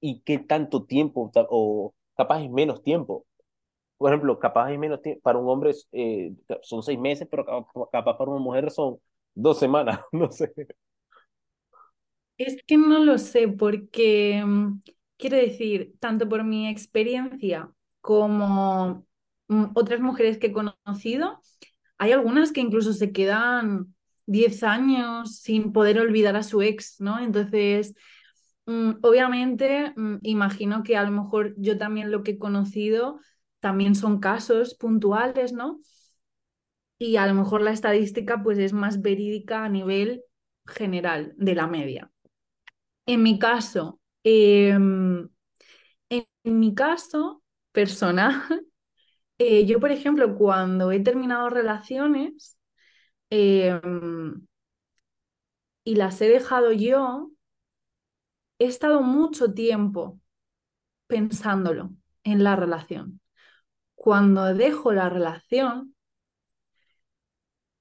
y 0.01 0.21
qué 0.21 0.39
tanto 0.39 0.85
tiempo, 0.85 1.31
o 1.49 1.93
capaz 2.17 2.41
es 2.43 2.51
menos 2.51 2.83
tiempo? 2.83 3.25
Por 3.97 4.11
ejemplo, 4.11 4.37
capaz 4.39 4.71
es 4.71 4.79
menos 4.79 5.01
tiempo, 5.01 5.21
para 5.21 5.39
un 5.39 5.49
hombre 5.49 5.71
eh, 5.91 6.33
son 6.61 6.83
seis 6.83 6.99
meses, 6.99 7.27
pero 7.29 7.45
capaz 7.91 8.17
para 8.17 8.31
una 8.31 8.39
mujer 8.39 8.69
son 8.71 8.97
dos 9.33 9.57
semanas, 9.59 9.99
no 10.11 10.31
sé. 10.31 10.53
Es 12.37 12.57
que 12.67 12.77
no 12.77 12.99
lo 12.99 13.17
sé, 13.17 13.47
porque 13.47 14.43
mm, 14.45 14.81
quiero 15.17 15.37
decir, 15.37 15.93
tanto 15.99 16.27
por 16.27 16.43
mi 16.43 16.67
experiencia 16.67 17.71
como 18.01 19.05
mm, 19.47 19.65
otras 19.75 20.01
mujeres 20.01 20.37
que 20.37 20.47
he 20.47 20.51
conocido, 20.51 21.39
hay 21.97 22.11
algunas 22.11 22.51
que 22.51 22.61
incluso 22.61 22.93
se 22.93 23.11
quedan 23.13 23.95
10 24.25 24.63
años 24.63 25.37
sin 25.37 25.71
poder 25.71 25.99
olvidar 25.99 26.35
a 26.35 26.43
su 26.43 26.61
ex, 26.61 26.99
¿no? 26.99 27.19
Entonces, 27.19 27.95
mm, 28.65 28.93
obviamente, 29.01 29.93
imagino 30.23 30.83
que 30.83 30.97
a 30.97 31.03
lo 31.03 31.11
mejor 31.11 31.53
yo 31.57 31.77
también 31.77 32.11
lo 32.11 32.23
que 32.23 32.31
he 32.31 32.37
conocido 32.37 33.19
también 33.65 33.95
son 33.95 34.19
casos 34.19 34.75
puntuales, 34.75 35.51
¿no? 35.51 35.79
Y 36.99 37.15
a 37.15 37.25
lo 37.25 37.33
mejor 37.33 37.61
la 37.61 37.71
estadística 37.71 38.43
pues 38.43 38.59
es 38.59 38.73
más 38.73 39.01
verídica 39.01 39.63
a 39.65 39.69
nivel 39.69 40.23
general 40.67 41.33
de 41.37 41.55
la 41.55 41.65
media. 41.65 42.11
En 43.07 43.23
mi 43.23 43.39
caso, 43.39 43.99
em, 44.23 45.27
en 46.09 46.59
mi 46.59 46.75
caso 46.75 47.43
personal, 47.71 48.31
eh, 49.39 49.65
yo, 49.65 49.79
por 49.79 49.91
ejemplo, 49.91 50.35
cuando 50.37 50.91
he 50.91 50.99
terminado 50.99 51.49
relaciones 51.49 52.59
em, 53.31 54.45
y 55.83 55.95
las 55.95 56.21
he 56.21 56.29
dejado 56.29 56.71
yo, 56.71 57.31
he 58.59 58.65
estado 58.65 59.01
mucho 59.01 59.53
tiempo 59.53 60.19
pensándolo 61.07 61.91
en 62.23 62.43
la 62.43 62.55
relación. 62.55 63.21
Cuando 64.05 64.53
dejo 64.53 64.93
la 64.93 65.09
relación, 65.09 65.95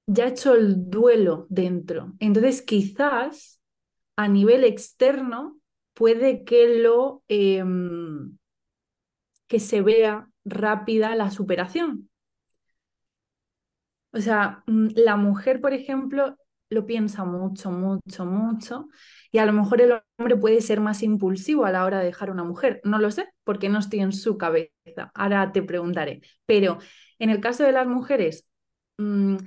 ya 0.06 0.24
he 0.24 0.28
hecho 0.28 0.54
el 0.54 0.88
duelo 0.88 1.46
dentro. 1.50 2.14
Entonces, 2.18 2.62
quizás 2.62 3.60
a 4.16 4.26
nivel 4.28 4.64
externo 4.64 5.58
puede 5.92 6.42
que 6.44 6.78
lo 6.78 7.22
em, 7.28 8.38
que 9.48 9.60
se 9.60 9.82
vea 9.82 10.30
rápida 10.46 11.14
la 11.14 11.30
superación. 11.30 12.08
O 14.14 14.20
sea, 14.22 14.62
mm, 14.66 14.88
la 14.96 15.16
mujer, 15.16 15.60
por 15.60 15.74
ejemplo, 15.74 16.38
lo 16.70 16.86
piensa 16.86 17.26
mucho, 17.26 17.70
mucho, 17.70 18.24
mucho, 18.24 18.88
y 19.34 19.38
a 19.38 19.46
lo 19.46 19.52
mejor 19.52 19.80
el 19.80 20.00
hombre 20.16 20.36
puede 20.36 20.60
ser 20.60 20.80
más 20.80 21.02
impulsivo 21.02 21.64
a 21.64 21.72
la 21.72 21.84
hora 21.84 21.98
de 21.98 22.04
dejar 22.04 22.28
a 22.28 22.32
una 22.32 22.44
mujer. 22.44 22.80
No 22.84 23.00
lo 23.00 23.10
sé, 23.10 23.26
porque 23.42 23.68
no 23.68 23.80
estoy 23.80 23.98
en 23.98 24.12
su 24.12 24.38
cabeza. 24.38 25.10
Ahora 25.12 25.50
te 25.50 25.60
preguntaré. 25.60 26.20
Pero 26.46 26.78
en 27.18 27.30
el 27.30 27.40
caso 27.40 27.64
de 27.64 27.72
las 27.72 27.88
mujeres, 27.88 28.46
mm, 28.98 29.38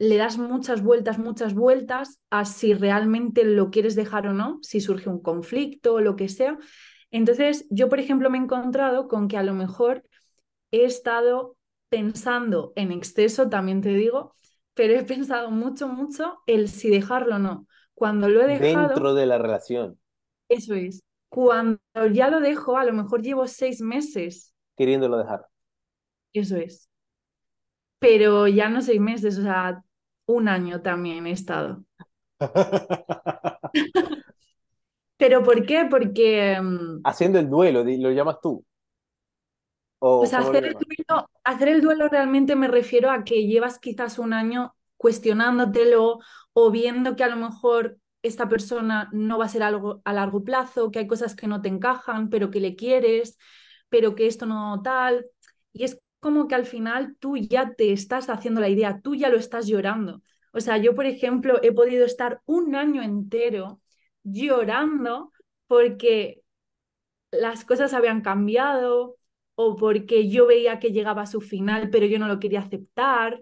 le 0.00 0.16
das 0.16 0.36
muchas 0.36 0.82
vueltas, 0.82 1.20
muchas 1.20 1.54
vueltas 1.54 2.18
a 2.30 2.44
si 2.44 2.74
realmente 2.74 3.44
lo 3.44 3.70
quieres 3.70 3.94
dejar 3.94 4.26
o 4.26 4.34
no, 4.34 4.58
si 4.62 4.80
surge 4.80 5.08
un 5.08 5.22
conflicto 5.22 5.94
o 5.94 6.00
lo 6.00 6.16
que 6.16 6.28
sea. 6.28 6.58
Entonces, 7.12 7.66
yo, 7.70 7.88
por 7.88 8.00
ejemplo, 8.00 8.30
me 8.30 8.38
he 8.38 8.40
encontrado 8.42 9.06
con 9.06 9.28
que 9.28 9.36
a 9.36 9.44
lo 9.44 9.54
mejor 9.54 10.02
he 10.72 10.86
estado 10.86 11.56
pensando 11.88 12.72
en 12.74 12.90
exceso, 12.90 13.48
también 13.48 13.80
te 13.80 13.90
digo, 13.90 14.34
pero 14.74 14.94
he 14.94 15.04
pensado 15.04 15.52
mucho, 15.52 15.86
mucho 15.86 16.40
el 16.48 16.68
si 16.68 16.90
dejarlo 16.90 17.36
o 17.36 17.38
no. 17.38 17.68
Cuando 18.00 18.30
lo 18.30 18.40
he 18.40 18.58
dejado... 18.58 18.88
Dentro 18.88 19.12
de 19.12 19.26
la 19.26 19.36
relación. 19.36 20.00
Eso 20.48 20.72
es. 20.72 21.02
Cuando 21.28 21.78
ya 22.14 22.30
lo 22.30 22.40
dejo, 22.40 22.78
a 22.78 22.84
lo 22.86 22.94
mejor 22.94 23.20
llevo 23.20 23.46
seis 23.46 23.82
meses. 23.82 24.54
Queriéndolo 24.74 25.18
dejar. 25.18 25.46
Eso 26.32 26.56
es. 26.56 26.88
Pero 27.98 28.48
ya 28.48 28.70
no 28.70 28.80
seis 28.80 29.02
meses, 29.02 29.36
o 29.36 29.42
sea, 29.42 29.84
un 30.24 30.48
año 30.48 30.80
también 30.80 31.26
he 31.26 31.32
estado. 31.32 31.84
¿Pero 35.18 35.42
por 35.42 35.66
qué? 35.66 35.86
Porque... 35.90 36.58
Mm, 36.58 37.02
Haciendo 37.04 37.38
el 37.38 37.50
duelo, 37.50 37.84
lo 37.84 38.10
llamas 38.12 38.40
tú. 38.40 38.64
O 39.98 40.20
pues 40.20 40.32
hacer 40.32 40.64
el, 40.64 40.72
duelo, 40.72 41.28
hacer 41.44 41.68
el 41.68 41.82
duelo 41.82 42.08
realmente 42.08 42.56
me 42.56 42.66
refiero 42.66 43.10
a 43.10 43.24
que 43.24 43.46
llevas 43.46 43.78
quizás 43.78 44.18
un 44.18 44.32
año 44.32 44.74
cuestionándotelo 45.00 46.18
o 46.52 46.70
viendo 46.70 47.16
que 47.16 47.24
a 47.24 47.28
lo 47.28 47.36
mejor 47.36 47.96
esta 48.20 48.50
persona 48.50 49.08
no 49.12 49.38
va 49.38 49.46
a 49.46 49.48
ser 49.48 49.62
algo 49.62 50.02
a 50.04 50.12
largo 50.12 50.44
plazo, 50.44 50.90
que 50.90 50.98
hay 50.98 51.06
cosas 51.06 51.34
que 51.34 51.46
no 51.46 51.62
te 51.62 51.70
encajan, 51.70 52.28
pero 52.28 52.50
que 52.50 52.60
le 52.60 52.76
quieres, 52.76 53.38
pero 53.88 54.14
que 54.14 54.26
esto 54.26 54.44
no 54.44 54.82
tal. 54.82 55.24
Y 55.72 55.84
es 55.84 55.98
como 56.20 56.48
que 56.48 56.54
al 56.54 56.66
final 56.66 57.16
tú 57.18 57.38
ya 57.38 57.72
te 57.74 57.92
estás 57.94 58.28
haciendo 58.28 58.60
la 58.60 58.68
idea, 58.68 59.00
tú 59.02 59.14
ya 59.14 59.30
lo 59.30 59.38
estás 59.38 59.66
llorando. 59.66 60.20
O 60.52 60.60
sea, 60.60 60.76
yo, 60.76 60.94
por 60.94 61.06
ejemplo, 61.06 61.58
he 61.62 61.72
podido 61.72 62.04
estar 62.04 62.42
un 62.44 62.74
año 62.74 63.02
entero 63.02 63.80
llorando 64.22 65.32
porque 65.66 66.42
las 67.30 67.64
cosas 67.64 67.94
habían 67.94 68.20
cambiado 68.20 69.16
o 69.54 69.76
porque 69.76 70.28
yo 70.28 70.46
veía 70.46 70.78
que 70.78 70.92
llegaba 70.92 71.22
a 71.22 71.26
su 71.26 71.40
final, 71.40 71.88
pero 71.88 72.04
yo 72.04 72.18
no 72.18 72.28
lo 72.28 72.38
quería 72.38 72.60
aceptar 72.60 73.40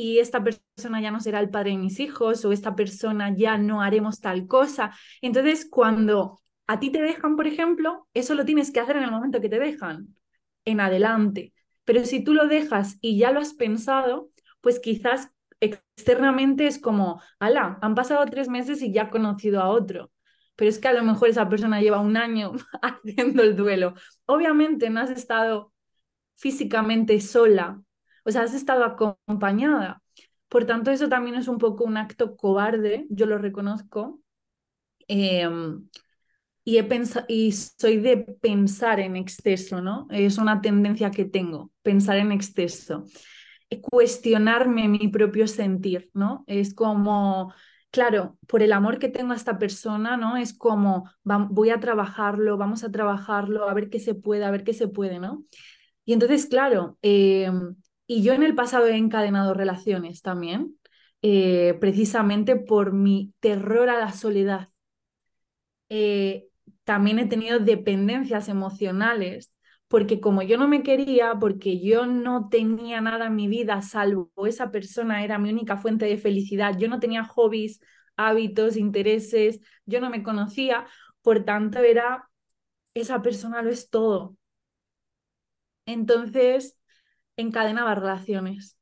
y 0.00 0.18
esta 0.18 0.42
persona 0.42 1.00
ya 1.02 1.10
no 1.10 1.20
será 1.20 1.40
el 1.40 1.50
padre 1.50 1.72
de 1.72 1.76
mis 1.76 2.00
hijos 2.00 2.44
o 2.44 2.52
esta 2.52 2.74
persona 2.74 3.34
ya 3.36 3.58
no 3.58 3.82
haremos 3.82 4.20
tal 4.20 4.46
cosa. 4.46 4.92
Entonces, 5.20 5.66
cuando 5.70 6.40
a 6.66 6.80
ti 6.80 6.90
te 6.90 7.02
dejan, 7.02 7.36
por 7.36 7.46
ejemplo, 7.46 8.08
eso 8.14 8.34
lo 8.34 8.46
tienes 8.46 8.70
que 8.72 8.80
hacer 8.80 8.96
en 8.96 9.02
el 9.04 9.10
momento 9.10 9.40
que 9.42 9.50
te 9.50 9.58
dejan, 9.58 10.16
en 10.64 10.80
adelante. 10.80 11.52
Pero 11.84 12.04
si 12.06 12.24
tú 12.24 12.32
lo 12.32 12.48
dejas 12.48 12.96
y 13.02 13.18
ya 13.18 13.30
lo 13.30 13.40
has 13.40 13.52
pensado, 13.52 14.30
pues 14.62 14.78
quizás 14.78 15.30
externamente 15.60 16.66
es 16.66 16.78
como, 16.78 17.20
ala, 17.38 17.78
han 17.82 17.94
pasado 17.94 18.24
tres 18.24 18.48
meses 18.48 18.80
y 18.80 18.92
ya 18.92 19.02
he 19.02 19.10
conocido 19.10 19.60
a 19.60 19.68
otro 19.68 20.10
pero 20.56 20.68
es 20.68 20.78
que 20.78 20.88
a 20.88 20.92
lo 20.92 21.02
mejor 21.02 21.30
esa 21.30 21.48
persona 21.48 21.80
lleva 21.80 22.00
un 22.00 22.18
año 22.18 22.52
haciendo 22.82 23.42
el 23.42 23.56
duelo. 23.56 23.94
Obviamente 24.26 24.90
no 24.90 25.00
has 25.00 25.08
estado 25.08 25.72
físicamente 26.36 27.18
sola, 27.22 27.80
o 28.24 28.30
sea, 28.30 28.42
has 28.42 28.54
estado 28.54 28.84
acompañada. 28.84 30.02
Por 30.48 30.64
tanto, 30.64 30.90
eso 30.90 31.08
también 31.08 31.36
es 31.36 31.48
un 31.48 31.58
poco 31.58 31.84
un 31.84 31.96
acto 31.96 32.36
cobarde, 32.36 33.06
yo 33.10 33.26
lo 33.26 33.38
reconozco. 33.38 34.20
Em, 35.08 35.88
y, 36.64 36.78
he 36.78 36.88
y 37.28 37.52
soy 37.52 37.98
de 37.98 38.16
pensar 38.18 39.00
en 39.00 39.16
exceso, 39.16 39.80
¿no? 39.80 40.06
Es 40.10 40.38
una 40.38 40.60
tendencia 40.60 41.10
que 41.10 41.24
tengo, 41.24 41.72
pensar 41.82 42.16
en 42.18 42.32
exceso. 42.32 43.04
Cuestionarme 43.82 44.88
mi 44.88 45.08
propio 45.08 45.46
sentir, 45.46 46.10
¿no? 46.14 46.44
Es 46.46 46.74
como 46.74 47.52
claro, 47.90 48.38
por 48.46 48.62
el 48.62 48.72
amor 48.72 48.98
que 48.98 49.08
tengo 49.08 49.32
a 49.32 49.36
esta 49.36 49.58
persona, 49.58 50.16
¿no? 50.16 50.36
Es 50.36 50.54
como, 50.54 51.10
voy 51.24 51.70
a 51.70 51.80
trabajarlo, 51.80 52.56
vamos 52.56 52.84
a 52.84 52.90
trabajarlo, 52.90 53.68
a 53.68 53.74
ver 53.74 53.90
qué 53.90 54.00
se 54.00 54.14
puede, 54.14 54.44
a 54.44 54.50
ver 54.50 54.64
qué 54.64 54.72
se 54.72 54.88
puede, 54.88 55.18
¿no? 55.18 55.44
Y 56.04 56.12
entonces, 56.12 56.46
claro, 56.46 56.98
em, 57.02 57.76
y 58.12 58.22
yo 58.24 58.32
en 58.32 58.42
el 58.42 58.56
pasado 58.56 58.86
he 58.88 58.96
encadenado 58.96 59.54
relaciones 59.54 60.20
también, 60.20 60.76
eh, 61.22 61.76
precisamente 61.80 62.56
por 62.56 62.92
mi 62.92 63.32
terror 63.38 63.88
a 63.88 64.00
la 64.00 64.12
soledad. 64.12 64.70
Eh, 65.88 66.48
también 66.84 67.18
he 67.20 67.26
tenido 67.26 67.58
dependencias 67.60 68.48
emocionales 68.48 69.52
porque 69.88 70.20
como 70.20 70.42
yo 70.42 70.56
no 70.58 70.66
me 70.68 70.82
quería, 70.82 71.34
porque 71.40 71.80
yo 71.80 72.06
no 72.06 72.48
tenía 72.48 73.00
nada 73.00 73.26
en 73.26 73.36
mi 73.36 73.46
vida, 73.48 73.80
salvo 73.82 74.30
esa 74.46 74.70
persona 74.72 75.24
era 75.24 75.38
mi 75.38 75.50
única 75.50 75.76
fuente 75.76 76.06
de 76.06 76.16
felicidad, 76.18 76.76
yo 76.78 76.88
no 76.88 76.98
tenía 77.00 77.24
hobbies, 77.24 77.80
hábitos, 78.16 78.76
intereses, 78.76 79.60
yo 79.86 80.00
no 80.00 80.10
me 80.10 80.22
conocía, 80.24 80.86
por 81.22 81.44
tanto 81.44 81.78
era, 81.80 82.28
esa 82.94 83.22
persona 83.22 83.62
lo 83.62 83.70
es 83.70 83.90
todo. 83.90 84.36
Entonces, 85.86 86.79
encadenaba 87.40 87.94
relaciones. 87.94 88.78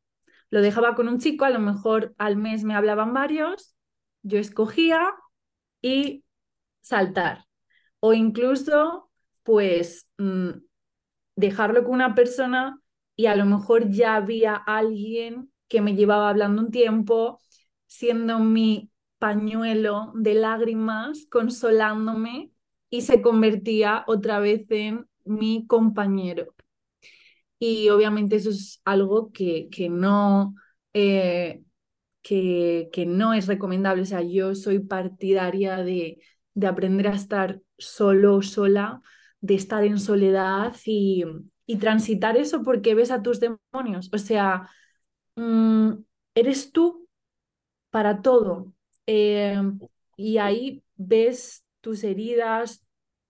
Lo 0.50 0.60
dejaba 0.60 0.94
con 0.94 1.08
un 1.08 1.18
chico, 1.18 1.44
a 1.44 1.50
lo 1.50 1.60
mejor 1.60 2.14
al 2.18 2.36
mes 2.36 2.64
me 2.64 2.74
hablaban 2.74 3.12
varios, 3.14 3.74
yo 4.22 4.38
escogía 4.38 5.14
y 5.82 6.24
saltar. 6.80 7.46
O 8.00 8.12
incluso, 8.12 9.10
pues... 9.42 10.08
Mm, 10.18 10.68
dejarlo 11.38 11.84
con 11.84 11.92
una 11.94 12.16
persona 12.16 12.80
y 13.14 13.26
a 13.26 13.36
lo 13.36 13.46
mejor 13.46 13.90
ya 13.90 14.16
había 14.16 14.56
alguien 14.56 15.52
que 15.68 15.80
me 15.80 15.94
llevaba 15.94 16.30
hablando 16.30 16.62
un 16.62 16.72
tiempo, 16.72 17.40
siendo 17.86 18.40
mi 18.40 18.90
pañuelo 19.18 20.12
de 20.16 20.34
lágrimas, 20.34 21.26
consolándome 21.30 22.50
y 22.90 23.02
se 23.02 23.22
convertía 23.22 24.02
otra 24.08 24.40
vez 24.40 24.66
en 24.70 25.06
mi 25.24 25.64
compañero. 25.68 26.54
Y 27.58 27.88
obviamente 27.88 28.36
eso 28.36 28.50
es 28.50 28.80
algo 28.84 29.32
que, 29.32 29.68
que 29.70 29.88
no, 29.88 30.54
eh, 30.94 31.62
que, 32.22 32.88
que, 32.92 33.06
no 33.06 33.34
es 33.34 33.46
recomendable. 33.48 34.02
O 34.02 34.06
sea, 34.06 34.22
yo 34.22 34.54
soy 34.54 34.80
partidaria 34.80 35.78
de, 35.78 36.20
de 36.54 36.66
aprender 36.66 37.08
a 37.08 37.14
estar 37.14 37.60
solo, 37.78 38.42
sola, 38.42 39.00
de 39.40 39.54
estar 39.54 39.84
en 39.84 39.98
soledad 39.98 40.74
y, 40.84 41.24
transitar 41.80 42.36
eso 42.36 42.62
porque 42.62 42.94
ves 42.94 43.10
a 43.10 43.22
tus 43.22 43.40
demonios. 43.40 44.10
O 44.12 44.18
sea, 44.18 44.68
mm, 45.36 45.92
eres 46.34 46.72
tú 46.72 47.08
para 47.90 48.22
todo. 48.22 48.72
Eh, 49.06 49.60
y 50.16 50.38
ahí 50.38 50.82
ves 50.96 51.64
tus 51.80 52.04
heridas, 52.04 52.84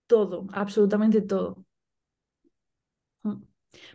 todo, 0.07 0.47
absolutamente 0.53 1.21
todo. 1.21 1.65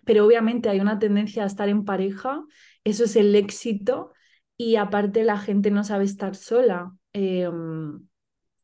Pero 0.05 0.27
obviamente 0.27 0.68
hay 0.68 0.81
una 0.81 0.99
tendencia 0.99 1.45
a 1.45 1.47
estar 1.47 1.68
en 1.68 1.85
pareja, 1.85 2.45
eso 2.85 3.05
es 3.05 3.16
el 3.16 3.35
éxito 3.35 4.12
y 4.57 4.77
aparte 4.77 5.25
la 5.25 5.39
gente 5.39 5.70
no 5.70 5.85
sabe 5.85 6.05
estar 6.05 6.35
sola. 6.35 6.93
Eh, 7.12 7.49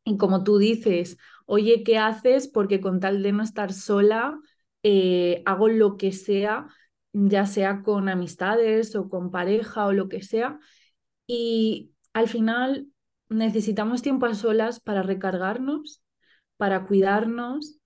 y 0.05 0.17
como 0.17 0.45
tú 0.45 0.59
dices, 0.59 1.19
oye, 1.47 1.83
¿qué 1.85 1.99
haces? 1.99 2.49
Porque 2.49 2.81
con 2.81 3.01
tal 3.01 3.23
de 3.23 3.33
no 3.33 3.43
estar 3.43 3.73
sola, 3.73 4.39
eh, 4.83 5.43
hago 5.47 5.69
lo 5.69 5.97
que 5.97 6.13
sea, 6.13 6.69
ya 7.13 7.47
sea 7.47 7.83
con 7.83 8.09
amistades 8.09 8.97
o 8.97 9.09
con 9.09 9.31
pareja 9.31 9.87
o 9.87 9.93
lo 9.93 10.09
que 10.09 10.23
sea. 10.23 10.59
Y 11.27 11.93
al 12.13 12.29
final 12.29 12.89
necesitamos 13.29 14.03
tiempo 14.03 14.27
a 14.27 14.35
solas 14.35 14.81
para 14.81 15.03
recargarnos, 15.03 16.03
para 16.57 16.87
cuidarnos, 16.87 17.79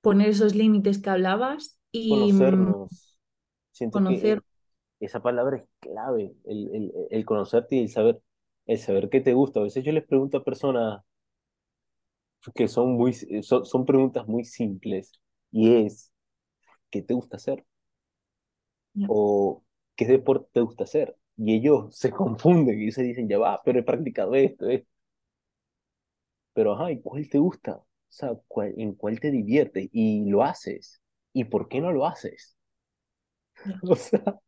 poner 0.00 0.30
esos 0.30 0.54
límites 0.54 0.98
que 0.98 1.10
hablabas 1.10 1.78
y 1.96 2.08
conocernos. 2.10 3.18
Siento 3.72 3.98
conocer. 3.98 4.40
que 4.98 5.06
esa 5.06 5.20
palabra 5.20 5.58
es 5.58 5.64
clave, 5.80 6.34
el, 6.44 6.74
el, 6.74 6.92
el, 7.10 7.24
conocerte 7.24 7.76
y 7.76 7.80
el 7.80 7.88
saber, 7.90 8.20
el 8.66 8.78
saber 8.78 9.08
qué 9.10 9.20
te 9.20 9.34
gusta. 9.34 9.60
A 9.60 9.64
veces 9.64 9.84
yo 9.84 9.92
les 9.92 10.04
pregunto 10.04 10.38
a 10.38 10.44
personas, 10.44 11.02
que 12.54 12.68
son, 12.68 12.92
muy, 12.92 13.12
son, 13.42 13.84
preguntas 13.84 14.26
muy 14.28 14.44
simples 14.44 15.12
y 15.50 15.74
es, 15.74 16.12
¿qué 16.90 17.02
te 17.02 17.14
gusta 17.14 17.36
hacer? 17.36 17.64
O 19.08 19.62
¿qué 19.96 20.06
deporte 20.06 20.48
te 20.52 20.60
gusta 20.60 20.84
hacer? 20.84 21.16
Y 21.36 21.54
ellos 21.54 21.96
se 21.96 22.10
confunden 22.12 22.80
y 22.80 22.92
se 22.92 23.02
dicen, 23.02 23.28
ya 23.28 23.38
va, 23.38 23.62
pero 23.64 23.80
he 23.80 23.82
practicado 23.82 24.34
esto, 24.34 24.68
esto. 24.68 24.88
Pero, 26.54 26.72
ajá, 26.74 26.90
¿y 26.92 27.00
cuál 27.00 27.28
te 27.28 27.38
gusta? 27.38 27.76
O 27.76 27.86
sea, 28.08 28.32
¿en 28.76 28.94
cuál 28.94 29.20
te 29.20 29.30
diviertes? 29.30 29.88
Y 29.92 30.28
lo 30.30 30.42
haces. 30.42 31.00
¿Y 31.36 31.44
por 31.44 31.68
qué 31.68 31.80
no 31.80 31.92
lo 31.92 32.06
haces? 32.06 32.56
O 33.88 33.96
sea, 33.96 34.40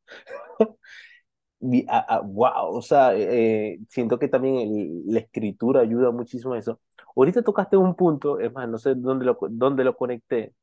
wow, 2.25 2.77
o 2.77 2.83
sea, 2.83 3.15
eh, 3.17 3.79
siento 3.89 4.19
que 4.19 4.29
también 4.29 5.03
la 5.07 5.21
escritura 5.21 5.81
ayuda 5.81 6.11
muchísimo 6.13 6.55
a 6.55 6.59
eso. 6.59 6.81
Ahorita 7.17 7.43
tocaste 7.43 7.77
un 7.77 7.95
punto, 7.97 8.39
es 8.41 8.53
más, 8.53 8.69
no 8.69 8.79
sé 8.79 8.95
dónde 8.95 9.25
lo, 9.25 9.39
dónde 9.51 9.85
lo 9.85 9.97
conecté, 9.97 10.55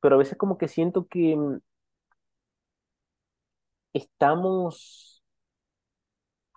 pero 0.00 0.16
a 0.16 0.18
veces 0.18 0.38
como 0.38 0.58
que 0.58 0.68
siento 0.68 1.06
que 1.08 1.36
mm, 1.36 1.58
estamos 3.92 5.22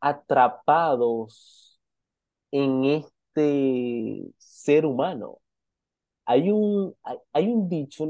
atrapados 0.02 1.80
en 2.52 2.86
este 2.86 4.34
ser 4.38 4.86
humano. 4.86 5.40
Hay 6.26 6.52
un, 6.52 6.96
hay, 7.34 7.48
un 7.48 7.70
dicho, 7.70 8.06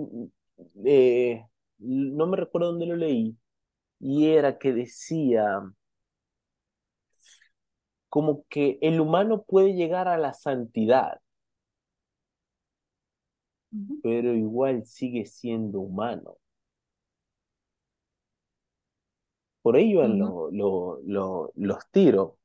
eh, 0.85 1.45
no 1.79 2.27
me 2.27 2.37
recuerdo 2.37 2.67
dónde 2.71 2.85
lo 2.87 2.95
leí, 2.95 3.37
y 3.99 4.27
era 4.27 4.57
que 4.59 4.73
decía, 4.73 5.61
como 8.09 8.45
que 8.47 8.77
el 8.81 9.01
humano 9.01 9.43
puede 9.43 9.73
llegar 9.73 10.07
a 10.07 10.17
la 10.17 10.33
santidad, 10.33 11.19
pero 14.01 14.33
igual 14.33 14.85
sigue 14.85 15.25
siendo 15.25 15.79
humano. 15.79 16.37
Por 19.61 19.77
ello 19.77 20.03
los 21.55 21.91
tiro. 21.91 22.37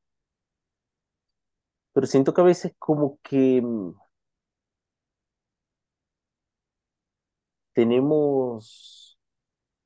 Pero 1.92 2.06
siento 2.06 2.32
que 2.32 2.40
a 2.40 2.44
veces 2.44 2.72
como 2.78 3.18
que 3.22 3.62
tenemos 7.78 9.16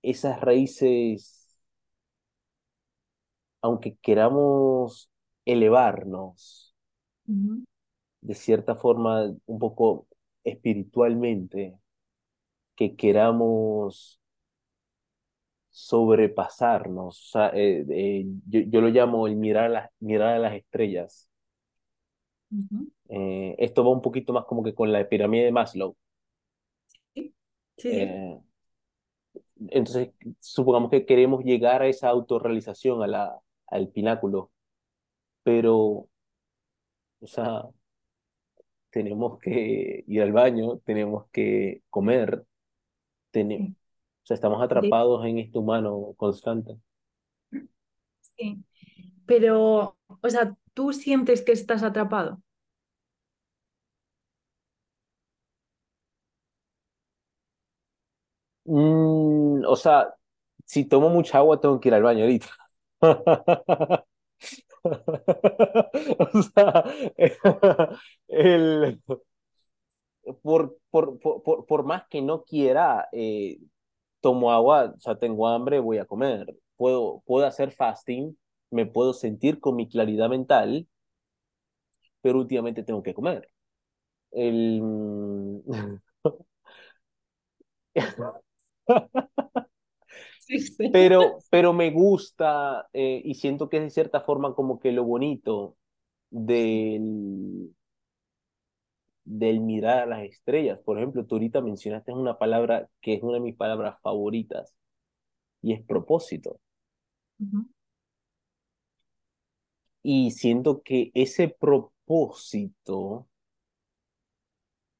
esas 0.01 0.41
raíces, 0.41 1.61
aunque 3.61 3.97
queramos 3.97 5.11
elevarnos 5.45 6.75
de 7.27 8.35
cierta 8.35 8.77
forma 8.77 9.35
un 9.45 9.59
poco 9.59 10.07
espiritualmente, 10.43 11.77
que 12.77 12.97
queramos 12.97 14.19
sobrepasarnos. 15.69 17.27
O 17.29 17.31
sea, 17.31 17.49
eh, 17.55 17.85
eh, 17.91 18.25
yo, 18.47 18.81
lo 18.81 18.89
llamo 18.89 19.27
el 19.27 19.37
mirar 19.37 19.67
a 19.67 19.69
las, 19.69 19.91
mirar 20.01 20.37
a 20.37 20.39
las 20.39 20.55
estrellas. 20.55 21.29
Eh, 23.11 23.55
esto 23.59 23.85
va 23.85 23.91
un 23.91 24.01
poquito 24.01 24.33
más 24.33 24.47
como 24.47 24.63
que 24.63 24.75
con 24.75 24.91
la 24.91 25.07
pirámide 25.07 25.45
de 25.45 25.53
Maslow. 25.53 25.95
Sí. 27.83 28.09
entonces, 29.71 30.11
supongamos 30.39 30.89
que 30.89 31.05
queremos 31.05 31.43
llegar 31.43 31.83
a 31.83 31.89
esa 31.89 32.09
autorrealización, 32.11 33.03
a 33.03 33.09
la, 33.09 33.41
al 33.67 33.89
pináculo, 33.89 34.53
pero, 35.43 36.09
o 37.21 37.27
sea, 37.27 37.65
tenemos 38.91 39.41
que 39.41 40.05
ir 40.07 40.23
al 40.23 40.33
baño, 40.33 40.79
tenemos 40.85 41.27
que 41.33 41.83
comer, 41.91 42.45
tenemos, 43.33 43.71
o 43.73 44.27
sea, 44.27 44.37
estamos 44.37 44.63
atrapados 44.63 45.25
en 45.27 45.39
este 45.39 45.59
humano 45.59 46.15
constante. 46.17 46.77
Sí, 48.37 48.63
pero, 49.27 49.97
o 50.07 50.29
sea, 50.29 50.57
¿tú 50.73 50.93
sientes 50.93 51.43
que 51.43 51.51
estás 51.51 51.83
atrapado? 51.83 52.41
Mm, 58.73 59.65
o 59.67 59.77
sea, 59.77 60.15
si 60.65 60.85
tomo 60.87 61.09
mucha 61.11 61.39
agua 61.39 61.61
tengo 61.61 61.79
que 61.81 61.89
ir 61.89 61.95
al 61.95 62.03
baño 62.03 62.23
ahorita. 62.25 62.49
o 66.35 66.43
sea, 66.43 66.85
el, 68.29 69.01
por, 70.43 70.79
por, 70.91 71.19
por, 71.21 71.67
por, 71.67 71.85
más 71.85 72.05
que 72.09 72.23
no 72.23 72.45
quiera, 72.45 73.09
eh, 73.13 73.59
tomo 74.21 74.53
agua, 74.53 74.95
o 74.97 75.01
sea, 75.01 75.19
tengo 75.19 75.49
hambre, 75.49 75.81
voy 75.81 75.99
a 75.99 76.07
comer. 76.07 76.57
Puedo, 76.77 77.23
puedo 77.27 77.47
hacer 77.47 77.73
fasting, 77.73 78.37
me 78.71 78.87
puedo 78.87 79.13
sentir 79.15 79.61
con 79.61 79.77
mi 79.77 79.89
claridad 79.89 80.29
mental, 80.29 80.89
pero 82.21 82.39
últimamente 82.39 82.83
tengo 82.83 83.03
que 83.03 83.15
comer. 83.15 83.49
El... 84.33 84.83
Pero, 90.93 91.39
pero 91.51 91.73
me 91.73 91.91
gusta 91.91 92.89
eh, 92.93 93.23
y 93.25 93.35
siento 93.35 93.69
que 93.69 93.79
es 93.79 93.85
de 93.85 93.91
cierta 93.91 94.21
forma 94.21 94.55
como 94.55 94.79
que 94.81 94.93
lo 94.93 95.05
bonito 95.05 95.77
del, 96.31 97.75
del 99.25 99.61
mirar 99.61 100.01
a 100.01 100.07
las 100.07 100.23
estrellas. 100.25 100.79
Por 100.85 100.99
ejemplo, 100.99 101.25
tú 101.27 101.37
ahorita 101.37 101.61
mencionaste 101.61 102.13
una 102.13 102.39
palabra 102.39 102.89
que 103.01 103.15
es 103.15 103.23
una 103.23 103.35
de 103.35 103.41
mis 103.41 103.57
palabras 103.57 103.97
favoritas 104.03 104.75
y 105.63 105.73
es 105.75 105.83
propósito. 105.85 106.61
Y 110.05 110.31
siento 110.31 110.83
que 110.83 111.11
ese 111.15 111.49
propósito 111.49 113.27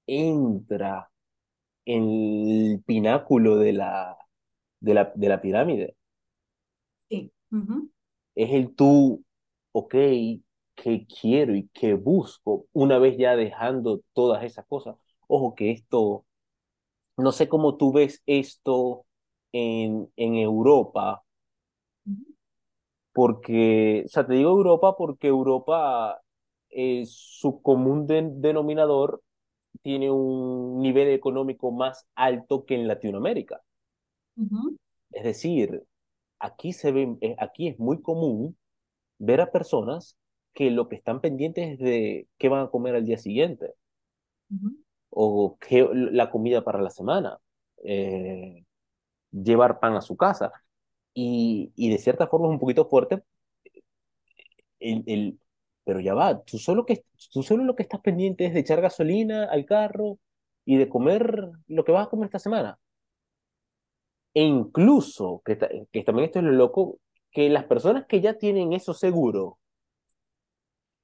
entra 0.07 1.12
en 1.85 2.05
el 2.05 2.83
pináculo 2.85 3.57
de 3.57 3.73
la, 3.73 4.17
de 4.81 4.95
la, 4.95 5.13
de 5.15 5.29
la 5.29 5.41
pirámide. 5.41 5.97
Sí. 7.09 7.33
Es 8.35 8.51
el 8.53 8.75
tú, 8.75 9.25
ok, 9.73 9.95
que 10.75 11.07
quiero 11.07 11.55
y 11.55 11.69
que 11.69 11.95
busco 11.95 12.67
una 12.73 12.99
vez 12.99 13.17
ya 13.19 13.37
dejando 13.37 14.01
todas 14.13 14.45
esas 14.45 14.67
cosas. 14.67 14.97
Ojo 15.29 15.55
que 15.55 15.71
esto, 15.71 16.25
no 17.17 17.33
sé 17.33 17.49
cómo 17.49 17.77
tú 17.77 17.93
ves 17.93 18.23
esto 18.27 19.07
en, 19.53 20.11
en 20.17 20.37
Europa, 20.37 21.25
porque, 23.13 24.05
o 24.07 24.09
sea, 24.09 24.27
te 24.27 24.35
digo 24.35 24.51
Europa 24.51 24.97
porque 24.97 25.29
Europa, 25.29 26.21
eh, 26.71 27.05
su 27.07 27.61
común 27.63 28.07
denominador 28.07 29.23
tiene 29.83 30.11
un 30.11 30.81
nivel 30.81 31.09
económico 31.09 31.73
más 31.73 32.07
alto 32.15 32.65
que 32.65 32.75
en 32.75 32.87
Latinoamérica. 32.89 33.63
Es 35.11 35.25
decir, 35.25 35.83
aquí, 36.39 36.73
se 36.73 36.93
ve, 36.93 37.17
eh, 37.21 37.37
aquí 37.39 37.69
es 37.69 37.79
muy 37.79 38.03
común 38.03 38.57
ver 39.19 39.41
a 39.41 39.51
personas 39.51 40.17
que 40.55 40.71
lo 40.71 40.89
que 40.89 40.97
están 40.97 41.21
pendientes 41.21 41.73
es 41.75 41.79
de 41.79 42.29
qué 42.39 42.49
van 42.49 42.67
a 42.67 42.71
comer 42.71 42.95
al 42.95 43.07
día 43.07 43.19
siguiente 43.19 43.75
o 45.11 45.57
qué, 45.61 45.89
la 45.93 46.31
comida 46.31 46.65
para 46.65 46.81
la 46.81 46.91
semana, 46.91 47.39
eh, 47.85 48.65
llevar 49.33 49.81
pan 49.81 49.95
a 49.97 50.03
su 50.03 50.17
casa. 50.17 50.53
Y, 51.15 51.73
y, 51.77 51.91
de 51.91 51.99
cierta 51.99 52.27
forma 52.27 52.49
es 52.49 52.53
un 52.53 52.61
poquito 52.61 52.87
fuerte, 52.89 53.23
el, 54.81 55.05
el, 55.07 55.39
pero 55.85 56.01
ya 56.01 56.15
va, 56.15 56.43
tú 56.43 56.59
solo, 56.59 56.87
que, 56.87 57.05
tú 57.33 57.43
solo 57.43 57.65
lo 57.65 57.77
que 57.77 57.83
estás 57.83 58.01
pendiente 58.01 58.47
es 58.47 58.55
de 58.55 58.61
echar 58.61 58.81
gasolina 58.81 59.45
al 59.45 59.65
carro 59.65 60.19
y 60.65 60.77
de 60.77 60.89
comer 60.89 61.51
lo 61.69 61.85
que 61.85 61.93
vas 61.93 62.07
a 62.07 62.11
comer 62.11 62.27
esta 62.27 62.39
semana. 62.39 62.79
E 64.35 64.43
incluso, 64.43 65.43
que, 65.45 65.59
que 65.93 66.05
también 66.05 66.27
esto 66.27 66.39
es 66.39 66.45
lo 66.45 66.53
loco, 66.53 66.99
que 67.31 67.49
las 67.51 67.65
personas 67.65 68.07
que 68.07 68.21
ya 68.21 68.39
tienen 68.39 68.73
eso 68.73 68.95
seguro, 68.95 69.59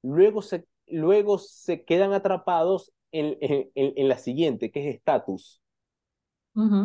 luego 0.02 0.42
se, 0.42 0.64
luego 0.86 1.38
se 1.38 1.84
quedan 1.84 2.12
atrapados 2.12 2.92
en, 3.12 3.36
en, 3.40 3.70
en 3.74 4.08
la 4.08 4.18
siguiente, 4.18 4.70
que 4.70 4.88
es 4.88 4.94
estatus. 4.96 5.60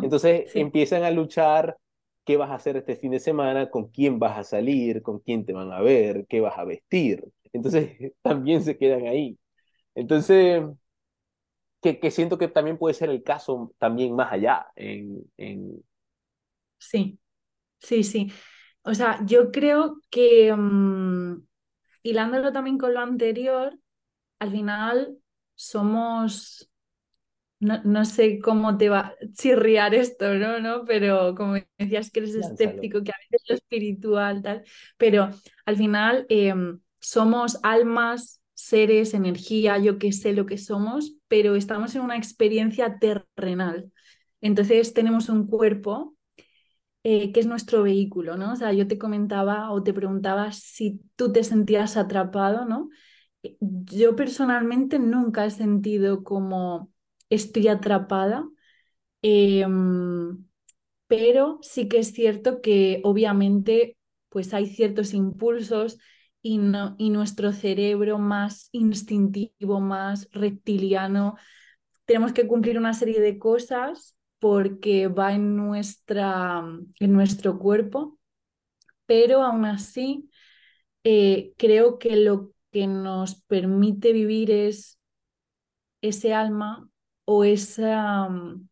Entonces 0.00 0.54
empiezan 0.54 1.02
a 1.04 1.10
luchar 1.10 1.78
qué 2.24 2.36
vas 2.36 2.50
a 2.50 2.54
hacer 2.54 2.76
este 2.76 2.96
fin 2.96 3.12
de 3.12 3.20
semana, 3.20 3.70
con 3.70 3.88
quién 3.88 4.18
vas 4.18 4.38
a 4.38 4.44
salir, 4.44 5.02
con 5.02 5.18
quién 5.20 5.44
te 5.44 5.52
van 5.52 5.72
a 5.72 5.80
ver, 5.80 6.26
qué 6.28 6.40
vas 6.40 6.58
a 6.58 6.64
vestir. 6.64 7.24
Entonces 7.54 7.96
también 8.22 8.62
se 8.62 8.76
quedan 8.76 9.06
ahí. 9.06 9.38
Entonces, 9.94 10.62
que, 11.80 11.98
que 12.00 12.10
siento 12.10 12.36
que 12.36 12.48
también 12.48 12.76
puede 12.76 12.94
ser 12.94 13.08
el 13.10 13.22
caso 13.22 13.72
también 13.78 14.14
más 14.14 14.32
allá. 14.32 14.66
En, 14.76 15.22
en... 15.36 15.82
Sí, 16.78 17.18
sí, 17.78 18.04
sí. 18.04 18.32
O 18.82 18.94
sea, 18.94 19.20
yo 19.24 19.50
creo 19.50 20.00
que 20.10 20.52
um, 20.52 21.42
hilándolo 22.02 22.52
también 22.52 22.76
con 22.76 22.92
lo 22.92 23.00
anterior, 23.00 23.78
al 24.38 24.50
final 24.50 25.16
somos, 25.54 26.70
no, 27.60 28.04
sé 28.04 28.40
cómo 28.40 28.76
te 28.76 28.88
va 28.88 28.98
a 28.98 29.14
chirriar 29.32 29.94
esto, 29.94 30.34
¿no? 30.34 30.60
¿no? 30.60 30.84
Pero 30.84 31.34
como 31.34 31.54
decías 31.78 32.10
que 32.10 32.20
eres 32.20 32.34
escéptico, 32.34 33.02
que 33.02 33.12
a 33.12 33.16
veces 33.30 33.46
lo 33.48 33.54
espiritual, 33.54 34.42
tal, 34.42 34.64
pero 34.98 35.30
al 35.64 35.76
final 35.76 36.26
em, 36.28 36.80
somos 37.04 37.58
almas, 37.62 38.40
seres, 38.54 39.14
energía, 39.14 39.78
yo 39.78 39.98
qué 39.98 40.12
sé 40.12 40.32
lo 40.32 40.46
que 40.46 40.58
somos, 40.58 41.14
pero 41.28 41.54
estamos 41.54 41.94
en 41.94 42.02
una 42.02 42.16
experiencia 42.16 42.98
terrenal. 42.98 43.92
Entonces 44.40 44.94
tenemos 44.94 45.28
un 45.28 45.46
cuerpo 45.46 46.16
eh, 47.04 47.32
que 47.32 47.40
es 47.40 47.46
nuestro 47.46 47.82
vehículo, 47.82 48.36
¿no? 48.36 48.52
O 48.52 48.56
sea, 48.56 48.72
yo 48.72 48.88
te 48.88 48.98
comentaba 48.98 49.70
o 49.72 49.82
te 49.82 49.92
preguntaba 49.94 50.52
si 50.52 51.00
tú 51.16 51.32
te 51.32 51.44
sentías 51.44 51.96
atrapado, 51.96 52.64
¿no? 52.66 52.88
Yo 53.60 54.16
personalmente 54.16 54.98
nunca 54.98 55.44
he 55.46 55.50
sentido 55.50 56.24
como 56.24 56.92
estoy 57.30 57.68
atrapada, 57.68 58.48
em, 59.22 60.44
pero 61.06 61.58
sí 61.62 61.88
que 61.88 61.98
es 62.00 62.12
cierto 62.12 62.60
que 62.62 63.00
obviamente 63.04 63.96
pues 64.30 64.54
hay 64.54 64.66
ciertos 64.66 65.14
impulsos 65.14 65.98
y, 66.44 66.58
nuestro 67.10 67.52
cerebro 67.52 68.18
más 68.18 68.68
instintivo, 68.70 69.80
más 69.80 70.28
reptiliano, 70.30 71.36
tenemos 72.04 72.34
que 72.34 72.46
cumplir 72.46 72.76
una 72.76 72.92
serie 72.92 73.18
de 73.18 73.38
cosas 73.38 74.14
porque 74.38 75.08
va 75.08 75.32
en, 75.32 75.56
nuestra, 75.56 76.62
en 77.00 77.12
nuestro 77.12 77.58
cuerpo, 77.58 78.18
pero 79.06 79.42
aún 79.42 79.64
así 79.64 80.28
eh, 81.02 81.54
creo 81.56 81.98
que 81.98 82.16
lo 82.16 82.52
que 82.70 82.86
nos 82.88 83.36
permite 83.42 84.12
vivir 84.12 84.50
es 84.50 84.98
ese 86.02 86.34
alma 86.34 86.90
o 87.24 87.44
esa, 87.44 88.28
mm, 88.28 88.68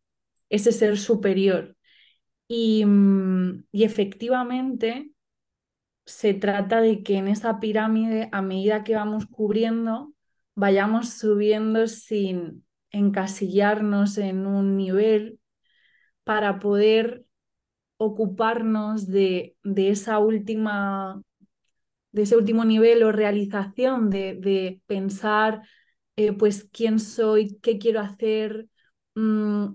ese 0.49 0.71
ser 0.71 0.99
superior. 0.99 1.75
Y, 2.47 2.85
mm, 2.85 3.65
y 3.71 3.83
efectivamente 3.83 5.12
se 6.05 6.33
trata 6.33 6.81
de 6.81 7.03
que 7.03 7.17
en 7.17 7.27
esa 7.27 7.59
pirámide, 7.59 8.29
a 8.31 8.41
medida 8.41 8.83
que 8.83 8.95
vamos 8.95 9.25
cubriendo, 9.27 10.13
vayamos 10.55 11.09
subiendo 11.13 11.87
sin 11.87 12.65
encasillarnos 12.91 14.17
en 14.17 14.45
un 14.47 14.77
nivel 14.77 15.39
para 16.23 16.59
poder 16.59 17.25
ocuparnos 17.97 19.07
de, 19.07 19.57
de 19.63 19.89
esa 19.91 20.19
última 20.19 21.21
de 22.11 22.23
ese 22.23 22.37
último 22.37 22.65
nivel 22.65 23.03
o 23.03 23.11
realización 23.11 24.09
de, 24.09 24.35
de 24.35 24.81
pensar 24.87 25.63
eh, 26.15 26.33
pues 26.33 26.69
quién 26.71 26.99
soy, 26.99 27.59
qué 27.61 27.79
quiero 27.79 28.01
hacer. 28.01 28.67
Mm, 29.15 29.73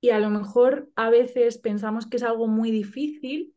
y 0.00 0.10
a 0.10 0.18
lo 0.18 0.30
mejor 0.30 0.90
a 0.96 1.10
veces 1.10 1.58
pensamos 1.58 2.06
que 2.06 2.16
es 2.18 2.22
algo 2.22 2.46
muy 2.46 2.70
difícil, 2.70 3.54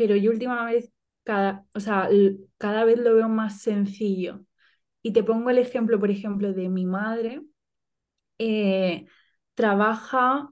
pero 0.00 0.16
yo 0.16 0.30
última 0.30 0.64
vez, 0.64 0.90
cada, 1.24 1.66
o 1.74 1.80
sea, 1.80 2.08
cada 2.58 2.84
vez 2.86 2.98
lo 2.98 3.14
veo 3.14 3.28
más 3.28 3.60
sencillo. 3.60 4.40
Y 5.02 5.12
te 5.12 5.24
pongo 5.24 5.50
el 5.50 5.58
ejemplo, 5.58 6.00
por 6.00 6.10
ejemplo, 6.10 6.52
de 6.54 6.68
mi 6.70 6.86
madre. 6.86 7.42
Eh, 8.38 9.06
trabaja, 9.54 10.50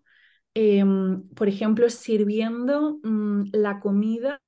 em, 0.54 1.28
por 1.30 1.48
ejemplo, 1.48 1.90
sirviendo 1.90 3.00
mm, 3.04 3.44
la 3.52 3.80
comida 3.80 4.40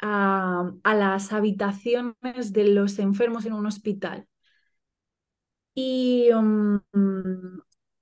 a, 0.00 0.72
a, 0.84 0.94
las 0.94 1.32
habitaciones 1.32 2.52
de 2.52 2.68
los 2.68 2.98
enfermos 2.98 3.46
en 3.46 3.54
un 3.54 3.66
hospital. 3.66 4.26
Y, 5.74 6.30
mm, 6.32 6.78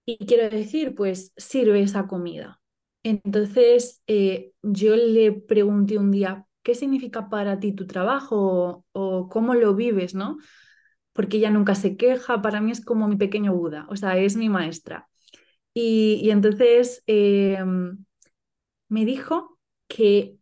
y 0.06 0.18
quiero 0.26 0.48
decir, 0.50 0.94
pues 0.94 1.32
sirve 1.36 1.82
esa 1.82 2.06
comida. 2.06 2.61
Entonces 3.02 4.02
eh, 4.06 4.52
yo 4.62 4.96
le 4.96 5.32
pregunté 5.32 5.98
un 5.98 6.10
día, 6.10 6.46
¿qué 6.62 6.74
significa 6.74 7.28
para 7.28 7.58
ti 7.58 7.72
tu 7.72 7.86
trabajo 7.86 8.84
o, 8.92 9.28
cómo 9.28 9.54
lo 9.54 9.74
vives, 9.74 10.14
no? 10.14 10.38
Porque 11.12 11.38
ella 11.38 11.50
nunca 11.50 11.74
se 11.74 11.96
queja, 11.96 12.42
para 12.42 12.60
mí 12.60 12.70
es 12.70 12.84
como 12.84 13.08
mi 13.08 13.16
pequeño 13.16 13.54
Buda, 13.54 13.86
o 13.90 13.96
sea, 13.96 14.16
es 14.18 14.36
mi 14.36 14.48
maestra. 14.48 15.08
Y, 15.74 16.20
y 16.22 16.30
entonces 16.30 17.02
eh, 17.06 17.58
me 18.88 19.04
dijo 19.04 19.58
que 19.88 20.36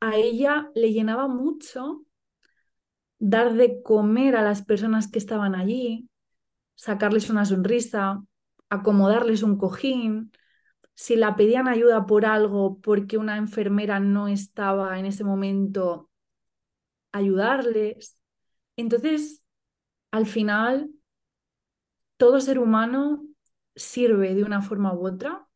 a 0.00 0.16
ella 0.16 0.70
le 0.74 0.92
llenaba 0.92 1.28
mucho 1.28 2.04
dar 3.18 3.54
de 3.54 3.82
comer 3.82 4.36
a 4.36 4.42
las 4.42 4.62
personas 4.62 5.10
que 5.10 5.18
estaban 5.18 5.54
allí, 5.54 6.08
sacarles 6.74 7.30
una 7.30 7.44
sonrisa, 7.44 8.24
acomodarles 8.70 9.42
un 9.42 9.58
cojín, 9.58 10.32
si 11.00 11.16
la 11.16 11.34
pedían 11.34 11.66
ayuda 11.66 12.04
por 12.04 12.26
algo 12.26 12.78
porque 12.82 13.16
una 13.16 13.38
enfermera 13.38 14.00
no 14.00 14.28
estaba 14.28 14.98
en 14.98 15.06
ese 15.06 15.24
momento, 15.24 16.10
ayudarles. 17.12 18.18
Entonces, 18.76 19.44
al 20.12 20.26
final, 20.26 20.90
todo 22.16 22.40
ser 22.40 22.58
humano 22.58 23.26
sirve 23.74 24.34
de 24.34 24.44
una 24.44 24.62
forma 24.62 24.92
u 24.94 25.06
otra. 25.08 25.48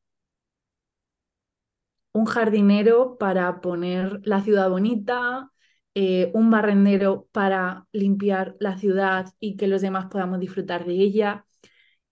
Un 2.13 2.27
jardinero 2.27 3.19
para 3.19 3.61
poner 3.61 4.21
la 4.25 4.41
ciudad 4.41 4.71
bonita, 4.71 5.51
eh, 5.95 6.31
un 6.35 6.51
barrendero 6.51 7.29
para 7.33 7.87
limpiar 7.93 8.57
la 8.61 8.79
ciudad 8.79 9.33
y 9.41 9.57
que 9.57 9.67
los 9.69 9.83
demás 9.83 10.07
podamos 10.07 10.41
disfrutar 10.41 10.85
de 10.87 10.95
ella, 10.95 11.47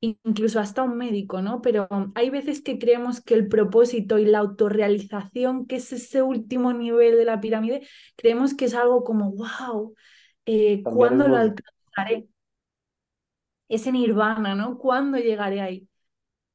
incluso 0.03 0.59
hasta 0.59 0.83
un 0.83 0.97
médico, 0.97 1.43
¿no? 1.43 1.63
Pero 1.63 1.89
hay 2.15 2.29
veces 2.29 2.61
que 2.61 2.79
creemos 2.79 3.21
que 3.21 3.35
el 3.35 3.49
propósito 3.49 4.19
y 4.19 4.25
la 4.25 4.41
autorrealización, 4.41 5.67
que 5.67 5.77
es 5.77 5.93
ese 5.93 6.23
último 6.23 6.73
nivel 6.73 7.17
de 7.17 7.25
la 7.25 7.41
pirámide, 7.41 7.87
creemos 8.17 8.55
que 8.55 8.65
es 8.65 8.75
algo 8.75 9.05
como, 9.05 9.33
wow, 9.33 9.95
eh, 10.47 10.83
¿cuándo 10.83 11.29
lo 11.29 11.37
alcanzaré? 11.37 12.27
Ese 13.69 13.93
nirvana, 13.93 14.55
¿no? 14.55 14.77
¿Cuándo 14.77 15.19
llegaré 15.19 15.61
ahí? 15.61 15.89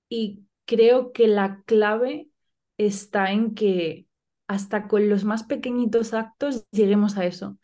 Y 0.09 0.43
creo 0.65 1.13
que 1.13 1.27
la 1.27 1.63
clave 1.65 2.29
está 2.77 3.31
en 3.31 3.55
que 3.55 4.07
hasta 4.47 4.87
con 4.87 5.09
los 5.09 5.23
más 5.23 5.43
pequeñitos 5.43 6.13
actos 6.13 6.65
lleguemos 6.71 7.17
a 7.17 7.25
eso. 7.25 7.57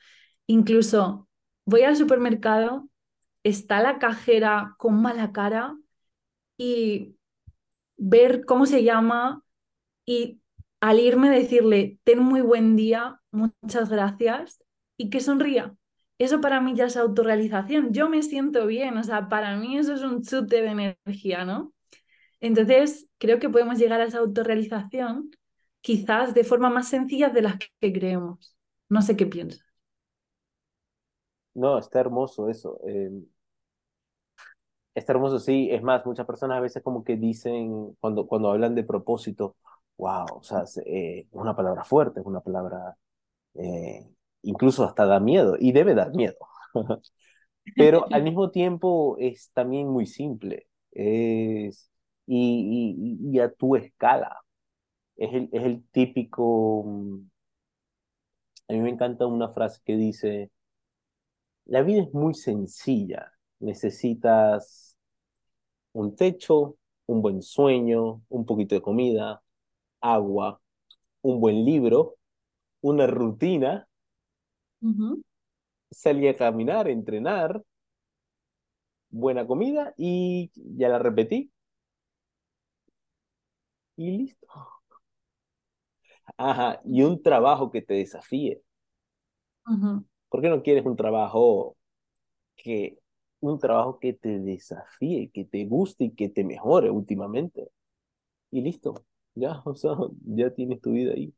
Incluso 0.48 1.28
voy 1.66 1.82
al 1.82 1.98
supermercado, 1.98 2.90
está 3.44 3.82
la 3.82 4.00
cajera 4.00 4.76
con 4.78 5.02
mala 5.02 5.32
cara 5.32 5.78
y 6.58 7.18
ver 7.98 8.46
cómo 8.46 8.66
se 8.66 8.84
llama 8.84 9.44
y 10.06 10.42
al 10.82 11.00
irme 11.00 11.30
decirle, 11.30 12.00
ten 12.04 12.20
muy 12.20 12.42
buen 12.42 12.76
día, 12.76 13.22
muchas 13.32 13.90
gracias 13.90 14.64
y 14.98 15.10
que 15.10 15.22
sonría. 15.22 15.76
Eso 16.20 16.42
para 16.42 16.62
mí 16.62 16.76
ya 16.76 16.86
es 16.86 16.98
autorrealización. 16.98 17.94
Yo 17.94 18.10
me 18.10 18.22
siento 18.24 18.68
bien, 18.68 18.98
o 18.98 19.04
sea, 19.04 19.30
para 19.30 19.56
mí 19.58 19.78
eso 19.78 19.94
es 19.94 20.02
un 20.04 20.24
chute 20.24 20.62
de 20.62 20.68
energía, 21.08 21.46
¿no? 21.46 21.74
Entonces, 22.42 23.08
creo 23.20 23.40
que 23.40 23.50
podemos 23.50 23.78
llegar 23.80 24.02
a 24.02 24.06
esa 24.06 24.20
autorrealización 24.20 25.32
quizás 25.82 26.34
de 26.34 26.44
forma 26.44 26.70
más 26.70 26.90
sencilla 26.90 27.30
de 27.30 27.42
las 27.42 27.58
que 27.80 27.94
creemos. 27.94 28.56
No 28.90 29.02
sé 29.02 29.18
qué 29.18 29.26
piensas. 29.26 29.66
No, 31.56 31.78
está 31.78 32.00
hermoso 32.00 32.50
eso. 32.50 32.80
Eh, 32.88 33.12
está 34.96 35.14
hermoso, 35.14 35.40
sí. 35.40 35.70
Es 35.72 35.82
más, 35.84 36.06
muchas 36.06 36.26
personas 36.26 36.58
a 36.58 36.62
veces 36.62 36.84
como 36.84 37.04
que 37.04 37.16
dicen, 37.18 37.96
cuando, 38.00 38.28
cuando 38.28 38.52
hablan 38.52 38.76
de 38.76 38.84
propósito, 38.84 39.56
wow, 39.98 40.26
o 40.38 40.44
sea, 40.44 40.64
eh, 40.86 41.22
es 41.22 41.28
una 41.34 41.56
palabra 41.56 41.84
fuerte, 41.84 42.20
es 42.22 42.26
una 42.26 42.42
palabra, 42.42 42.98
eh, 43.56 44.08
incluso 44.44 44.84
hasta 44.86 45.06
da 45.06 45.20
miedo, 45.20 45.56
y 45.60 45.72
debe 45.74 45.96
dar 45.96 46.14
miedo. 46.16 46.38
Pero 47.78 48.08
al 48.14 48.24
mismo 48.24 48.52
tiempo 48.52 49.18
es 49.20 49.52
también 49.54 49.88
muy 49.90 50.06
simple, 50.06 50.68
es, 50.92 51.90
y, 52.28 53.18
y, 53.22 53.36
y 53.38 53.40
a 53.40 53.52
tu 53.54 53.76
escala 53.76 54.42
es 55.18 55.34
el, 55.34 55.50
es 55.54 55.64
el 55.66 55.84
típico, 55.92 56.84
mm, 56.86 57.20
a 58.68 58.74
mí 58.74 58.80
me 58.82 58.90
encanta 58.90 59.26
una 59.26 59.48
frase 59.50 59.80
que 59.86 59.96
dice, 59.96 60.52
la 61.66 61.82
vida 61.82 62.04
es 62.04 62.14
muy 62.14 62.34
sencilla, 62.36 63.33
necesitas 63.64 64.98
un 65.94 66.16
techo, 66.16 66.78
un 67.08 67.22
buen 67.22 67.42
sueño, 67.42 68.22
un 68.30 68.46
poquito 68.46 68.76
de 68.76 68.82
comida, 68.82 69.42
agua, 70.02 70.62
un 71.22 71.40
buen 71.40 71.66
libro, 71.66 72.18
una 72.82 73.08
rutina, 73.08 73.88
salir 75.92 76.30
a 76.30 76.36
caminar, 76.36 76.90
entrenar, 76.90 77.64
buena 79.10 79.46
comida 79.48 79.94
y 79.98 80.52
ya 80.56 80.90
la 80.90 81.00
repetí. 81.00 81.52
Y 83.96 84.18
listo. 84.18 84.48
Ajá, 86.38 86.82
y 86.86 87.04
un 87.04 87.22
trabajo 87.22 87.72
que 87.72 87.82
te 87.82 87.96
desafíe. 87.96 88.62
¿Por 90.30 90.42
qué 90.42 90.50
no 90.50 90.64
quieres 90.64 90.86
un 90.86 90.96
trabajo 90.96 91.78
que, 92.56 93.00
un 93.52 93.60
trabajo 93.60 94.00
que 94.00 94.14
te 94.14 94.40
desafíe, 94.40 95.30
que 95.32 95.46
te 95.46 95.66
guste 95.66 96.06
y 96.06 96.12
que 96.12 96.30
te 96.30 96.44
mejore 96.44 96.90
últimamente? 96.90 97.70
Y 98.52 98.62
listo, 98.62 99.06
ya, 99.36 99.62
o 99.66 99.76
sea, 99.76 99.94
ya 100.26 100.52
tienes 100.54 100.82
tu 100.82 100.92
vida 100.92 101.14
ahí. 101.14 101.34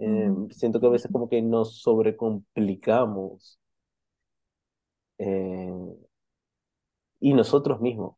Em, 0.00 0.48
siento 0.50 0.80
que 0.80 0.86
a 0.86 0.90
veces 0.90 1.10
como 1.12 1.28
que 1.28 1.42
nos 1.42 1.80
sobrecomplicamos 1.80 3.58
eh, 5.18 5.70
y 7.20 7.32
nosotros 7.34 7.80
mismos. 7.80 8.16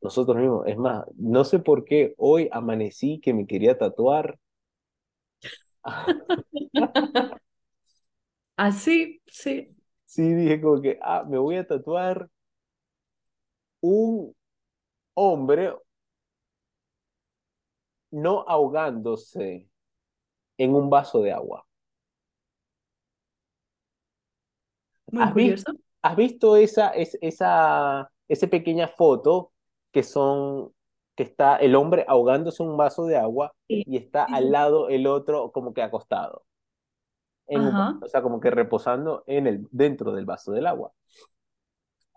Nosotros 0.00 0.36
mismos. 0.36 0.66
Es 0.66 0.76
más, 0.76 1.04
no 1.16 1.44
sé 1.44 1.58
por 1.58 1.84
qué 1.84 2.14
hoy 2.18 2.48
amanecí 2.52 3.20
que 3.20 3.34
me 3.34 3.46
quería 3.46 3.78
tatuar. 3.78 4.38
Así, 8.56 9.20
sí. 9.26 9.75
Sí, 10.16 10.32
dije 10.34 10.60
como 10.62 10.80
que, 10.80 10.98
ah, 11.02 11.24
me 11.28 11.36
voy 11.36 11.56
a 11.56 11.66
tatuar 11.66 12.30
un 13.82 14.34
hombre 15.14 15.74
no 18.10 18.44
ahogándose 18.48 19.68
en 20.58 20.74
un 20.74 20.88
vaso 20.88 21.20
de 21.20 21.32
agua. 21.32 21.66
Muy 25.12 25.30
curioso. 25.32 25.72
¿Has 26.00 26.16
visto 26.16 26.56
esa, 26.56 26.90
esa 26.90 28.10
esa 28.28 28.46
pequeña 28.48 28.88
foto 28.88 29.52
que 29.92 30.02
son 30.02 30.72
que 31.14 31.22
está 31.22 31.56
el 31.56 31.74
hombre 31.74 32.04
ahogándose 32.08 32.62
en 32.62 32.70
un 32.70 32.76
vaso 32.76 33.06
de 33.06 33.16
agua 33.16 33.54
y 33.68 33.96
está 33.96 34.24
al 34.24 34.50
lado 34.50 34.88
el 34.88 35.06
otro 35.06 35.50
como 35.52 35.72
que 35.72 35.82
acostado. 35.82 36.44
En 37.48 37.66
un, 37.66 37.88
o 38.00 38.08
sea, 38.08 38.22
como 38.22 38.40
que 38.40 38.50
reposando 38.50 39.24
en 39.26 39.46
el, 39.46 39.68
dentro 39.70 40.12
del 40.12 40.24
vaso 40.26 40.52
del 40.52 40.66
agua. 40.66 40.92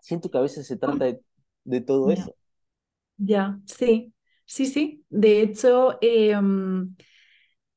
Siento 0.00 0.30
que 0.30 0.38
a 0.38 0.42
veces 0.42 0.66
se 0.66 0.76
trata 0.76 1.04
de, 1.04 1.22
de 1.64 1.80
todo 1.80 2.10
eso. 2.10 2.34
Ya, 3.16 3.60
sí, 3.66 4.14
sí, 4.46 4.66
sí. 4.66 5.04
De 5.10 5.42
hecho, 5.42 5.98
em, 6.00 6.94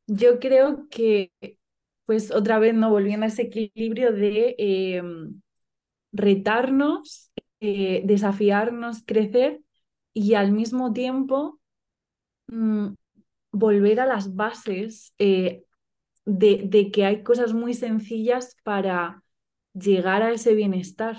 yo 0.08 0.40
creo 0.40 0.88
que, 0.90 1.32
pues 2.06 2.32
otra 2.32 2.60
vez, 2.60 2.74
no 2.76 2.90
volviendo 2.90 3.26
a 3.26 3.30
ese 3.30 3.44
equilibrio 3.44 4.14
de 4.14 4.56
em, 4.60 5.42
retarnos, 6.14 7.32
eh, 7.62 8.04
desafiarnos, 8.06 9.04
crecer 9.06 9.62
y 10.14 10.36
al 10.36 10.52
mismo 10.52 10.94
tiempo 10.94 11.60
mm, 12.48 12.90
volver 13.52 14.00
a 14.00 14.06
las 14.06 14.36
bases 14.36 15.14
eh, 15.20 15.64
de, 16.26 16.92
que 16.92 17.06
hay 17.06 17.24
cosas 17.24 17.54
muy 17.54 17.74
sencillas 17.74 18.56
para 18.64 19.24
llegar 19.74 20.24
a 20.24 20.32
ese 20.32 20.54
bienestar. 20.56 21.18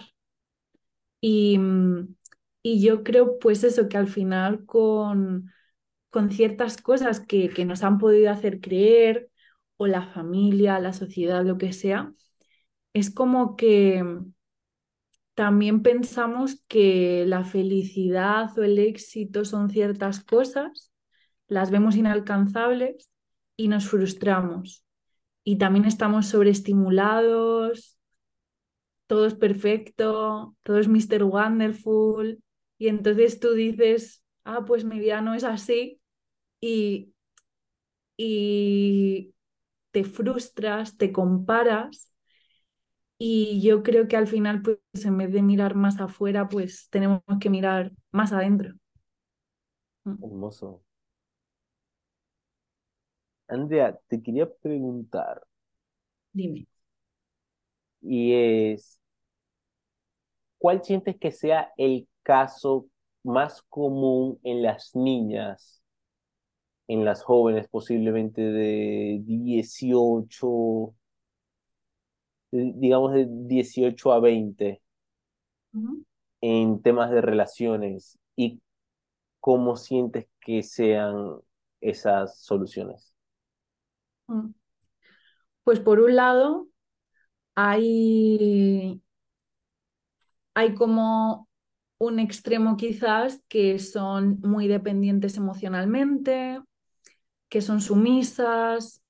Y, 1.21 1.59
y 2.63 2.83
yo 2.83 3.03
creo, 3.05 3.39
pues 3.39 3.65
eso, 3.65 3.89
que 3.89 3.97
al 3.97 4.09
final 4.09 4.65
con, 4.67 5.53
con 6.11 6.31
ciertas 6.31 6.81
cosas 6.81 7.21
que, 7.21 7.49
que 7.51 7.65
nos 7.65 7.83
han 7.83 7.99
podido 7.99 8.31
hacer 8.31 8.61
creer, 8.61 9.31
o 9.77 9.87
la 9.87 10.03
familia, 10.03 10.79
la 10.81 10.93
sociedad, 10.93 11.45
lo 11.45 11.59
que 11.59 11.73
sea, 11.73 12.13
es 12.93 13.11
como 13.11 13.57
que 13.57 14.03
también 15.35 15.83
pensamos 15.83 16.63
que 16.69 17.25
la 17.27 17.45
felicidad 17.45 18.57
o 18.59 18.63
el 18.63 18.79
éxito 18.79 19.45
son 19.45 19.71
ciertas 19.71 20.23
cosas, 20.23 20.93
las 21.49 21.71
vemos 21.71 21.97
inalcanzables 21.97 23.11
y 23.57 23.69
nos 23.69 23.89
frustramos. 23.89 24.84
Y 25.45 25.59
también 25.59 25.85
estamos 25.85 26.27
sobreestimulados, 26.29 27.99
todo 29.07 29.27
es 29.27 29.35
perfecto, 29.35 30.57
todo 30.63 30.79
es 30.79 30.89
Mr. 30.89 31.25
Wonderful. 31.25 32.43
Y 32.79 32.89
entonces 32.89 33.41
tú 33.41 33.53
dices, 33.55 34.25
ah, 34.45 34.65
pues 34.67 34.85
mi 34.85 34.99
vida 34.99 35.21
no 35.21 35.35
es 35.35 35.45
así. 35.45 36.01
Y, 36.61 37.13
y 38.17 39.35
te 39.93 40.05
frustras, 40.05 40.97
te 40.97 41.13
comparas 41.13 42.13
y 43.19 43.61
yo 43.63 43.83
creo 43.83 44.09
que 44.09 44.17
al 44.17 44.27
final, 44.27 44.63
pues 44.63 44.79
en 45.05 45.17
vez 45.19 45.33
de 45.33 45.43
mirar 45.43 45.75
más 45.75 46.01
afuera, 46.01 46.49
pues 46.49 46.89
tenemos 46.91 47.23
que 47.41 47.51
mirar 47.51 47.93
más 48.13 48.33
adentro. 48.33 48.75
Hermoso. 50.23 50.83
Andrea, 53.49 53.99
te 54.09 54.23
quería 54.23 54.51
preguntar. 54.51 55.43
Dime. 56.33 56.67
Y 58.03 58.33
es, 58.35 59.01
¿cuál 60.59 60.83
sientes 60.83 61.17
que 61.19 61.31
sea 61.33 61.73
el 61.77 62.09
caso 62.23 62.87
más 63.23 63.63
común 63.69 64.39
en 64.43 64.63
las 64.63 64.95
niñas, 64.95 65.83
en 66.89 67.05
las 67.05 67.23
jóvenes 67.23 67.69
posiblemente 67.69 68.43
de 68.43 69.21
18, 69.23 70.95
digamos 72.53 73.13
de 73.13 73.27
18 73.29 74.13
a 74.13 74.21
20 74.21 74.81
en 76.41 76.83
temas 76.83 77.11
de 77.11 77.21
relaciones 77.21 78.19
y 78.37 78.61
cómo 79.41 79.77
sientes 79.77 80.29
que 80.41 80.63
sean 80.63 81.39
esas 81.81 82.39
soluciones? 82.41 83.14
Mm. 84.29 84.55
Pues 85.65 85.81
por 85.81 86.01
un 86.01 86.17
lado, 86.17 86.69
hay, 87.55 89.03
hay 90.55 90.75
como 90.75 91.49
un 91.99 92.19
extremo 92.19 92.77
quizás 92.77 93.41
que 93.49 93.79
son 93.79 94.41
muy 94.43 94.69
dependientes 94.69 95.37
emocionalmente, 95.37 96.61
que 97.49 97.63
son 97.63 97.81
sumisas, 97.81 99.03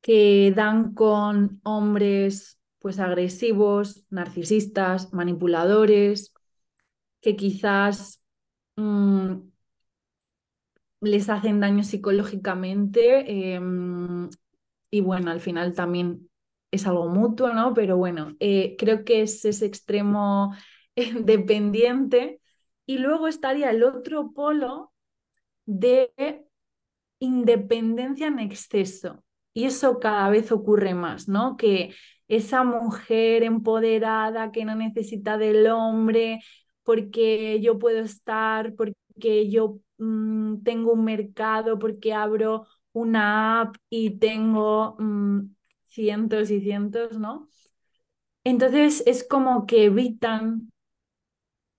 que 0.00 0.52
dan 0.54 0.94
con 0.94 1.60
hombres 1.64 2.58
pues 2.78 2.98
agresivos, 2.98 4.04
narcisistas, 4.10 5.12
manipuladores, 5.12 6.32
que 7.20 7.36
quizás 7.36 8.22
mm, 8.76 9.49
les 11.00 11.28
hacen 11.28 11.60
daño 11.60 11.82
psicológicamente 11.82 13.54
em, 13.54 14.28
y 14.90 15.00
bueno, 15.00 15.30
al 15.30 15.40
final 15.40 15.74
también 15.74 16.28
es 16.70 16.86
algo 16.86 17.08
mutuo, 17.08 17.52
¿no? 17.52 17.74
Pero 17.74 17.96
bueno, 17.96 18.36
eh, 18.40 18.76
creo 18.78 19.04
que 19.04 19.22
es 19.22 19.44
ese 19.44 19.66
extremo 19.66 20.54
dependiente 21.24 22.40
y 22.86 22.98
luego 22.98 23.28
estaría 23.28 23.70
el 23.70 23.84
otro 23.84 24.32
polo 24.32 24.92
de 25.66 26.12
independencia 27.20 28.26
en 28.28 28.38
exceso. 28.38 29.22
Y 29.52 29.64
eso 29.64 29.98
cada 30.00 30.28
vez 30.30 30.52
ocurre 30.52 30.94
más, 30.94 31.28
¿no? 31.28 31.56
Que 31.56 31.94
esa 32.28 32.64
mujer 32.64 33.42
empoderada 33.42 34.52
que 34.52 34.64
no 34.64 34.74
necesita 34.74 35.38
del 35.38 35.66
hombre 35.68 36.40
porque 36.84 37.60
yo 37.60 37.78
puedo 37.78 38.00
estar, 38.00 38.74
porque 38.74 39.50
yo 39.50 39.78
mm, 40.00 40.62
tengo 40.64 40.92
un 40.94 41.04
mercado, 41.04 41.78
porque 41.78 42.12
abro 42.14 42.66
una 42.92 43.62
app 43.62 43.76
y 43.90 44.18
tengo 44.18 44.96
mm, 44.98 45.54
cientos 45.86 46.50
y 46.50 46.60
cientos, 46.60 47.18
¿no? 47.18 47.48
Entonces 48.44 49.02
es 49.06 49.24
como 49.24 49.66
que 49.66 49.84
evitan 49.86 50.70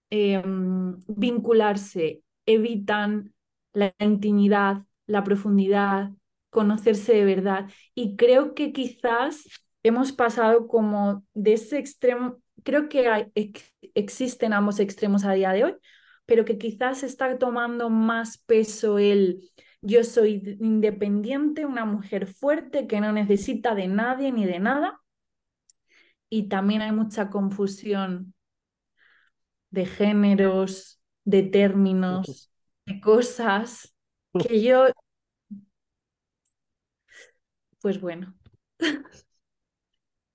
em, 0.09 0.97
vincularse, 1.07 2.21
evitan 2.45 3.33
la 3.73 3.93
intimidad, 3.99 4.83
la 5.07 5.23
profundidad, 5.23 6.11
conocerse 6.49 7.13
de 7.13 7.25
verdad. 7.25 7.69
Y 7.95 8.15
creo 8.17 8.53
que 8.53 8.73
quizás 8.73 9.43
hemos 9.83 10.11
pasado 10.11 10.67
como 10.67 11.25
de 11.33 11.53
ese 11.53 11.77
extremo, 11.79 12.37
creo 12.63 12.89
que 12.89 13.31
existen 13.95 14.53
ambos 14.53 14.79
extremos 14.79 15.23
a 15.25 15.33
día 15.33 15.51
de 15.53 15.63
hoy, 15.65 15.75
pero 16.25 16.45
que 16.45 16.57
quizás 16.57 17.03
está 17.03 17.37
tomando 17.37 17.89
más 17.89 18.37
peso 18.39 18.99
el 18.99 19.49
yo 19.81 20.03
soy 20.03 20.57
independiente, 20.59 21.65
una 21.65 21.85
mujer 21.85 22.27
fuerte 22.27 22.87
que 22.87 23.01
no 23.01 23.11
necesita 23.11 23.73
de 23.73 23.87
nadie 23.87 24.31
ni 24.31 24.45
de 24.45 24.59
nada. 24.59 25.01
Y 26.29 26.47
también 26.47 26.81
hay 26.81 26.91
mucha 26.91 27.29
confusión 27.29 28.33
de 29.69 29.85
géneros, 29.85 31.01
de 31.25 31.43
términos, 31.43 32.51
de 32.85 32.99
cosas 33.01 33.93
que 34.47 34.61
yo 34.61 34.87
pues 37.81 37.99
bueno. 37.99 38.33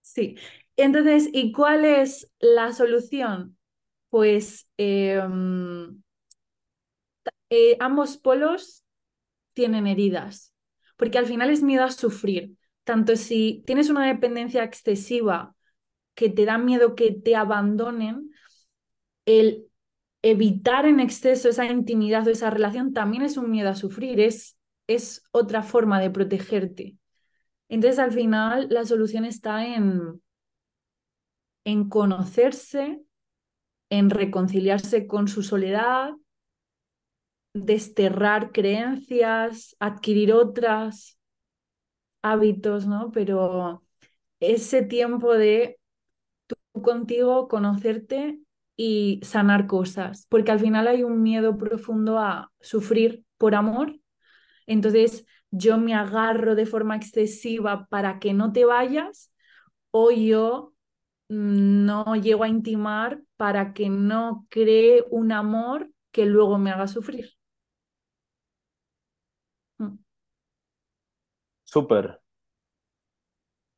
sí. 0.01 0.37
Entonces, 0.77 1.29
¿y 1.33 1.53
cuál 1.53 1.85
es 1.85 2.31
la 2.39 2.73
solución? 2.73 3.56
Pues 4.17 4.67
em, 4.79 6.03
eh, 7.51 7.77
ambos 7.81 8.17
polos 8.17 8.83
tienen 9.55 9.87
heridas, 9.87 10.55
porque 10.97 11.19
al 11.19 11.27
final 11.27 11.51
es 11.51 11.63
miedo 11.63 11.85
a 11.85 11.91
sufrir. 11.91 12.53
Tanto 12.85 13.17
si 13.17 13.63
tienes 13.67 13.91
una 13.91 14.07
dependencia 14.07 14.65
excesiva 14.65 15.55
que 16.15 16.31
te 16.31 16.47
da 16.47 16.59
miedo 16.59 16.95
que 16.95 17.13
te 17.13 17.37
abandonen, 17.37 18.31
el 19.27 19.67
evitar 20.23 20.87
en 20.87 21.01
exceso 21.01 21.49
esa 21.49 21.67
intimidad 21.67 22.27
o 22.27 22.31
esa 22.31 22.51
relación 22.51 22.95
también 22.95 23.23
es 23.23 23.37
un 23.37 23.51
miedo 23.51 23.71
a 23.71 23.77
sufrir, 23.77 24.21
es, 24.21 24.59
es 24.87 25.25
otra 25.33 25.63
forma 25.63 26.01
de 26.01 26.11
protegerte. 26.11 26.97
Entonces, 27.69 27.99
al 27.99 28.13
final, 28.13 28.69
la 28.71 28.85
solución 28.87 29.25
está 29.25 29.67
en, 29.67 30.23
en 31.65 31.89
conocerse, 31.89 33.06
en 33.91 34.11
reconciliarse 34.11 35.07
con 35.07 35.29
su 35.29 35.43
soledad, 35.43 36.15
desterrar 37.55 38.53
creencias, 38.53 39.77
adquirir 39.79 40.33
otras 40.33 41.19
hábitos, 42.23 42.87
¿no? 42.87 43.11
Pero 43.13 43.83
ese 44.41 44.83
tiempo 44.83 45.35
de 45.35 45.79
tú 46.47 46.57
contigo, 46.83 47.49
conocerte 47.49 48.41
y 48.77 49.21
sanar 49.23 49.67
cosas, 49.67 50.27
porque 50.29 50.51
al 50.53 50.61
final 50.61 50.87
hay 50.89 51.03
un 51.03 51.23
miedo 51.23 51.57
profundo 51.57 52.19
a 52.19 52.53
sufrir 52.61 53.25
por 53.39 53.55
amor. 53.55 53.99
Entonces, 54.67 55.27
yo 55.51 55.79
me 55.79 55.95
agarro 55.95 56.55
de 56.55 56.67
forma 56.67 56.97
excesiva 56.97 57.87
para 57.89 58.19
que 58.19 58.35
no 58.35 58.53
te 58.53 58.65
vayas 58.65 59.33
o 59.91 60.11
yo 60.11 60.75
no 61.29 62.17
llego 62.17 62.45
a 62.45 62.49
intimar 62.49 63.23
para 63.37 63.73
que 63.75 63.89
no 63.91 64.47
cree 64.51 65.05
un 65.11 65.33
amor 65.33 65.91
que 66.13 66.27
luego 66.27 66.59
me 66.59 66.71
haga 66.71 66.89
sufrir. 66.89 67.37
Mm. 69.81 69.97
Súper. 71.73 72.21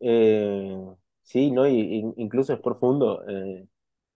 Eh, 0.01 0.77
sí, 1.23 1.51
¿no? 1.51 1.67
Y, 1.67 1.73
y- 1.81 2.15
incluso 2.23 2.53
es 2.53 2.61
profundo. 2.61 3.25
eh, 3.29 3.67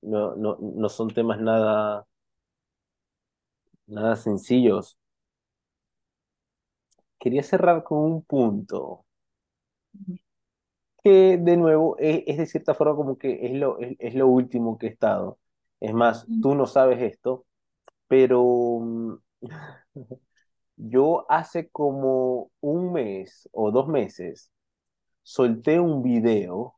no, 0.03 0.34
no, 0.36 0.59
no 0.61 0.88
son 0.88 1.09
temas 1.14 1.40
nada, 1.40 2.07
nada 3.86 4.16
sencillos. 4.16 4.99
Quería 7.18 7.43
cerrar 7.43 7.84
con 7.84 8.01
un 8.01 8.22
punto 8.22 9.07
que, 11.03 11.38
de 11.38 11.57
nuevo, 11.57 11.96
es, 11.98 12.22
es 12.26 12.38
de 12.38 12.46
cierta 12.46 12.74
forma 12.74 12.96
como 12.96 13.18
que 13.18 13.46
es 13.46 13.53
lo, 13.53 13.78
es, 13.80 13.96
es 13.98 14.14
lo 14.14 14.28
último 14.28 14.78
que 14.78 14.86
he 14.88 14.90
estado. 14.90 15.38
Es 15.80 15.92
más, 15.94 16.28
Mm. 16.28 16.42
tú 16.42 16.55
no 16.55 16.66
sabes 16.66 17.00
esto, 17.03 17.46
pero 18.09 18.42
mm, 18.80 19.14
yo 20.76 21.26
hace 21.30 21.70
como 21.70 22.50
un 22.61 22.92
mes 22.92 23.48
o 23.53 23.70
dos 23.70 23.88
meses 23.88 24.50
solté 25.22 25.80
un 25.80 26.03
video 26.03 26.76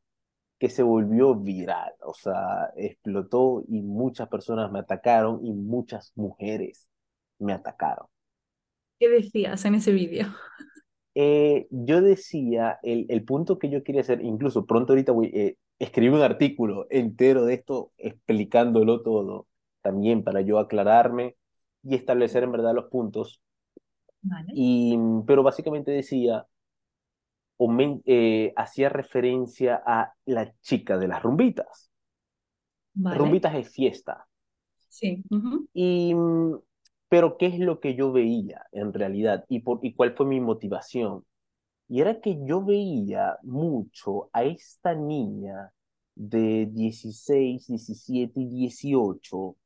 que 0.58 0.70
se 0.70 0.82
volvió 0.82 1.34
viral, 1.36 1.92
o 2.02 2.14
sea, 2.14 2.72
explotó 2.76 3.64
y 3.68 3.82
muchas 3.82 4.28
personas 4.28 4.72
me 4.72 4.80
atacaron 4.80 5.44
y 5.46 5.52
muchas 5.52 6.12
mujeres 6.16 6.88
me 7.38 7.52
atacaron. 7.54 8.06
¿Qué 8.98 9.08
decías 9.08 9.64
en 9.64 9.74
ese 9.76 9.92
vídeo? 9.92 10.26
Eh, 11.14 11.66
yo 11.70 12.02
decía, 12.02 12.78
el, 12.82 13.06
el 13.08 13.24
punto 13.24 13.58
que 13.58 13.70
yo 13.70 13.82
quería 13.84 14.00
hacer, 14.02 14.20
incluso 14.22 14.66
pronto 14.66 14.92
ahorita 14.92 15.12
voy 15.12 15.26
eh, 15.34 15.56
escribir 15.78 16.12
un 16.12 16.22
artículo 16.22 16.86
entero 16.90 17.44
de 17.44 17.54
esto 17.54 17.92
explicándolo 17.98 19.02
todo, 19.02 19.46
también 19.82 20.24
para 20.24 20.40
yo 20.40 20.58
aclararme 20.58 21.36
y 21.82 21.94
establecer 21.94 22.42
en 22.42 22.52
verdad 22.52 22.74
los 22.74 22.86
puntos. 22.86 23.40
Vale. 24.22 24.52
Y, 24.54 24.96
pero 25.26 25.42
básicamente 25.42 25.90
decía, 25.92 26.46
o 27.56 27.68
men- 27.68 28.02
eh, 28.06 28.52
hacía 28.56 28.88
referencia 28.88 29.82
a 29.84 30.14
la 30.26 30.52
chica 30.60 30.98
de 30.98 31.08
las 31.08 31.22
rumbitas. 31.22 31.90
Vale. 32.94 33.18
Rumbitas 33.18 33.54
es 33.54 33.70
fiesta. 33.70 34.26
Sí. 34.88 35.22
Y, 35.72 36.14
pero 37.14 37.36
¿qué 37.36 37.46
es 37.46 37.60
lo 37.60 37.78
que 37.78 37.94
yo 37.94 38.10
veía 38.10 38.66
en 38.72 38.92
realidad? 38.92 39.44
¿Y, 39.48 39.60
por, 39.60 39.78
y 39.82 39.94
cuál 39.94 40.16
fue 40.16 40.26
mi 40.26 40.40
motivación? 40.40 41.24
Y 41.88 42.00
era 42.00 42.20
que 42.20 42.44
yo 42.44 42.60
veía 42.64 43.38
mucho 43.44 44.30
a 44.32 44.42
esta 44.42 44.96
niña 44.96 45.70
de 46.16 46.66
16, 46.72 47.68
17 47.68 48.40
y 48.40 48.48
18 48.48 49.56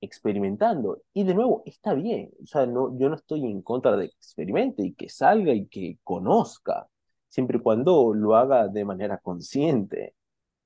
experimentando. 0.00 1.02
Y 1.12 1.24
de 1.24 1.34
nuevo, 1.34 1.62
está 1.66 1.92
bien. 1.92 2.30
O 2.42 2.46
sea, 2.46 2.64
no, 2.64 2.98
yo 2.98 3.10
no 3.10 3.16
estoy 3.16 3.44
en 3.44 3.60
contra 3.60 3.94
de 3.94 4.08
que 4.08 4.16
experimente 4.16 4.84
y 4.84 4.94
que 4.94 5.10
salga 5.10 5.52
y 5.52 5.66
que 5.66 5.98
conozca, 6.02 6.88
siempre 7.28 7.58
y 7.58 7.60
cuando 7.60 8.14
lo 8.14 8.36
haga 8.36 8.68
de 8.68 8.86
manera 8.86 9.18
consciente 9.18 10.14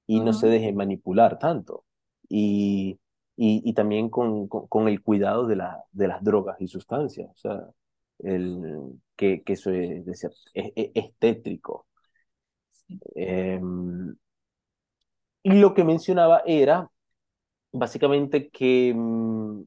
y 0.06 0.20
no 0.20 0.32
se 0.32 0.46
deje 0.46 0.72
manipular 0.72 1.40
tanto. 1.40 1.84
Y, 2.28 2.99
y, 3.40 3.62
y 3.64 3.74
también 3.74 4.10
con, 4.10 4.48
con, 4.48 4.66
con 4.68 4.88
el 4.88 5.02
cuidado 5.02 5.46
de, 5.46 5.56
la, 5.56 5.84
de 5.92 6.08
las 6.08 6.22
drogas 6.24 6.60
y 6.60 6.68
sustancias. 6.68 7.30
O 7.34 7.38
sea, 7.38 7.66
el, 8.20 8.92
que, 9.16 9.42
que 9.44 9.54
eso 9.54 9.70
es, 9.70 10.04
de 10.06 10.12
cier- 10.12 10.34
es, 10.54 10.72
es- 10.76 10.90
es 10.94 11.14
tétrico. 11.18 11.86
Sí. 12.72 12.98
Em, 13.16 14.16
y 15.42 15.52
lo 15.54 15.74
que 15.74 15.84
mencionaba 15.84 16.42
era 16.46 16.90
básicamente 17.72 18.50
que 18.50 18.94
mm, 18.96 19.62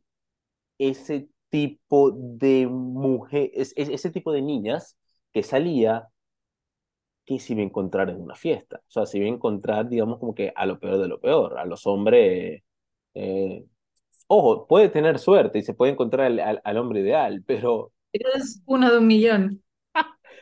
ese 0.79 1.29
tipo 1.49 2.11
de 2.13 2.67
mujer, 2.67 3.51
es- 3.55 3.73
es- 3.77 3.89
ese 3.89 4.11
tipo 4.11 4.31
de 4.33 4.41
niñas 4.41 4.97
que 5.33 5.43
salía, 5.43 6.09
que 7.25 7.39
se 7.39 7.53
iba 7.53 7.61
a 7.61 7.65
encontrar 7.65 8.09
en 8.09 8.21
una 8.21 8.35
fiesta. 8.35 8.77
O 8.87 8.91
sea, 8.91 9.05
se 9.05 9.17
iba 9.17 9.27
a 9.27 9.29
encontrar, 9.29 9.87
digamos, 9.89 10.19
como 10.19 10.35
que 10.35 10.51
a 10.55 10.65
lo 10.65 10.79
peor 10.79 10.99
de 10.99 11.07
lo 11.07 11.19
peor, 11.21 11.57
a 11.57 11.65
los 11.65 11.85
hombres. 11.87 12.63
Eh, 13.15 13.65
ojo, 14.27 14.67
puede 14.67 14.89
tener 14.89 15.19
suerte 15.19 15.59
y 15.59 15.63
se 15.63 15.73
puede 15.75 15.93
encontrar 15.93 16.27
al, 16.27 16.39
al- 16.39 16.61
al 16.63 16.77
hombre 16.77 17.01
ideal, 17.01 17.43
pero 17.47 17.93
es 18.13 18.61
uno 18.65 18.91
de 18.91 18.97
un 18.99 19.07
millón. 19.07 19.63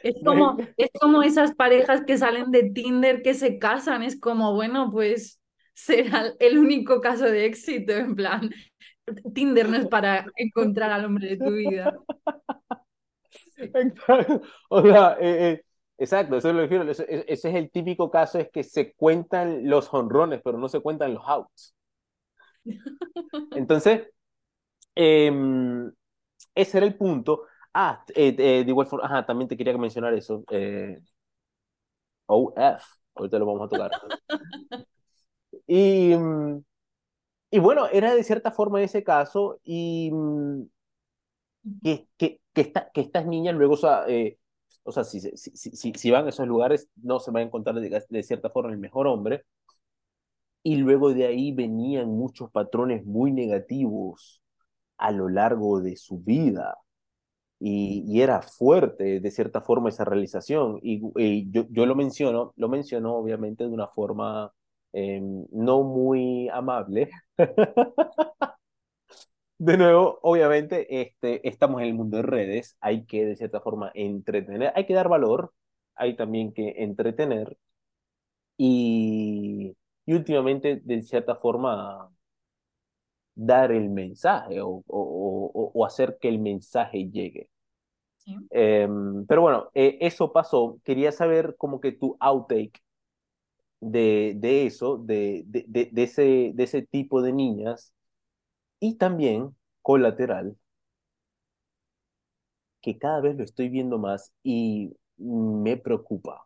Es 0.03 0.15
como, 0.25 0.57
es 0.77 0.89
como 0.99 1.23
esas 1.23 1.55
parejas 1.55 2.03
que 2.07 2.17
salen 2.17 2.51
de 2.51 2.71
Tinder 2.71 3.21
que 3.23 3.33
se 3.35 3.59
casan. 3.59 4.03
Es 4.03 4.19
como, 4.19 4.53
bueno, 4.55 4.91
pues 4.91 5.41
será 5.75 6.33
el 6.39 6.57
único 6.59 7.01
caso 7.01 7.25
de 7.25 7.45
éxito. 7.45 7.93
En 7.93 8.15
plan, 8.15 8.51
Tinder 9.35 9.69
no 9.69 9.77
es 9.77 9.87
para 9.87 10.31
encontrar 10.37 10.91
al 10.91 11.05
hombre 11.05 11.29
de 11.29 11.37
tu 11.37 11.53
vida. 11.53 11.95
Exacto. 13.57 14.41
O 14.69 14.81
sea, 14.81 15.17
eh, 15.19 15.51
eh, 15.53 15.65
exacto, 15.97 16.37
eso 16.37 16.49
es 16.49 16.55
lo 16.55 16.61
que 16.63 16.69
quiero. 16.69 16.89
Ese, 16.89 17.05
ese- 17.27 17.49
es 17.49 17.55
el 17.55 17.71
típico 17.71 18.09
caso, 18.11 18.39
es 18.39 18.49
que 18.51 18.63
se 18.63 18.93
cuentan 18.93 19.67
los 19.69 19.87
jonrones, 19.87 20.41
pero 20.43 20.57
no 20.57 20.69
se 20.69 20.79
cuentan 20.81 21.13
los 21.13 21.23
outs. 21.27 21.75
Entonces, 23.53 24.07
em, 24.95 25.91
ese 26.55 26.77
era 26.77 26.87
el 26.87 26.95
punto. 26.97 27.43
Ah, 27.73 28.03
eh, 28.15 28.35
eh, 28.39 28.63
de 28.65 28.69
igual 28.71 28.87
forma, 28.87 29.07
ajá, 29.07 29.25
también 29.25 29.47
te 29.49 29.57
quería 29.57 29.77
mencionar 29.77 30.13
eso. 30.15 30.43
eh, 30.51 31.01
OF, 32.27 32.83
ahorita 33.15 33.39
lo 33.39 33.45
vamos 33.45 33.63
a 33.65 33.69
tocar. 33.69 33.91
Y, 35.67 36.15
mm, 36.15 36.63
y 37.51 37.59
bueno, 37.59 37.87
era 37.91 38.15
de 38.15 38.23
cierta 38.25 38.51
forma 38.51 38.81
ese 38.83 39.03
caso, 39.05 39.59
y 39.63 40.11
mm, 40.13 40.63
que, 41.83 42.07
que, 42.17 42.41
que, 42.53 42.61
esta- 42.61 42.91
que 42.93 43.01
estas 43.01 43.25
niñas 43.25 43.55
luego, 43.55 43.73
o 43.73 43.77
sea, 43.77 44.05
eh, 44.07 44.37
o 44.83 44.91
sea 44.91 45.03
si, 45.03 45.19
si, 45.19 45.31
si, 45.37 45.71
si, 45.75 45.93
si 45.93 46.11
van 46.11 46.25
a 46.25 46.29
esos 46.29 46.47
lugares, 46.47 46.89
no 46.95 47.19
se 47.19 47.31
van 47.31 47.43
a 47.43 47.45
encontrar 47.47 47.75
de, 47.79 48.03
de 48.09 48.23
cierta 48.23 48.49
forma 48.49 48.71
el 48.71 48.77
mejor 48.79 49.07
hombre, 49.07 49.45
y 50.63 50.75
luego 50.77 51.13
de 51.13 51.25
ahí 51.27 51.51
venían 51.53 52.09
muchos 52.09 52.51
patrones 52.51 53.05
muy 53.05 53.31
negativos 53.31 54.41
a 54.97 55.11
lo 55.11 55.29
largo 55.29 55.81
de 55.81 55.97
su 55.97 56.19
vida. 56.19 56.77
Y, 57.59 58.03
y 58.07 58.21
era 58.21 58.41
fuerte 58.41 59.19
de 59.19 59.31
cierta 59.31 59.61
forma 59.61 59.89
esa 59.89 60.05
realización. 60.05 60.79
Y, 60.83 61.01
yo, 61.51 61.65
yo 61.69 61.85
lo 61.85 61.95
menciono, 61.95 62.53
lo 62.57 62.69
menciono 62.69 63.15
obviamente 63.15 63.65
de 63.65 63.69
una 63.71 63.87
forma 63.87 64.51
eh, 64.93 65.21
no 65.51 65.83
muy 65.83 66.49
amable. 66.49 67.11
De 69.57 69.77
nuevo, 69.77 70.19
obviamente, 70.23 71.01
este, 71.01 71.47
estamos 71.47 71.81
en 71.81 71.87
el 71.87 71.93
mundo 71.93 72.17
de 72.17 72.23
redes, 72.23 72.77
hay 72.81 73.05
que 73.05 73.25
de 73.25 73.35
cierta 73.35 73.61
forma 73.61 73.91
entretener, 73.93 74.73
hay 74.75 74.85
que 74.87 74.93
dar 74.95 75.07
valor, 75.07 75.53
hay 75.95 76.15
también 76.15 76.51
que 76.53 76.73
entretener 76.77 77.57
y, 78.57 79.75
y 80.05 80.13
últimamente 80.13 80.81
de 80.83 81.01
cierta 81.01 81.35
forma 81.35 82.11
dar 83.35 83.71
el 83.71 83.89
mensaje 83.89 84.61
o, 84.61 84.69
o, 84.87 85.51
o, 85.53 85.71
o 85.73 85.85
hacer 85.85 86.17
que 86.19 86.29
el 86.29 86.39
mensaje 86.39 87.09
llegue. 87.09 87.49
Sí. 88.17 88.35
Eh, 88.51 88.87
pero 89.27 89.41
bueno, 89.41 89.69
eh, 89.73 89.97
eso 90.01 90.31
pasó. 90.31 90.79
Quería 90.83 91.11
saber 91.11 91.55
como 91.57 91.79
que 91.81 91.91
tu 91.93 92.17
outtake 92.19 92.81
de, 93.79 94.33
de 94.37 94.65
eso, 94.67 94.97
de, 94.97 95.43
de, 95.47 95.65
de, 95.67 95.89
de 95.91 96.03
ese, 96.03 96.51
de 96.53 96.63
ese 96.63 96.81
tipo 96.83 97.21
de 97.21 97.33
niñas 97.33 97.93
y 98.79 98.95
también 98.97 99.55
colateral, 99.81 100.57
que 102.81 102.97
cada 102.97 103.21
vez 103.21 103.35
lo 103.37 103.43
estoy 103.43 103.69
viendo 103.69 103.97
más 103.97 104.33
y 104.43 104.93
me 105.17 105.77
preocupa. 105.77 106.45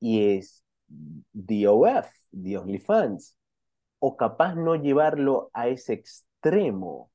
Y 0.00 0.20
es 0.36 0.64
DOF, 0.88 2.08
The 2.32 2.58
OnlyFans, 2.58 3.36
o 4.00 4.16
capaz 4.16 4.54
no 4.54 4.76
llevarlo 4.76 5.50
a 5.54 5.68
ese 5.68 5.94
extremo 5.94 7.10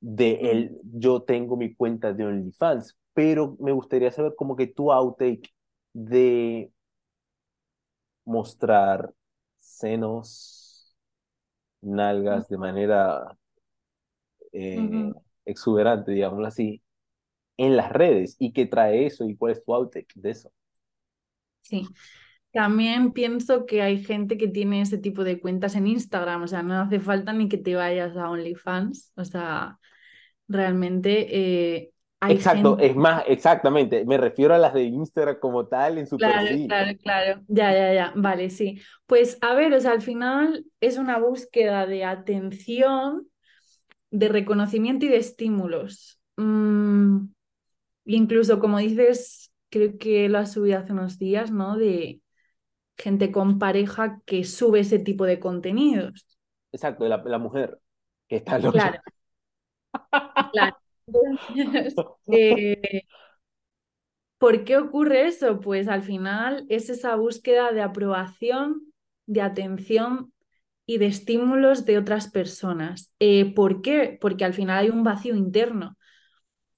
de 0.00 0.50
el 0.50 0.80
yo 0.84 1.22
tengo 1.22 1.56
mi 1.56 1.74
cuenta 1.74 2.12
de 2.12 2.24
OnlyFans, 2.26 2.96
pero 3.14 3.56
me 3.60 3.72
gustaría 3.72 4.10
saber 4.12 4.34
como 4.36 4.56
que 4.56 4.66
tu 4.66 4.92
outtake 4.92 5.50
de 5.92 6.70
mostrar 8.24 9.12
senos, 9.60 10.94
nalgas 11.82 12.48
de 12.48 12.58
manera 12.58 13.36
eh, 14.52 15.12
exuberante, 15.44 16.12
digámoslo 16.12 16.46
así, 16.46 16.82
en 17.56 17.76
las 17.76 17.92
redes 17.92 18.36
y 18.38 18.52
qué 18.52 18.66
trae 18.66 19.06
eso 19.06 19.26
y 19.26 19.36
cuál 19.36 19.52
es 19.52 19.64
tu 19.64 19.74
outtake 19.74 20.12
de 20.16 20.30
eso. 20.30 20.52
Sí. 21.62 21.88
También 22.54 23.12
pienso 23.12 23.66
que 23.66 23.82
hay 23.82 24.04
gente 24.04 24.38
que 24.38 24.48
tiene 24.48 24.82
ese 24.82 24.98
tipo 24.98 25.24
de 25.24 25.40
cuentas 25.40 25.76
en 25.76 25.88
Instagram, 25.88 26.44
o 26.44 26.48
sea, 26.48 26.62
no 26.64 26.80
hace 26.82 27.00
falta 27.00 27.32
ni 27.34 27.48
que 27.50 27.58
te 27.58 27.76
vayas 27.76 28.16
a 28.16 28.30
OnlyFans, 28.30 29.12
o 29.16 29.24
sea, 29.26 29.78
realmente 30.48 31.28
eh, 31.76 31.92
hay 32.20 32.38
Exacto, 32.38 32.78
gente... 32.78 32.80
es 32.80 32.94
más, 32.96 33.24
exactamente, 33.28 34.04
me 34.06 34.16
refiero 34.18 34.54
a 34.54 34.58
las 34.58 34.72
de 34.74 34.84
Instagram 34.84 35.38
como 35.40 35.66
tal 35.66 35.98
en 35.98 36.06
su 36.06 36.18
Claro, 36.18 36.46
perfil. 36.46 36.68
claro, 36.68 36.96
claro. 37.02 37.42
Ya, 37.48 37.72
ya, 37.72 37.92
ya. 37.94 38.12
Vale, 38.16 38.48
sí. 38.50 38.80
Pues 39.06 39.36
a 39.40 39.54
ver, 39.54 39.72
o 39.74 39.80
sea, 39.80 39.92
al 39.92 40.02
final 40.02 40.64
es 40.80 40.96
una 40.96 41.18
búsqueda 41.18 41.86
de 41.86 42.04
atención, 42.04 43.28
de 44.10 44.28
reconocimiento 44.28 45.06
y 45.06 45.10
de 45.10 45.18
estímulos. 45.18 46.20
Mm, 46.36 47.26
incluso 48.06 48.60
como 48.60 48.78
dices 48.78 49.52
creo 49.70 49.98
que 49.98 50.28
lo 50.30 50.38
has 50.38 50.52
subido 50.54 50.78
hace 50.80 50.92
unos 50.92 51.18
días, 51.18 51.50
¿no? 51.52 51.76
De 51.78 52.22
gente 52.98 53.32
con 53.32 53.58
pareja 53.58 54.20
que 54.26 54.44
sube 54.44 54.80
ese 54.80 54.98
tipo 54.98 55.24
de 55.26 55.40
contenidos. 55.40 56.26
Exacto, 56.72 57.06
la, 57.08 57.22
la 57.24 57.38
mujer 57.38 57.80
que 58.28 58.36
está 58.36 58.58
loca. 58.58 58.92
Claro. 58.92 59.00
Claro. 60.50 60.76
Entonces, 61.06 62.00
eh, 62.30 63.02
¿por 64.38 64.64
qué 64.64 64.76
ocurre 64.76 65.26
eso? 65.28 65.60
Pues 65.60 65.88
al 65.88 66.02
final 66.02 66.66
es 66.68 66.90
esa 66.90 67.14
búsqueda 67.16 67.72
de 67.72 67.82
aprobación, 67.82 68.82
de 69.26 69.40
atención 69.42 70.32
y 70.86 70.98
de 70.98 71.06
estímulos 71.06 71.86
de 71.86 71.98
otras 71.98 72.30
personas. 72.30 73.12
Eh, 73.20 73.54
¿por 73.54 73.82
qué? 73.82 74.18
Porque 74.20 74.44
al 74.44 74.54
final 74.54 74.78
hay 74.84 74.90
un 74.90 75.04
vacío 75.04 75.34
interno. 75.36 75.96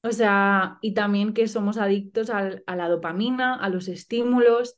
O 0.02 0.12
sea, 0.12 0.78
y 0.82 0.94
también 0.94 1.34
que 1.34 1.48
somos 1.48 1.78
adictos 1.78 2.30
al- 2.30 2.64
a 2.66 2.76
la 2.76 2.88
dopamina, 2.88 3.56
a 3.56 3.68
los 3.70 3.88
estímulos. 3.88 4.76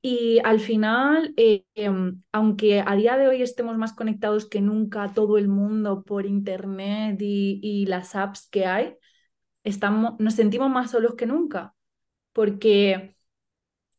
Y 0.00 0.40
al 0.44 0.60
final, 0.60 1.34
eh, 1.36 1.64
em, 1.74 2.22
aunque 2.32 2.82
a 2.86 2.94
día 2.94 3.16
de 3.16 3.28
hoy 3.28 3.42
estemos 3.42 3.76
más 3.76 3.92
conectados 3.94 4.46
que 4.48 4.60
nunca, 4.60 5.12
todo 5.12 5.38
el 5.38 5.48
mundo 5.48 6.04
por 6.04 6.24
internet 6.26 7.18
y, 7.20 7.84
las 7.86 8.14
apps 8.14 8.48
que 8.48 8.66
hay, 8.66 8.96
estamos, 9.64 10.14
nos 10.20 10.34
sentimos 10.34 10.70
más 10.70 10.90
solos 10.92 11.14
que 11.16 11.26
nunca, 11.26 11.74
porque 12.32 13.16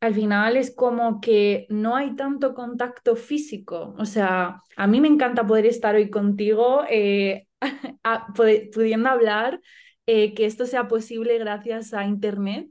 al 0.01 0.15
final 0.15 0.57
es 0.57 0.73
como 0.75 1.21
que 1.21 1.67
no 1.69 1.95
hay 1.95 2.15
tanto 2.15 2.53
contacto 2.55 3.15
físico. 3.15 3.95
O 3.97 4.05
sea, 4.05 4.63
a 4.77 4.87
mí 4.87 5.01
me 5.01 5.07
encanta 5.09 5.45
poder 5.47 5.65
estar 5.65 5.95
hoy 5.95 6.09
contigo, 6.09 6.83
eh, 6.89 7.47
pudiendo 8.73 9.09
hablar, 9.09 9.61
eh, 10.05 10.33
que 10.33 10.45
esto 10.45 10.65
sea 10.65 10.87
posible 10.87 11.37
gracias 11.39 11.93
a 11.93 12.05
internet. 12.05 12.69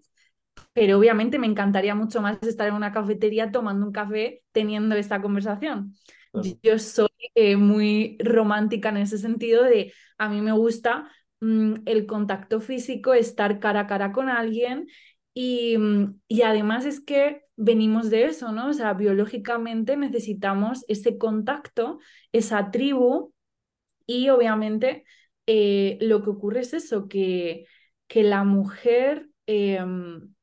Pero 0.72 0.98
obviamente 0.98 1.38
me 1.38 1.46
encantaría 1.46 1.94
mucho 1.94 2.20
más 2.20 2.42
estar 2.42 2.68
en 2.68 2.74
una 2.74 2.92
cafetería 2.92 3.50
tomando 3.50 3.86
un 3.86 3.92
café 3.92 4.42
teniendo 4.52 4.94
esta 4.94 5.20
conversación. 5.20 5.94
Claro. 6.32 6.48
Yo 6.62 6.78
soy 6.78 7.08
eh, 7.34 7.56
muy 7.56 8.16
romántica 8.20 8.90
en 8.90 8.98
ese 8.98 9.18
sentido 9.18 9.64
de 9.64 9.92
a 10.18 10.28
mí 10.28 10.40
me 10.40 10.52
gusta 10.52 11.10
mm, 11.40 11.74
el 11.86 12.06
contacto 12.06 12.60
físico, 12.60 13.14
estar 13.14 13.58
cara 13.60 13.80
a 13.80 13.86
cara 13.86 14.12
con 14.12 14.28
alguien 14.28 14.86
y, 15.34 15.76
mm, 15.78 16.20
y 16.28 16.42
además 16.42 16.84
es 16.84 17.00
que 17.00 17.42
venimos 17.56 18.10
de 18.10 18.26
eso, 18.26 18.52
¿no? 18.52 18.68
O 18.68 18.72
sea, 18.72 18.94
biológicamente 18.94 19.96
necesitamos 19.96 20.84
ese 20.88 21.18
contacto, 21.18 21.98
esa 22.32 22.70
tribu 22.70 23.32
y 24.06 24.28
obviamente 24.30 25.04
eh, 25.46 25.98
lo 26.00 26.22
que 26.22 26.30
ocurre 26.30 26.60
es 26.60 26.74
eso, 26.74 27.08
que, 27.08 27.66
que 28.06 28.22
la 28.22 28.44
mujer... 28.44 29.28
em, 29.46 30.34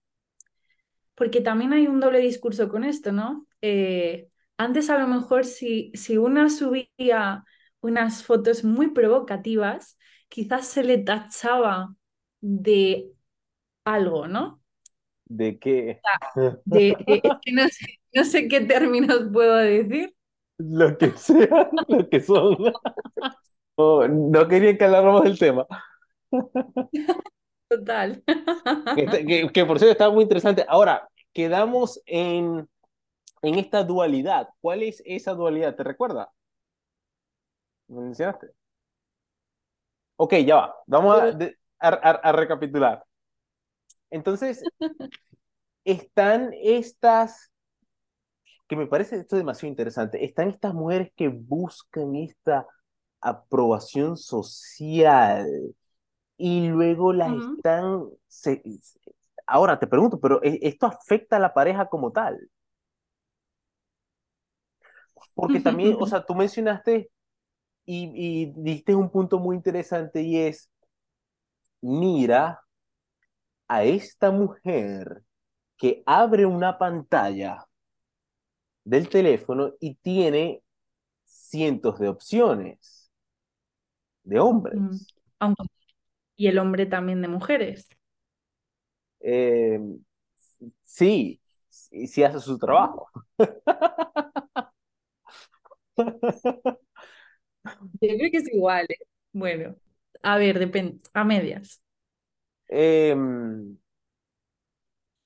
porque 1.15 1.41
también 1.41 1.73
hay 1.73 1.87
un 1.87 1.99
doble 1.99 2.19
discurso 2.19 2.69
con 2.69 2.83
esto, 2.83 3.11
¿no? 3.11 3.47
Eh, 3.61 4.29
antes 4.57 4.89
a 4.89 4.97
lo 4.97 5.07
mejor 5.07 5.45
si, 5.45 5.91
si 5.95 6.17
una 6.17 6.49
subía 6.49 7.43
unas 7.81 8.23
fotos 8.23 8.63
muy 8.63 8.91
provocativas, 8.91 9.97
quizás 10.29 10.67
se 10.67 10.83
le 10.83 10.97
tachaba 10.97 11.95
de 12.41 13.11
algo, 13.85 14.27
¿no? 14.27 14.61
¿De 15.25 15.57
qué? 15.59 16.01
De, 16.65 16.95
no 17.53 17.67
sé, 17.69 17.85
no 18.13 18.25
sé 18.25 18.47
qué 18.47 18.61
términos 18.61 19.29
puedo 19.31 19.55
decir. 19.55 20.13
Lo 20.57 20.97
que 20.97 21.11
sea, 21.11 21.69
lo 21.87 22.09
que 22.09 22.19
son. 22.21 22.57
No, 23.77 24.07
no 24.07 24.47
quería 24.47 24.77
que 24.77 24.85
habláramos 24.85 25.23
del 25.23 25.39
tema. 25.39 25.67
Total. 27.77 28.23
Que, 28.93 29.01
está- 29.03 29.17
que- 29.25 29.49
que 29.53 29.65
por 29.65 29.79
cierto 29.79 29.91
estaba 29.93 30.13
muy 30.13 30.23
interesante. 30.23 30.65
Ahora, 30.67 31.09
quedamos 31.33 32.01
en, 32.05 32.67
en 33.41 33.55
esta 33.59 33.83
dualidad. 33.83 34.49
¿Cuál 34.61 34.83
es 34.83 35.01
esa 35.05 35.33
dualidad? 35.33 35.75
¿Te 35.75 35.83
recuerda? 35.83 36.31
¿Me 37.87 38.01
mencionaste? 38.01 38.53
Ok, 40.17 40.33
ya 40.45 40.55
va. 40.55 40.75
Vamos 40.87 41.19
a, 41.21 41.31
de- 41.31 41.57
a- 41.79 41.87
a- 41.89 42.11
a 42.29 42.31
recapitular. 42.31 43.03
Entonces, 44.09 44.61
están 45.85 46.51
estas, 46.61 47.49
que 48.67 48.75
me 48.75 48.87
parece 48.87 49.17
esto 49.17 49.35
demasiado 49.35 49.69
interesante, 49.69 50.23
están 50.25 50.49
estas 50.49 50.73
mujeres 50.73 51.11
que 51.15 51.27
buscan 51.29 52.15
esta 52.15 52.67
aprobación 53.21 54.17
social 54.17 55.47
y 56.37 56.67
luego 56.69 57.13
las 57.13 57.33
Ujú. 57.33 57.61
están... 57.61 58.05
se- 58.27 58.61
se- 58.81 58.99
ahora 59.47 59.79
te 59.79 59.87
pregunto, 59.87 60.19
pero 60.19 60.41
¿e- 60.43 60.59
¿esto 60.63 60.85
afecta 60.87 61.37
a 61.37 61.39
la 61.39 61.53
pareja 61.53 61.87
como 61.87 62.11
tal? 62.11 62.49
Porque 65.33 65.59
también, 65.59 65.95
o 65.99 66.05
sea, 66.07 66.25
tú 66.25 66.35
mencionaste 66.35 67.09
y, 67.85 68.11
y 68.15 68.53
diste 68.57 68.95
un 68.95 69.11
punto 69.11 69.39
muy 69.39 69.55
interesante 69.57 70.21
y 70.23 70.37
es, 70.39 70.69
mira 71.99 72.43
a 73.67 73.83
esta 73.83 74.31
mujer 74.31 75.23
que 75.77 76.03
abre 76.05 76.45
una 76.45 76.77
pantalla 76.77 77.67
del 78.83 79.09
teléfono 79.09 79.73
y 79.79 79.95
tiene 79.95 80.63
cientos 81.25 81.99
de 81.99 82.09
opciones 82.09 83.11
de 84.23 84.39
hombres. 84.39 85.15
Aunque- 85.39 85.63
y 86.35 86.47
el 86.47 86.57
hombre 86.59 86.85
también 86.85 87.21
de 87.21 87.27
mujeres. 87.27 87.89
Eh, 89.19 89.79
sí, 90.83 91.41
sí, 91.69 92.07
sí 92.07 92.23
hace 92.23 92.39
su 92.39 92.57
trabajo. 92.57 93.09
Yo 98.01 98.09
creo 98.17 98.31
que 98.31 98.37
es 98.37 98.53
igual, 98.53 98.85
¿eh? 98.89 98.97
Bueno, 99.33 99.75
a 100.23 100.37
ver, 100.37 100.59
depende, 100.59 100.99
a 101.13 101.23
medias. 101.23 101.81
Em, 102.69 103.77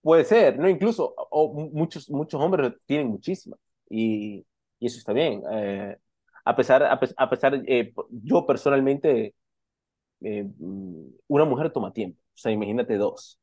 puede 0.02 0.26
ser, 0.26 0.58
¿no? 0.60 0.70
Incluso 0.70 1.14
o 1.32 1.54
mu- 1.54 1.70
muchos, 1.72 2.10
muchos 2.10 2.42
hombres 2.42 2.74
tienen 2.86 3.08
muchísimas 3.08 3.60
y, 3.90 4.46
y 4.80 4.86
eso 4.88 4.98
está 5.00 5.14
bien. 5.14 5.42
Eh, 5.52 5.98
a 6.46 6.56
pesar, 6.56 6.84
a, 6.84 7.00
a 7.18 7.30
pesar 7.30 7.62
eh, 7.68 7.94
yo 8.12 8.46
personalmente, 8.46 9.36
eh, 10.22 10.44
mm, 10.60 11.06
una 11.28 11.46
mujer 11.46 11.72
toma 11.72 11.94
tiempo, 11.94 12.20
o 12.22 12.38
sea, 12.38 12.52
imagínate 12.52 12.98
dos. 12.98 13.40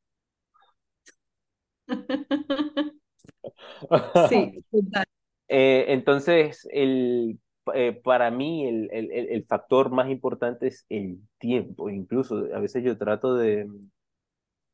Sí, 4.12 4.53
total. 4.70 5.05
Eh, 5.48 5.86
entonces, 5.89 6.66
el, 6.73 7.40
eh, 7.74 7.93
para 8.05 8.31
mí 8.31 8.66
el, 8.66 8.90
el, 8.93 9.11
el- 9.12 9.28
el 9.31 9.44
factor 9.47 9.90
más 9.90 10.11
importante 10.11 10.66
es 10.69 10.86
el 10.89 11.20
tiempo. 11.39 11.90
Incluso 11.90 12.47
a 12.55 12.59
veces 12.61 12.82
yo 12.85 12.98
trato 12.98 13.35
de, 13.36 13.69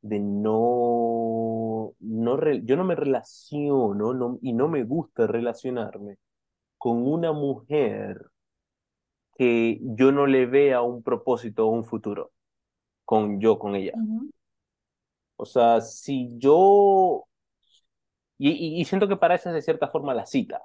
de 0.03 0.19
no, 0.19 1.95
no 2.01 2.37
re- 2.37 2.63
yo 2.65 2.77
no 2.77 2.85
me 2.85 2.95
relaciono 2.97 4.15
no, 4.15 4.39
y 4.43 4.53
no 4.53 4.69
me 4.69 4.83
gusta 4.85 5.27
relacionarme 5.27 6.17
con 6.79 7.07
una 7.07 7.33
mujer 7.33 8.21
que 9.43 9.79
yo 9.83 10.13
no 10.13 10.27
le 10.27 10.47
vea 10.47 10.83
un 10.83 11.03
propósito 11.03 11.67
o 11.67 11.71
un 11.71 11.85
futuro 11.85 12.33
con 13.05 13.41
yo, 13.41 13.59
con 13.59 13.77
ella. 13.77 13.93
Ujú. 13.97 14.31
O 15.37 15.45
sea, 15.45 15.81
si 15.83 16.39
yo, 16.39 17.27
y, 18.39 18.51
y, 18.51 18.81
y 18.81 18.85
siento 18.85 19.09
que 19.09 19.17
para 19.17 19.35
eso 19.37 19.49
es 19.51 19.55
de 19.55 19.63
cierta 19.63 19.89
forma 19.89 20.15
la 20.15 20.27
cita. 20.27 20.63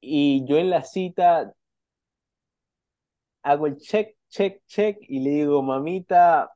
Y 0.00 0.44
yo 0.46 0.56
en 0.58 0.70
la 0.70 0.84
cita 0.84 1.52
hago 3.42 3.66
el 3.68 3.76
check, 3.78 4.16
check, 4.28 4.60
check 4.66 4.98
y 5.08 5.20
le 5.20 5.30
digo, 5.30 5.62
mamita, 5.62 6.50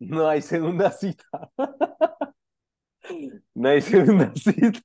no 0.00 0.28
hay 0.28 0.42
segunda 0.42 0.90
cita. 0.90 1.24
No 3.54 3.68
hay 3.68 3.80
segunda 3.80 4.32
cita. 4.36 4.80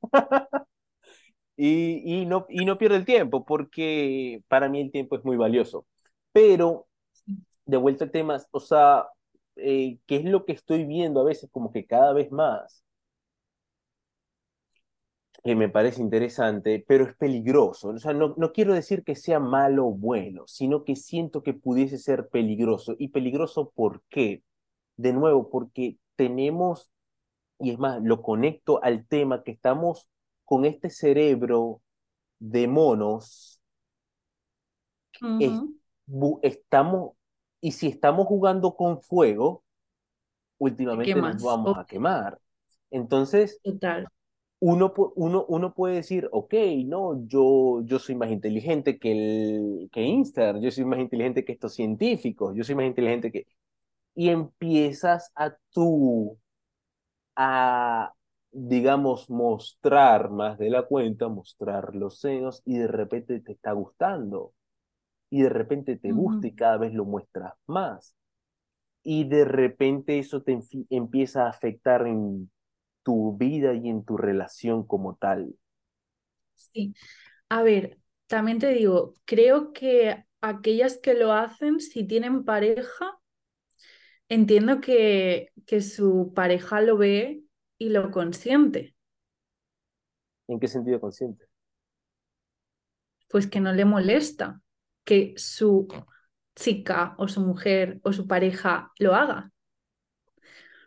Y, 1.58 2.22
y, 2.22 2.26
no, 2.28 2.46
y 2.50 2.66
no 2.66 2.78
pierdo 2.78 2.96
el 2.98 3.06
tiempo 3.06 3.46
porque 3.46 4.44
para 4.48 4.70
mí 4.70 4.82
el 4.82 4.92
tiempo 4.92 5.18
es 5.18 5.26
muy 5.26 5.38
valioso. 5.38 5.88
Pero, 6.32 6.88
de 7.66 7.78
vuelta 7.78 8.06
al 8.06 8.12
tema, 8.12 8.42
o 8.52 8.60
sea, 8.62 9.08
eh, 9.58 10.00
¿qué 10.08 10.18
es 10.18 10.26
lo 10.26 10.46
que 10.46 10.54
estoy 10.54 10.86
viendo 10.86 11.22
a 11.22 11.26
veces 11.26 11.50
como 11.52 11.72
que 11.72 11.86
cada 11.88 12.14
vez 12.14 12.32
más? 12.32 12.84
que 15.44 15.56
me 15.56 15.70
parece 15.70 16.02
interesante, 16.02 16.84
pero 16.88 17.06
es 17.06 17.16
peligroso. 17.16 17.90
O 17.90 18.00
sea, 18.00 18.14
no, 18.14 18.34
no 18.38 18.52
quiero 18.52 18.74
decir 18.74 19.04
que 19.04 19.16
sea 19.16 19.40
malo 19.40 19.88
o 19.88 19.92
bueno, 19.92 20.44
sino 20.48 20.84
que 20.84 20.96
siento 20.96 21.42
que 21.44 21.54
pudiese 21.54 21.98
ser 21.98 22.28
peligroso. 22.30 22.96
¿Y 23.00 23.10
peligroso 23.10 23.72
por 23.74 24.04
qué? 24.10 24.44
De 24.98 25.14
nuevo, 25.14 25.50
porque 25.50 25.98
tenemos, 26.16 26.92
y 27.60 27.72
es 27.72 27.80
más, 27.80 28.02
lo 28.04 28.22
conecto 28.22 28.84
al 28.84 29.08
tema 29.08 29.44
que 29.44 29.52
estamos 29.52 30.10
con 30.48 30.64
este 30.64 30.90
cerebro 30.90 31.82
de 32.40 32.69
monos, 32.69 33.61
estamos, 36.41 37.11
y 37.60 37.74
si 37.74 37.88
estamos 37.88 38.28
jugando 38.28 38.74
con 38.78 39.02
fuego, 39.02 39.65
últimamente 40.57 41.14
nos 41.14 41.44
vamos 41.44 41.78
a 41.78 41.86
quemar. 41.86 42.40
Entonces, 42.91 43.60
Total. 43.61 44.07
uno, 44.60 44.94
uno, 45.15 45.45
uno 45.49 45.74
puede 45.74 45.95
decir, 45.95 46.30
ok, 46.32 46.53
no, 46.86 47.28
yo, 47.28 47.82
yo 47.84 47.99
soy 47.99 48.15
más 48.15 48.32
inteligente 48.32 48.98
que, 48.98 49.11
el, 49.11 49.90
que 49.91 50.02
Insta, 50.02 50.57
yo 50.61 50.72
soy 50.72 50.86
más 50.86 50.99
inteligente 50.99 51.44
que 51.44 51.52
estos 51.52 51.74
científicos, 51.74 52.56
yo 52.56 52.64
soy 52.64 52.76
más 52.76 52.86
inteligente 52.86 53.34
que... 53.34 53.45
Y 54.15 54.30
empiezas 54.30 55.30
a 55.36 55.57
tú, 55.74 56.40
a, 57.36 58.14
digamos, 58.52 59.30
mostrar 59.30 60.30
más 60.32 60.57
de 60.57 60.69
la 60.69 60.84
cuenta, 60.84 61.28
mostrar 61.30 61.95
los 61.95 62.19
senos 62.19 62.61
y 62.65 62.78
de 62.78 62.88
repente 62.88 63.40
te 63.41 63.53
está 63.53 63.72
gustando. 63.74 64.53
Y 65.30 65.44
de 65.44 65.49
repente 65.49 65.98
te 65.98 66.11
gusta 66.11 66.48
y 66.48 66.56
cada 66.56 66.78
vez 66.78 66.94
lo 66.94 67.06
muestras 67.06 67.53
más. 67.68 68.15
Y 69.03 69.26
de 69.26 69.45
repente 69.45 70.19
eso 70.19 70.44
te 70.44 70.60
empieza 70.90 71.45
a 71.45 71.49
afectar 71.49 72.07
en 72.07 72.52
tu 73.03 73.38
vida 73.38 73.74
y 73.74 73.90
en 73.90 74.03
tu 74.06 74.18
relación 74.18 74.86
como 74.86 75.15
tal. 75.15 75.56
Sí. 76.56 76.94
A 77.49 77.64
ver, 77.64 77.99
también 78.28 78.60
te 78.60 78.69
digo, 78.69 79.15
creo 79.26 79.74
que 79.74 80.26
aquellas 80.41 80.98
que 80.98 81.14
lo 81.15 81.34
hacen, 81.34 81.80
si 81.80 82.06
tienen 82.07 82.45
pareja, 82.45 83.19
entiendo 84.30 84.82
que, 84.82 85.49
que 85.65 85.82
su 85.82 86.34
pareja 86.36 86.82
lo 86.82 86.98
ve 86.98 87.44
y 87.80 87.90
lo 87.90 88.12
consiente, 88.12 88.95
¿En 90.49 90.60
qué 90.60 90.68
sentido 90.68 90.99
consciente? 90.99 91.45
pues 93.30 93.48
que 93.48 93.60
no 93.60 93.74
le 93.74 93.86
molesta 93.86 94.62
que 95.04 95.34
su 95.38 95.88
chica 96.56 97.16
o 97.18 97.28
su 97.28 97.41
mujer 97.41 97.99
o 98.04 98.14
su 98.14 98.28
pareja 98.28 98.91
lo 98.99 99.16
haga. 99.16 99.52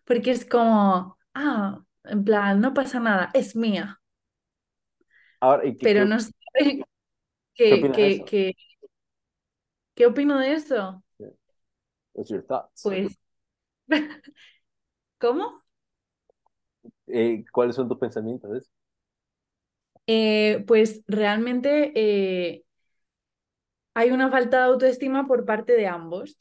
Porque 0.05 0.31
es 0.33 0.45
como, 0.45 1.17
ah, 1.35 1.81
en 2.05 2.25
plan, 2.25 2.61
no 2.61 2.75
pasa 2.75 3.01
nada, 3.01 3.31
es 3.35 3.57
mía, 3.57 4.01
Ahora, 5.41 5.67
¿y 5.67 5.77
qué, 5.77 5.91
pero 5.91 6.05
qué, 6.07 6.07
no 6.07 6.19
sabe 6.21 6.33
qué 7.65 7.89
que, 7.93 7.93
eso? 8.07 8.27
que, 8.27 8.55
¿qué 9.95 10.07
opino 10.07 10.39
de 10.39 10.55
eso? 10.55 11.03
Pues, 12.83 13.19
¿cómo? 15.19 15.63
Eh, 17.13 17.45
¿cuáles 17.53 17.77
son 17.77 17.89
tus 17.89 17.99
pensamientos? 17.99 18.71
Eh, 20.07 20.65
pues 20.67 21.03
realmente 21.07 21.93
eh, 21.95 22.65
hay 23.95 24.11
una 24.11 24.31
falta 24.31 24.59
de 24.59 24.65
autoestima 24.65 25.27
por 25.27 25.45
parte 25.45 25.75
de 25.75 25.87
ambos. 25.87 26.39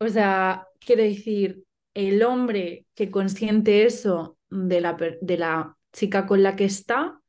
O 0.00 0.08
sea, 0.08 0.68
quiero 0.80 1.02
decir, 1.02 1.64
el 1.94 2.22
hombre 2.22 2.86
que 2.94 3.10
consiente 3.10 3.84
eso 3.86 4.38
de 4.50 4.80
la, 4.80 4.96
de 5.20 5.38
la 5.38 5.76
chica 5.92 6.26
con 6.26 6.42
la 6.42 6.56
que 6.56 6.66
está, 6.66 7.20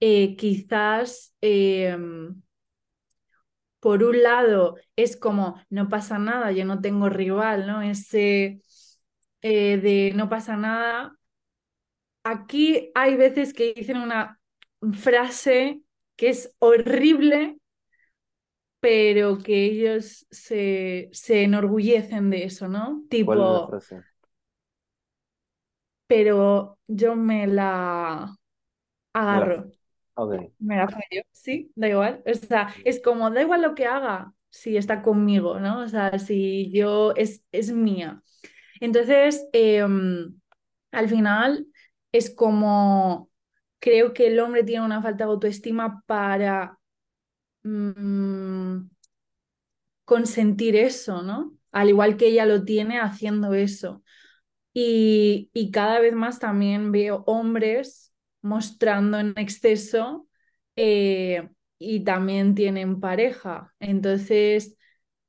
quizás 0.00 1.34
eh, 1.40 1.96
por 3.80 4.02
un 4.02 4.22
lado 4.22 4.76
es 4.96 5.16
como, 5.16 5.60
no 5.70 5.88
pasa 5.88 6.18
nada, 6.18 6.52
yo 6.52 6.64
no 6.64 6.80
tengo 6.80 7.08
rival, 7.08 7.66
¿no? 7.66 7.82
Ese 7.82 8.60
de 9.42 10.12
no 10.14 10.28
pasa 10.28 10.56
nada. 10.56 11.16
Aquí 12.24 12.90
hay 12.94 13.16
veces 13.16 13.52
que 13.54 13.74
dicen 13.74 13.98
una 13.98 14.40
frase 14.92 15.82
que 16.16 16.30
es 16.30 16.54
horrible, 16.58 17.58
pero 18.80 19.38
que 19.38 19.64
ellos 19.66 20.26
se, 20.30 21.08
se 21.12 21.42
enorgullecen 21.44 22.30
de 22.30 22.44
eso, 22.44 22.68
¿no? 22.68 23.04
¿Cuál 23.22 23.42
es 23.42 23.48
la 23.50 23.60
Tipo, 23.60 23.62
frase? 23.62 24.04
pero 26.06 26.78
yo 26.86 27.16
me 27.16 27.46
la 27.46 28.34
agarro, 29.14 29.72
me 30.60 30.76
la 30.76 30.88
fallo, 30.88 31.22
¿sí? 31.32 31.72
Da 31.76 31.88
igual. 31.88 32.22
O 32.26 32.34
sea, 32.34 32.74
es 32.84 33.00
como, 33.02 33.30
da 33.30 33.42
igual 33.42 33.62
lo 33.62 33.74
que 33.74 33.86
haga 33.86 34.34
si 34.50 34.76
está 34.76 35.02
conmigo, 35.02 35.60
¿no? 35.60 35.82
O 35.82 35.88
sea, 35.88 36.18
si 36.18 36.70
yo 36.72 37.12
es, 37.16 37.44
es 37.52 37.72
mía. 37.72 38.22
Entonces, 38.80 39.46
em, 39.52 40.40
al 40.92 41.08
final 41.08 41.66
es 42.14 42.30
como, 42.30 43.28
creo 43.80 44.14
que 44.14 44.28
el 44.28 44.38
hombre 44.40 44.62
tiene 44.64 44.84
una 44.86 45.02
falta 45.02 45.24
de 45.26 45.32
autoestima 45.32 46.02
para 46.06 46.78
mm, 47.64 48.82
consentir 50.04 50.76
eso, 50.76 51.22
¿no? 51.22 51.56
Al 51.72 51.88
igual 51.88 52.16
que 52.16 52.28
ella 52.28 52.46
lo 52.46 52.64
tiene 52.64 53.00
haciendo 53.00 53.54
eso. 53.54 54.02
Y, 54.74 55.50
y 55.54 55.70
cada 55.70 56.00
vez 56.00 56.14
más 56.14 56.38
también 56.40 56.92
veo 56.92 57.24
hombres 57.26 58.14
mostrando 58.42 59.18
en 59.20 59.34
exceso 59.36 60.28
eh, 60.76 61.48
y 61.78 62.04
también 62.04 62.54
tienen 62.54 63.00
pareja. 63.00 63.74
Entonces 63.80 64.76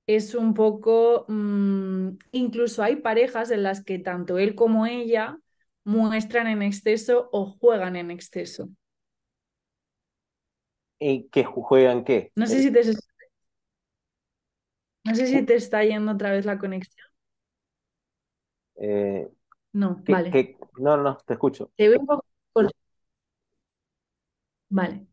es 0.08 0.36
un 0.36 0.54
poco, 0.54 1.26
mm, 1.30 2.12
incluso 2.32 2.84
hay 2.84 2.98
parejas 2.98 3.52
en 3.52 3.64
las 3.64 3.84
que 3.84 4.00
tanto 4.00 4.38
él 4.40 4.56
como 4.56 4.86
ella 4.88 5.40
muestran 5.86 6.48
en 6.48 6.62
exceso 6.64 7.30
o 7.34 7.46
juegan 7.60 7.96
en 7.96 8.12
exceso. 8.12 8.70
¿Y 11.00 11.30
qué 11.30 11.46
ju- 11.46 11.64
juegan 11.64 12.04
qué? 12.04 12.34
No 12.36 12.48
sé 12.48 12.58
Eh, 12.58 12.64
si 12.64 12.72
te, 12.72 12.84
no 15.04 15.16
sé 15.16 15.28
si 15.28 15.42
te 15.46 15.56
está 15.56 15.84
yendo 15.84 16.12
otra 16.14 16.32
vez 16.32 16.46
la 16.46 16.58
conexión. 16.60 17.06
eh, 18.76 19.30
No, 19.74 20.02
¿qué- 20.06 20.28
vale. 20.30 20.32
qué? 20.32 20.58
No, 20.78 20.98
no, 20.98 21.18
te 21.26 21.34
escucho. 21.34 21.72
Te 21.76 21.88
veo 21.90 22.00
un 22.00 22.06
poco... 22.06 22.26
Vale. 24.70 25.08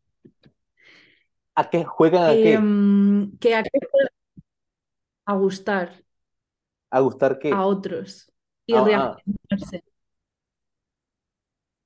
¿A 1.54 1.70
qué 1.70 1.84
juegan 1.84 2.24
a 2.28 2.40
qué? 2.40 2.66
Em, 2.66 3.36
que 3.40 3.54
a, 3.56 3.62
a 5.26 5.34
gustar 5.36 5.88
¿A 6.90 7.00
gustar 7.00 7.38
a 7.50 7.62
qué? 7.62 7.66
otros 7.66 8.32
y 8.66 8.78
Ah, 8.78 8.88
ah. 8.94 9.24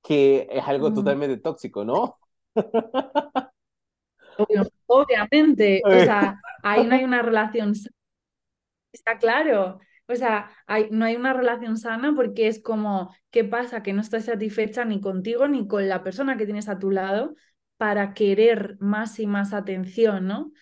Que 0.07 0.49
es 0.51 0.65
algo 0.67 0.93
Mm, 0.93 0.93
totalmente 0.93 1.39
tóxico, 1.39 1.85
¿no? 1.85 2.19
obviamente, 4.87 5.87
o 5.91 5.99
sea, 5.99 6.41
ahí 6.63 6.87
no 6.87 6.95
hay 6.95 7.05
una 7.05 7.23
relación 7.23 7.75
sana, 7.75 7.95
está 8.93 9.19
claro. 9.19 9.81
O 10.09 10.15
sea, 10.17 10.51
hay- 10.67 10.89
no 10.91 11.05
hay 11.05 11.17
una 11.17 11.33
relación 11.33 11.77
sana 11.77 12.15
porque 12.15 12.47
es 12.49 12.63
como, 12.63 13.15
¿qué 13.31 13.45
pasa? 13.45 13.83
Que 13.83 13.93
no 13.93 14.01
estás 14.03 14.27
satisfecha 14.27 14.85
ni 14.85 15.01
contigo 15.01 15.49
ni 15.49 15.67
con 15.67 15.89
la 15.89 16.03
persona 16.05 16.37
que 16.37 16.45
tienes 16.47 16.69
a 16.69 16.79
tu 16.79 16.91
lado 16.91 17.35
para 17.77 18.15
querer 18.15 18.77
más 18.81 19.19
y 19.19 19.27
más 19.27 19.53
atención, 19.53 20.27
¿no? 20.27 20.53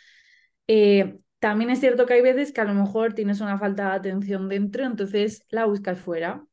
Eh, 0.69 1.19
también 1.41 1.71
es 1.71 1.81
cierto 1.81 2.07
que 2.07 2.15
hay 2.15 2.23
veces 2.23 2.53
que 2.53 2.61
a 2.63 2.65
lo 2.65 2.75
mejor 2.75 3.15
tienes 3.15 3.41
una 3.43 3.59
falta 3.59 3.91
de 3.91 3.97
atención 3.97 4.49
dentro, 4.49 4.85
entonces 4.87 5.47
la 5.51 5.67
buscas 5.67 6.01
fuera. 6.01 6.47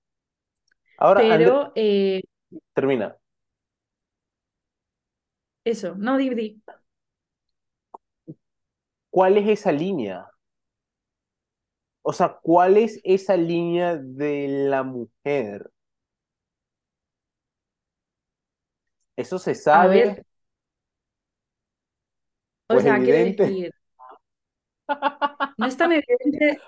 Ahora, 0.97 1.26
André, 1.30 1.51
Pero 1.51 1.72
eh, 1.76 2.22
termina. 2.73 3.17
eso, 5.63 5.95
no, 5.97 6.17
di, 6.17 6.29
di. 6.35 6.61
¿Cuál 9.09 9.37
es 9.37 9.47
esa 9.47 9.71
línea? 9.71 10.27
O 12.03 12.13
sea, 12.13 12.37
¿cuál 12.43 12.77
es 12.77 12.99
esa 13.03 13.35
línea 13.37 13.95
de 13.97 14.47
la 14.69 14.83
mujer? 14.83 15.71
¿Eso 19.15 19.39
se 19.39 19.55
A 19.71 19.87
sabe 19.87 19.87
ver, 19.87 20.25
o 22.67 22.79
sea, 22.79 23.01
quiero 23.03 23.19
decir, 23.19 23.71
no 25.61 25.67
es 25.67 25.77
tan 25.77 25.91
evidente, 25.93 26.63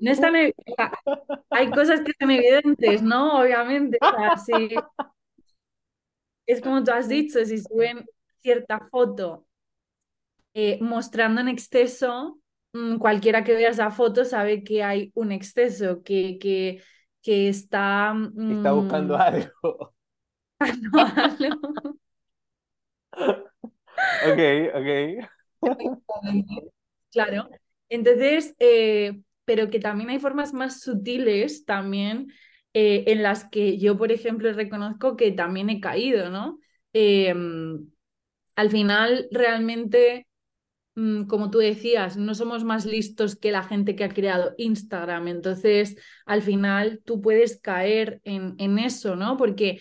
no 0.00 0.10
es 0.12 0.20
tan 0.20 0.34
evi- 0.34 0.54
o 0.58 0.74
sea, 0.76 0.92
hay 1.52 1.72
cosas 1.72 2.02
que 2.02 2.12
son 2.20 2.30
evidentes, 2.32 3.02
¿no? 3.02 3.40
Obviamente, 3.40 4.00
o 4.06 4.16
sea, 4.16 4.36
si 4.36 4.88
es 6.46 6.60
como 6.60 6.82
tú 6.84 6.90
has 6.92 7.08
dicho, 7.08 7.44
si 7.44 7.58
suben 7.58 8.04
cierta 8.42 8.80
foto 8.90 9.46
eh, 10.54 10.78
mostrando 10.80 11.40
en 11.40 11.48
exceso, 11.48 12.40
mm, 12.72 12.96
cualquiera 12.98 13.44
que 13.44 13.54
vea 13.54 13.70
esa 13.70 13.90
foto 13.90 14.24
sabe 14.24 14.64
que 14.64 14.82
hay 14.82 15.10
un 15.14 15.32
exceso, 15.32 16.02
que, 16.02 16.38
que, 16.38 16.82
que 17.22 17.48
está 17.48 18.14
Está 18.48 18.72
buscando 18.72 19.16
mm, 19.16 19.20
algo. 19.20 19.94
algo. 20.92 21.98
Ok, 24.20 24.38
ok. 24.74 25.28
Claro. 27.10 27.48
Entonces, 27.88 28.54
eh, 28.58 29.20
pero 29.44 29.70
que 29.70 29.80
también 29.80 30.10
hay 30.10 30.18
formas 30.18 30.52
más 30.54 30.80
sutiles 30.80 31.64
también 31.64 32.28
eh, 32.74 33.04
en 33.06 33.22
las 33.22 33.44
que 33.48 33.78
yo, 33.78 33.96
por 33.96 34.12
ejemplo, 34.12 34.52
reconozco 34.52 35.16
que 35.16 35.32
también 35.32 35.70
he 35.70 35.80
caído, 35.80 36.30
¿no? 36.30 36.58
Eh, 36.92 37.34
al 38.54 38.70
final, 38.70 39.28
realmente 39.30 40.26
mm, 40.96 41.24
como 41.26 41.50
tú 41.50 41.58
decías, 41.58 42.16
no 42.16 42.34
somos 42.34 42.64
más 42.64 42.86
listos 42.86 43.36
que 43.36 43.52
la 43.52 43.62
gente 43.64 43.96
que 43.96 44.04
ha 44.04 44.10
creado 44.10 44.54
Instagram. 44.58 45.28
Entonces, 45.28 45.96
al 46.26 46.42
final, 46.42 47.02
tú 47.04 47.20
puedes 47.22 47.60
caer 47.60 48.20
en, 48.24 48.54
en 48.58 48.78
eso, 48.78 49.16
¿no? 49.16 49.36
Porque, 49.36 49.80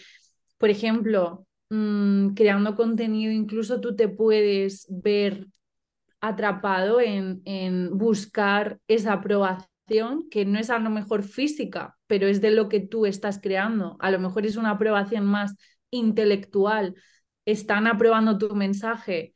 por 0.58 0.70
ejemplo, 0.72 1.48
mm, 1.70 2.30
creando 2.36 2.76
contenido, 2.76 3.32
incluso 3.34 3.82
tú 3.82 3.96
te 3.96 4.10
puedes 4.10 4.88
ver 4.90 5.48
atrapado 6.22 7.00
en, 7.02 7.42
en 7.46 7.98
buscar 7.98 8.80
esa 8.88 9.14
aprobación 9.14 9.70
que 10.30 10.46
no 10.46 10.60
es 10.60 10.70
a 10.70 10.80
lo 10.80 10.90
mejor 10.90 11.24
física, 11.24 11.98
pero 12.08 12.28
es 12.28 12.42
de 12.42 12.52
lo 12.52 12.70
que 12.70 12.80
tú 12.80 13.06
estás 13.06 13.40
creando. 13.40 13.98
A 14.00 14.12
lo 14.12 14.20
mejor 14.20 14.46
es 14.46 14.56
una 14.56 14.72
aprobación 14.72 15.26
más 15.26 15.56
intelectual. 15.92 16.96
Están 17.46 17.88
aprobando 17.88 18.38
tu 18.38 18.56
mensaje. 18.56 19.34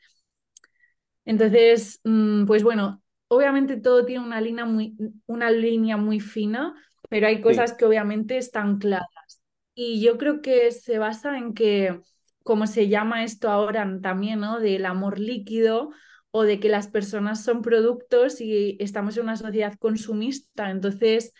Entonces, 1.25 1.99
mm, 2.03 2.45
pues 2.45 2.63
bueno, 2.63 3.03
obviamente 3.27 3.77
todo 3.77 4.05
tiene 4.05 4.25
una 4.25 4.41
línea 4.41 4.65
muy, 4.65 4.95
una 5.27 5.51
línea 5.51 5.97
muy 5.97 6.19
fina, 6.19 6.73
pero 7.09 7.27
hay 7.27 7.41
cosas 7.41 7.73
que 7.73 7.85
obviamente 7.85 8.37
están 8.37 8.79
claras. 8.79 9.41
Y 9.75 10.01
yo 10.01 10.17
creo 10.17 10.41
que 10.41 10.71
se 10.71 10.97
basa 10.97 11.37
en 11.37 11.53
que, 11.53 12.01
como 12.43 12.67
se 12.67 12.89
llama 12.89 13.23
esto 13.23 13.49
ahora 13.49 13.87
también, 14.01 14.39
¿no? 14.39 14.59
Del 14.59 14.85
amor 14.85 15.19
líquido, 15.19 15.91
o 16.31 16.43
de 16.43 16.59
que 16.59 16.69
las 16.69 16.87
personas 16.87 17.43
son 17.43 17.61
productos 17.61 18.41
y 18.41 18.77
estamos 18.79 19.17
en 19.17 19.23
una 19.23 19.37
sociedad 19.37 19.73
consumista. 19.79 20.69
Entonces, 20.71 21.33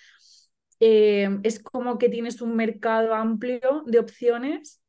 eh, 0.79 1.29
es 1.43 1.59
como 1.59 1.97
que 1.97 2.09
tienes 2.09 2.41
un 2.41 2.55
mercado 2.55 3.13
amplio 3.13 3.83
de 3.85 3.99
opciones, 3.99 4.81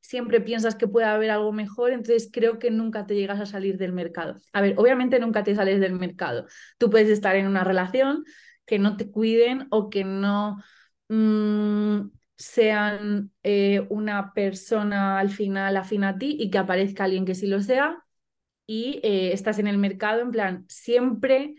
siempre 0.00 0.40
piensas 0.40 0.74
que 0.74 0.88
puede 0.88 1.06
haber 1.06 1.30
algo 1.30 1.52
mejor, 1.52 1.92
entonces 1.92 2.28
creo 2.32 2.58
que 2.58 2.70
nunca 2.70 3.06
te 3.06 3.14
llegas 3.14 3.40
a 3.40 3.46
salir 3.46 3.78
del 3.78 3.92
mercado. 3.92 4.36
A 4.52 4.60
ver, 4.60 4.74
obviamente 4.78 5.18
nunca 5.20 5.44
te 5.44 5.54
sales 5.54 5.80
del 5.80 5.94
mercado. 5.94 6.46
Tú 6.78 6.90
puedes 6.90 7.08
estar 7.08 7.36
en 7.36 7.46
una 7.46 7.64
relación 7.64 8.24
que 8.66 8.78
no 8.78 8.96
te 8.96 9.10
cuiden 9.10 9.66
o 9.70 9.90
que 9.90 10.04
no... 10.04 10.62
Mm, 11.08 12.10
sean 12.42 13.30
eh, 13.44 13.86
una 13.88 14.32
persona 14.32 15.18
al 15.20 15.30
final 15.30 15.76
afín 15.76 16.02
a 16.02 16.18
ti 16.18 16.36
y 16.40 16.50
que 16.50 16.58
aparezca 16.58 17.04
alguien 17.04 17.24
que 17.24 17.36
sí 17.36 17.46
lo 17.46 17.60
sea, 17.60 18.04
y 18.66 19.00
eh, 19.02 19.32
estás 19.32 19.58
en 19.58 19.66
el 19.66 19.78
mercado, 19.78 20.20
en 20.20 20.30
plan, 20.30 20.64
siempre 20.68 21.54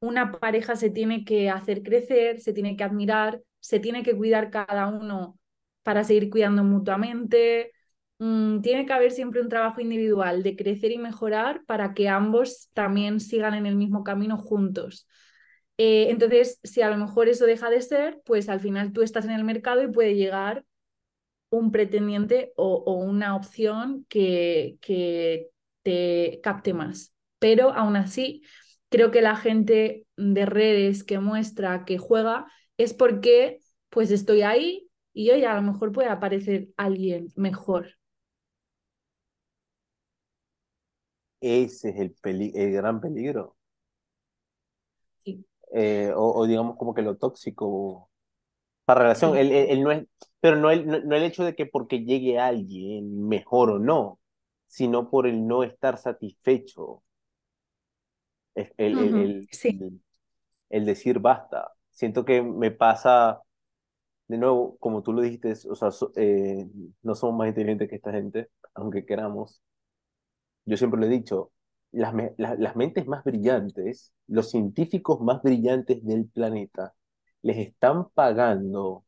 una 0.00 0.32
pareja 0.32 0.76
se 0.76 0.90
tiene 0.90 1.24
que 1.24 1.50
hacer 1.50 1.82
crecer, 1.82 2.40
se 2.40 2.52
tiene 2.52 2.76
que 2.76 2.84
admirar, 2.84 3.42
se 3.60 3.80
tiene 3.80 4.02
que 4.02 4.16
cuidar 4.16 4.50
cada 4.50 4.86
uno 4.88 5.38
para 5.82 6.04
seguir 6.04 6.30
cuidando 6.30 6.64
mutuamente. 6.64 7.72
Mm, 8.18 8.60
tiene 8.62 8.86
que 8.86 8.92
haber 8.92 9.12
siempre 9.12 9.40
un 9.40 9.48
trabajo 9.48 9.80
individual 9.80 10.42
de 10.42 10.56
crecer 10.56 10.92
y 10.92 10.98
mejorar 10.98 11.64
para 11.66 11.94
que 11.94 12.08
ambos 12.08 12.70
también 12.74 13.20
sigan 13.20 13.54
en 13.54 13.66
el 13.66 13.76
mismo 13.76 14.04
camino 14.04 14.38
juntos. 14.38 15.06
Eh, 15.78 16.10
entonces, 16.10 16.60
si 16.62 16.82
a 16.82 16.90
lo 16.90 16.96
mejor 16.98 17.28
eso 17.28 17.46
deja 17.46 17.70
de 17.70 17.80
ser, 17.82 18.20
pues 18.26 18.48
al 18.48 18.60
final 18.60 18.92
tú 18.92 19.02
estás 19.02 19.24
en 19.24 19.30
el 19.32 19.44
mercado 19.44 19.82
y 19.82 19.88
puede 19.92 20.14
llegar 20.14 20.64
un 21.50 21.72
pretendiente 21.72 22.52
o, 22.56 22.74
o 22.86 22.94
una 22.94 23.36
opción 23.36 24.06
que, 24.08 24.76
que 24.80 25.48
te 25.82 26.40
capte 26.42 26.74
más. 26.74 27.14
Pero 27.38 27.72
aún 27.72 27.96
así, 27.96 28.42
creo 28.90 29.10
que 29.10 29.22
la 29.22 29.36
gente 29.36 30.06
de 30.16 30.46
redes 30.46 31.04
que 31.04 31.18
muestra 31.18 31.84
que 31.84 31.98
juega 31.98 32.46
es 32.76 32.94
porque 32.94 33.60
pues 33.88 34.10
estoy 34.10 34.42
ahí 34.42 34.88
y 35.12 35.30
hoy 35.30 35.44
a 35.44 35.54
lo 35.54 35.62
mejor 35.62 35.92
puede 35.92 36.08
aparecer 36.08 36.68
alguien 36.76 37.28
mejor. 37.36 37.96
Ese 41.40 41.88
es 41.90 41.96
el, 41.96 42.14
el 42.54 42.72
gran 42.72 43.00
peligro. 43.00 43.56
Sí. 45.24 45.44
Eh, 45.72 46.12
o, 46.14 46.46
digamos 46.46 46.76
como 46.76 46.94
que 46.94 47.02
lo 47.02 47.16
tóxico 47.16 48.10
para 48.84 49.02
relación. 49.02 49.36
El, 49.36 49.82
no 49.82 49.90
es, 49.90 50.06
pero 50.40 50.56
no 50.56 50.70
el, 50.70 50.86
no 50.86 51.16
el 51.16 51.22
hecho 51.22 51.44
de 51.44 51.54
que 51.54 51.66
porque 51.66 52.04
llegue 52.04 52.38
alguien 52.38 53.26
mejor 53.28 53.70
o 53.70 53.78
no, 53.78 54.19
sino 54.70 55.10
por 55.10 55.26
el 55.26 55.48
no 55.48 55.64
estar 55.64 55.98
satisfecho. 55.98 57.02
El, 58.54 58.72
el, 58.76 59.48
el, 60.70 60.86
decir 60.86 61.18
basta. 61.18 61.72
Siento 61.90 62.24
que 62.24 62.40
me 62.40 62.70
pasa, 62.70 63.42
de 64.28 64.38
nuevo, 64.38 64.76
como 64.78 65.02
tú 65.02 65.12
lo 65.12 65.22
dijiste, 65.22 65.54
o 65.68 65.74
sea, 65.74 65.90
eh, 66.14 66.68
no 67.02 67.14
somos 67.16 67.36
más 67.36 67.48
inteligentes 67.48 67.88
que 67.88 67.96
esta 67.96 68.12
gente, 68.12 68.50
aunque 68.74 69.04
queramos. 69.04 69.60
Yo 70.64 70.76
siempre 70.76 71.00
lo 71.00 71.06
he 71.06 71.08
dicho, 71.08 71.50
las, 71.90 72.14
las 72.36 72.76
mentes 72.76 73.08
más 73.08 73.24
brillantes, 73.24 74.12
los 74.28 74.50
científicos 74.50 75.20
más 75.20 75.42
brillantes 75.42 76.04
del 76.04 76.28
planeta, 76.28 76.94
les 77.42 77.58
están 77.58 78.08
pagando 78.10 79.04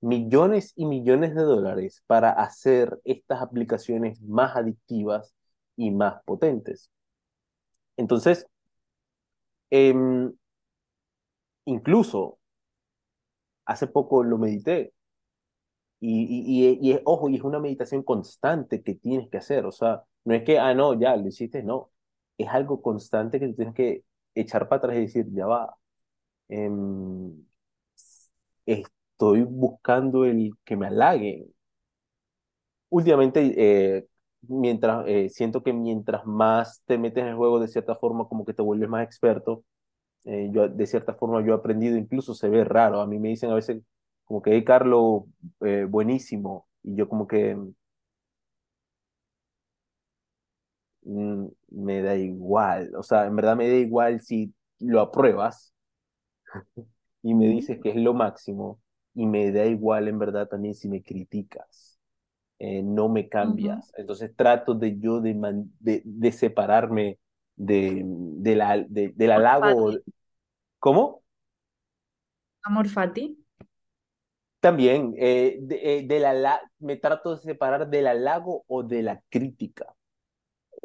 millones 0.00 0.72
y 0.76 0.86
millones 0.86 1.34
de 1.34 1.42
dólares 1.42 2.02
para 2.06 2.30
hacer 2.32 3.00
estas 3.04 3.42
aplicaciones 3.42 4.20
más 4.22 4.56
adictivas 4.56 5.34
y 5.76 5.90
más 5.90 6.22
potentes. 6.24 6.90
Entonces, 7.98 8.46
em, 9.70 10.32
incluso 11.66 12.38
hace 13.66 13.86
poco 13.86 14.24
lo 14.24 14.36
medité 14.36 14.92
y, 16.00 16.78
y, 16.80 16.92
y, 16.92 17.00
ojo, 17.04 17.28
y 17.28 17.36
es 17.36 17.42
una 17.42 17.58
meditación 17.60 18.02
constante 18.02 18.82
que 18.82 18.94
tienes 18.94 19.28
que 19.30 19.38
hacer, 19.38 19.66
o 19.66 19.72
sea, 19.72 20.04
no 20.24 20.34
es 20.34 20.44
que, 20.44 20.58
ah, 20.58 20.74
no, 20.74 20.98
ya 20.98 21.16
lo 21.16 21.26
hiciste, 21.28 21.62
no, 21.62 21.90
es 22.38 22.48
algo 22.48 22.80
constante 22.82 23.40
que 23.40 23.48
tienes 23.48 23.74
que 23.74 24.04
echar 24.34 24.68
para 24.68 24.78
atrás 24.78 24.96
y 24.96 25.00
decir, 25.00 25.26
ya 25.32 25.46
va, 25.46 25.76
eh, 26.48 26.70
estoy 29.18 29.42
buscando 29.42 30.24
el 30.24 30.52
que 30.64 30.76
me 30.76 30.86
halague. 30.86 31.48
Últimamente, 32.90 33.52
eh, 33.56 34.06
mientras, 34.42 35.04
eh, 35.08 35.28
siento 35.30 35.62
que 35.62 35.72
mientras 35.72 36.24
más 36.26 36.82
te 36.86 36.96
metes 36.98 37.22
en 37.22 37.28
el 37.30 37.36
juego, 37.36 37.60
de 37.60 37.68
cierta 37.68 37.94
forma, 37.96 38.26
como 38.28 38.44
que 38.46 38.54
te 38.54 38.62
vuelves 38.62 38.88
más 38.88 39.04
experto. 39.04 39.64
Eh, 40.24 40.50
yo, 40.52 40.68
de 40.68 40.86
cierta 40.86 41.14
forma, 41.14 41.44
yo 41.46 41.52
he 41.54 41.56
aprendido, 41.56 41.96
incluso 41.98 42.34
se 42.34 42.48
ve 42.50 42.64
raro. 42.64 43.00
A 43.00 43.06
mí 43.06 43.18
me 43.18 43.28
dicen 43.30 43.50
a 43.50 43.54
veces, 43.56 43.82
como 44.26 44.42
que, 44.42 44.52
hey, 44.52 44.64
Carlos, 44.64 45.24
buenísimo. 45.90 46.68
Y 46.82 46.96
yo 46.96 47.08
como 47.08 47.26
que 47.28 47.56
mm, 51.02 51.46
me 51.70 52.02
da 52.02 52.16
igual. 52.16 52.92
O 52.96 53.02
sea, 53.02 53.26
en 53.26 53.36
verdad 53.36 53.56
me 53.56 53.68
da 53.68 53.74
igual 53.76 54.20
si 54.20 54.54
lo 54.80 55.00
apruebas 55.00 55.74
y 57.22 57.34
me 57.34 57.48
dices 57.48 57.78
que 57.82 57.90
es 57.90 57.96
lo 57.96 58.14
máximo 58.14 58.80
y 59.18 59.26
me 59.26 59.50
da 59.50 59.66
igual 59.66 60.06
en 60.06 60.16
verdad 60.16 60.46
también 60.46 60.76
si 60.76 60.88
me 60.88 61.02
criticas, 61.02 61.98
eh, 62.60 62.84
no 62.84 63.08
me 63.08 63.28
cambias. 63.28 63.92
Entonces 63.96 64.30
trato 64.36 64.74
de 64.74 64.96
yo 64.96 65.20
de, 65.20 65.34
de, 65.80 66.32
separarme 66.32 67.18
de, 67.56 68.04
de 68.06 68.54
la, 68.54 68.78
de, 68.78 69.12
del 69.16 69.32
halago. 69.32 69.90
¿Cómo? 70.78 71.24
Amor 72.62 72.88
fati. 72.88 73.44
También, 74.60 75.14
eh, 75.18 75.58
de, 75.62 75.98
eh, 75.98 76.20
la, 76.20 76.60
me 76.78 76.94
trato 76.94 77.34
de 77.34 77.42
separar 77.42 77.90
del 77.90 78.06
halago 78.06 78.62
o 78.68 78.84
de 78.84 79.02
la 79.02 79.20
crítica. 79.28 79.96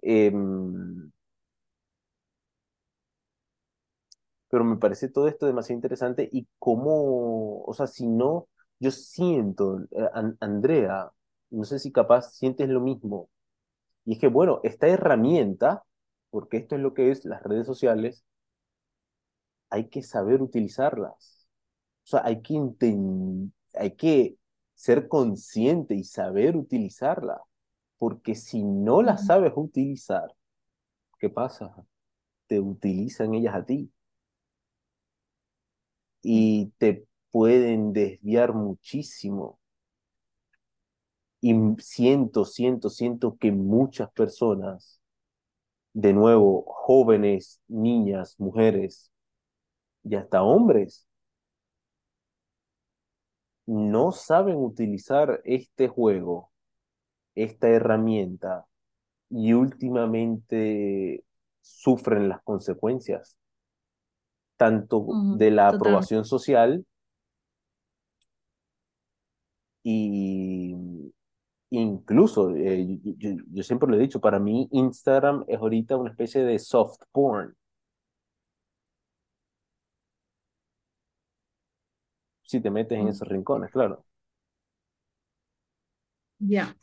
Em, 0.02 1.12
pero 4.54 4.66
me 4.66 4.78
parece 4.78 5.10
todo 5.10 5.28
esto 5.28 5.48
demasiado 5.48 5.78
interesante 5.78 6.30
y 6.32 6.48
cómo, 6.60 7.64
o 7.64 7.74
sea, 7.74 7.88
si 7.88 8.08
no, 8.08 8.50
yo 8.80 8.92
siento, 8.92 9.80
eh, 9.90 10.08
Andrea, 10.40 11.12
no 11.50 11.64
sé 11.64 11.80
si 11.80 11.92
capaz 11.92 12.34
sientes 12.34 12.70
lo 12.70 12.80
mismo, 12.80 13.32
y 14.06 14.14
es 14.14 14.20
que, 14.20 14.28
bueno, 14.28 14.60
esta 14.64 14.88
herramienta, 14.88 15.84
porque 16.30 16.58
esto 16.58 16.76
es 16.76 16.82
lo 16.82 16.94
que 16.94 17.12
es 17.12 17.26
las 17.26 17.44
redes 17.44 17.66
sociales, 17.68 18.26
hay 19.70 19.90
que 19.90 20.04
saber 20.04 20.42
utilizarlas. 20.44 21.48
O 22.04 22.08
sea, 22.08 22.22
hay 22.26 22.42
que, 22.44 22.62
hay 23.74 23.96
que 23.96 24.38
ser 24.76 25.08
consciente 25.08 25.96
y 25.96 26.04
saber 26.04 26.58
utilizarla, 26.58 27.42
porque 27.98 28.36
si 28.36 28.64
no 28.64 29.02
la 29.02 29.18
sabes 29.18 29.54
utilizar, 29.56 30.36
¿qué 31.20 31.30
pasa? 31.30 31.76
Te 32.48 32.60
utilizan 32.60 33.34
ellas 33.36 33.56
a 33.56 33.66
ti 33.66 33.93
y 36.24 36.72
te 36.80 37.06
pueden 37.32 37.94
desviar 37.94 38.54
muchísimo. 38.54 39.60
Y 41.42 41.54
siento, 41.80 42.46
siento, 42.46 42.90
siento 42.90 43.38
que 43.38 43.52
muchas 43.52 44.10
personas, 44.14 45.02
de 45.94 46.14
nuevo, 46.14 46.64
jóvenes, 46.66 47.62
niñas, 47.68 48.36
mujeres 48.40 49.12
y 50.04 50.16
hasta 50.16 50.44
hombres, 50.44 51.08
no 53.66 54.12
saben 54.12 54.56
utilizar 54.58 55.42
este 55.46 55.88
juego, 55.88 56.52
esta 57.36 57.70
herramienta, 57.70 58.66
y 59.30 59.54
últimamente 59.54 61.26
sufren 61.62 62.30
las 62.30 62.42
consecuencias, 62.44 63.38
tanto 64.58 65.06
de 65.38 65.52
la 65.52 65.70
aprobación 65.70 66.26
social 66.26 66.86
y 69.84 70.76
incluso, 71.70 72.52
eh, 72.56 73.00
yo, 73.04 73.64
siempre 73.64 73.90
lo 73.90 73.96
he 73.96 74.00
dicho, 74.00 74.22
para 74.22 74.40
mí 74.40 74.68
Instagram 74.72 75.44
es 75.48 75.60
ahorita 75.60 75.98
una 75.98 76.12
especie 76.12 76.44
de 76.44 76.60
soft 76.60 77.02
porn. 77.12 77.56
Si 82.44 82.62
te 82.62 82.70
metes 82.70 82.98
en 83.00 83.08
esos 83.08 83.28
rincones, 83.28 83.72
claro. 83.72 84.06
Ya. 86.40 86.76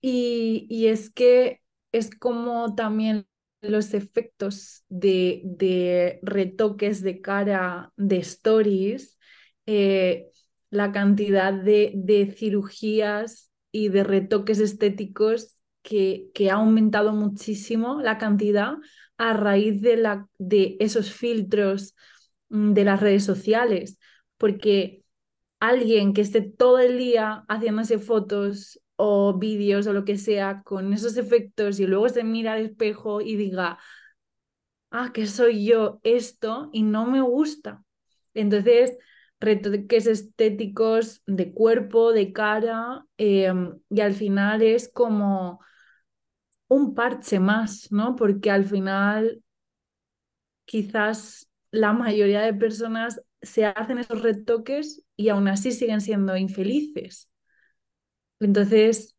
Y, 0.00 0.66
y 0.68 0.88
es 0.88 1.10
que 1.10 1.60
es 1.92 2.10
como 2.10 2.74
también 2.74 3.27
los 3.60 3.94
efectos 3.94 4.84
de, 4.88 5.42
de 5.44 6.20
retoques 6.22 7.02
de 7.02 7.20
cara 7.20 7.92
de 7.96 8.18
stories, 8.18 9.18
eh, 9.66 10.28
la 10.70 10.92
cantidad 10.92 11.52
de, 11.52 11.92
de, 11.94 12.32
cirugías 12.32 13.50
y 13.72 13.88
de 13.88 14.04
retoques 14.04 14.58
estéticos 14.60 15.56
que, 15.82 16.28
que, 16.34 16.50
ha 16.50 16.54
aumentado 16.54 17.12
muchísimo 17.12 18.00
la 18.00 18.18
cantidad 18.18 18.74
a 19.16 19.32
raíz 19.32 19.80
de, 19.82 19.96
la, 19.96 20.28
de 20.38 20.76
esos 20.80 21.12
filtros 21.12 21.94
mm, 22.50 22.72
de 22.72 22.84
las 22.84 23.00
redes 23.00 23.24
sociales, 23.24 23.98
porque 24.36 25.04
alguien 25.60 26.12
que 26.12 26.20
esté 26.20 26.42
todo 26.42 26.78
el 26.78 26.98
día 26.98 27.44
haciéndose 27.48 27.98
fotos 27.98 28.80
o 28.98 29.38
vídeos 29.38 29.88
o 29.88 29.94
lo 29.94 30.04
que 30.06 30.18
sea 30.18 30.62
con 30.64 30.92
esos 30.94 31.16
efectos 31.18 31.80
y 31.80 31.86
luego 31.88 32.10
se 32.10 32.24
mira 32.24 32.54
al 32.54 32.62
espejo 32.66 33.22
y 33.22 33.36
diga, 33.36 33.78
ah, 34.90 35.10
que 35.12 35.26
soy 35.26 35.64
yo 35.66 36.00
esto 36.02 36.70
y 36.72 36.82
no 36.82 37.06
me 37.06 37.20
gusta. 37.20 37.84
Entonces, 38.34 38.96
retoques 39.40 40.06
estéticos 40.06 41.22
de 41.26 41.52
cuerpo, 41.52 42.12
de 42.12 42.32
cara, 42.32 43.06
em, 43.18 43.78
y 43.90 44.00
al 44.00 44.14
final 44.14 44.62
es 44.62 44.88
como 44.92 45.60
un 46.68 46.94
parche 46.94 47.40
más, 47.40 47.92
¿no? 47.92 48.16
Porque 48.16 48.50
al 48.50 48.64
final 48.64 49.42
quizás 50.64 51.48
la 51.70 51.92
mayoría 51.92 52.40
de 52.42 52.54
personas 52.54 53.20
se 53.42 53.66
hacen 53.66 53.98
esos 53.98 54.22
retoques 54.22 55.04
y 55.16 55.28
aún 55.30 55.48
así 55.48 55.72
siguen 55.72 56.00
siendo 56.00 56.36
infelices. 56.36 57.28
Entonces, 58.40 59.16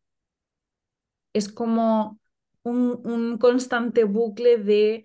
es 1.32 1.48
como 1.52 2.18
un, 2.62 3.38
constante 3.38 4.04
bucle 4.04 4.58
de 4.58 5.04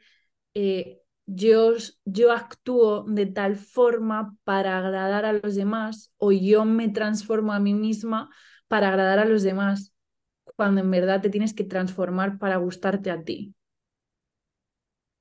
eh, 0.53 1.01
yo, 1.25 1.73
yo 2.05 2.31
actúo 2.31 3.03
de 3.03 3.25
tal 3.25 3.55
forma 3.55 4.35
para 4.43 4.77
agradar 4.77 5.25
a 5.25 5.33
los 5.33 5.55
demás 5.55 6.13
o 6.17 6.31
yo 6.31 6.65
me 6.65 6.89
transformo 6.89 7.53
a 7.53 7.59
mí 7.59 7.73
misma 7.73 8.29
para 8.67 8.89
agradar 8.89 9.19
a 9.19 9.25
los 9.25 9.43
demás, 9.43 9.93
cuando 10.55 10.81
en 10.81 10.91
verdad 10.91 11.21
te 11.21 11.29
tienes 11.29 11.53
que 11.53 11.63
transformar 11.63 12.39
para 12.39 12.57
gustarte 12.57 13.11
a 13.11 13.23
ti. 13.23 13.53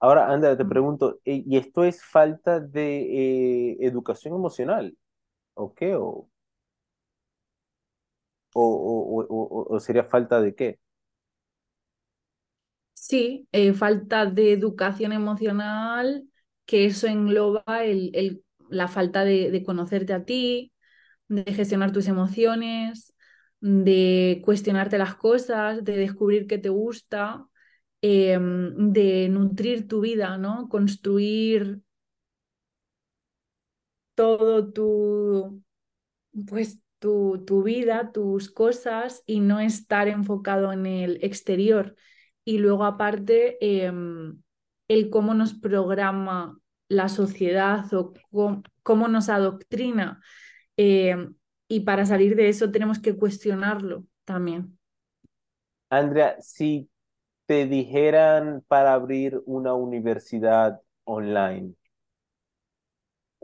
Ahora, 0.00 0.30
Andrea, 0.30 0.56
te 0.56 0.64
pregunto, 0.64 1.20
¿y 1.24 1.56
esto 1.56 1.84
es 1.84 2.02
falta 2.04 2.60
de 2.60 3.70
eh, 3.72 3.76
educación 3.80 4.34
emocional? 4.34 4.96
¿O 5.54 5.74
qué? 5.74 5.94
¿O, 5.96 6.28
o, 8.54 9.78
sería 9.80 10.04
falta 10.04 10.40
de 10.40 10.54
qué? 10.54 10.78
Sí, 12.94 13.48
eh, 13.52 13.72
falta 13.74 14.26
de 14.26 14.52
educación 14.52 15.12
emocional, 15.12 16.26
que 16.64 16.86
eso 16.86 17.06
engloba 17.06 17.64
el, 17.84 18.42
la 18.70 18.88
falta 18.88 19.24
de, 19.24 19.62
conocerte 19.64 20.12
a 20.14 20.24
ti, 20.24 20.72
de 21.28 21.44
gestionar 21.54 21.92
tus 21.92 22.08
emociones, 22.08 23.14
de 23.60 24.42
cuestionarte 24.44 24.98
las 24.98 25.16
cosas, 25.16 25.84
de 25.84 25.96
descubrir 25.96 26.46
qué 26.46 26.58
te 26.58 26.70
gusta, 26.70 27.46
em, 28.02 28.92
de 28.92 29.28
nutrir 29.30 29.88
tu 29.88 30.00
vida, 30.00 30.38
¿no? 30.38 30.68
Construir 30.68 31.82
todo 34.14 34.72
tu, 34.72 35.62
pues 36.48 36.80
tu, 37.04 37.62
vida, 37.62 38.12
tus 38.12 38.50
cosas 38.50 39.22
y 39.26 39.40
no 39.40 39.60
estar 39.60 40.08
enfocado 40.08 40.72
en 40.72 40.86
el 40.86 41.18
exterior. 41.22 41.96
Y 42.46 42.58
luego 42.58 42.84
aparte, 42.84 43.58
em, 43.60 44.40
el 44.88 45.10
cómo 45.10 45.34
nos 45.34 45.52
programa 45.52 46.58
la 46.88 47.10
sociedad 47.10 47.92
o 47.92 48.14
cómo, 48.82 49.08
nos 49.08 49.28
adoctrina. 49.28 50.22
Em, 50.78 51.34
y 51.68 51.80
para 51.80 52.06
salir 52.06 52.36
de 52.36 52.48
eso 52.48 52.70
tenemos 52.70 52.98
que 52.98 53.16
cuestionarlo 53.16 54.04
también. 54.24 54.78
Andrea, 55.90 56.40
si 56.40 56.88
te 57.44 57.66
dijeran 57.66 58.64
para 58.66 58.94
abrir 58.94 59.42
una 59.44 59.74
universidad 59.74 60.80
online, 61.04 61.74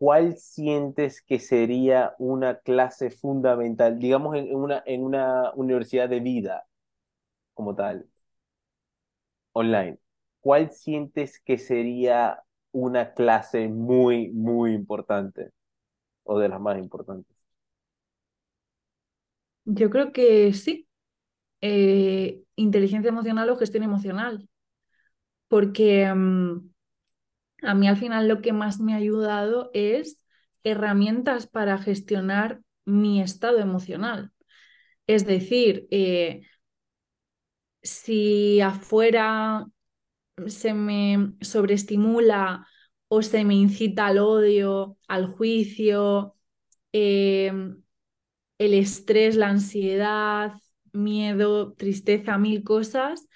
¿cuál 0.00 0.38
sientes 0.38 1.22
que 1.22 1.38
sería 1.40 2.16
una 2.18 2.60
clase 2.60 3.12
fundamental, 3.12 4.00
digamos, 4.00 4.36
en, 4.36 4.56
una, 4.56 4.82
en 4.86 5.04
una 5.04 5.52
universidad 5.54 6.08
de 6.08 6.20
vida 6.20 6.66
como 7.54 7.74
tal, 7.76 8.08
online? 9.52 9.98
¿Cuál 10.40 10.70
sientes 10.72 11.40
que 11.40 11.58
sería 11.58 12.42
una 12.72 13.14
clase 13.14 13.68
muy, 13.68 14.30
muy 14.30 14.72
importante 14.74 15.50
o 16.24 16.38
de 16.40 16.48
las 16.48 16.60
más 16.60 16.78
importantes? 16.78 17.36
Yo 19.64 19.90
creo 19.90 20.12
que 20.12 20.52
sí. 20.54 20.86
Eh, 21.62 22.44
inteligencia 22.56 23.10
emocional 23.10 23.50
o 23.50 23.56
gestión 23.58 23.84
emocional. 23.84 24.48
Porque 25.48 26.06
mm, 26.14 26.69
a 27.62 27.74
mí 27.74 27.88
al 27.88 27.96
final 27.96 28.28
lo 28.28 28.40
que 28.42 28.52
más 28.52 28.80
me 28.80 28.94
ha 28.94 28.96
ayudado 28.96 29.70
es 29.74 30.20
herramientas 30.64 31.46
para 31.46 31.78
gestionar 31.78 32.60
mi 32.84 33.20
estado 33.22 33.58
emocional. 33.58 34.32
Es 35.06 35.26
decir, 35.26 35.88
eh, 35.90 36.42
si 37.82 38.60
afuera 38.60 39.66
se 40.46 40.74
me 40.74 41.34
sobreestimula 41.40 42.66
o 43.08 43.22
se 43.22 43.44
me 43.44 43.54
incita 43.54 44.06
al 44.08 44.18
odio, 44.18 44.98
al 45.08 45.26
juicio, 45.28 46.36
eh, 46.92 47.52
el 48.58 48.74
estrés, 48.74 49.36
la 49.36 49.48
ansiedad, 49.48 50.54
miedo, 50.92 51.72
tristeza, 51.74 52.38
mil 52.38 52.62
cosas, 52.64 53.26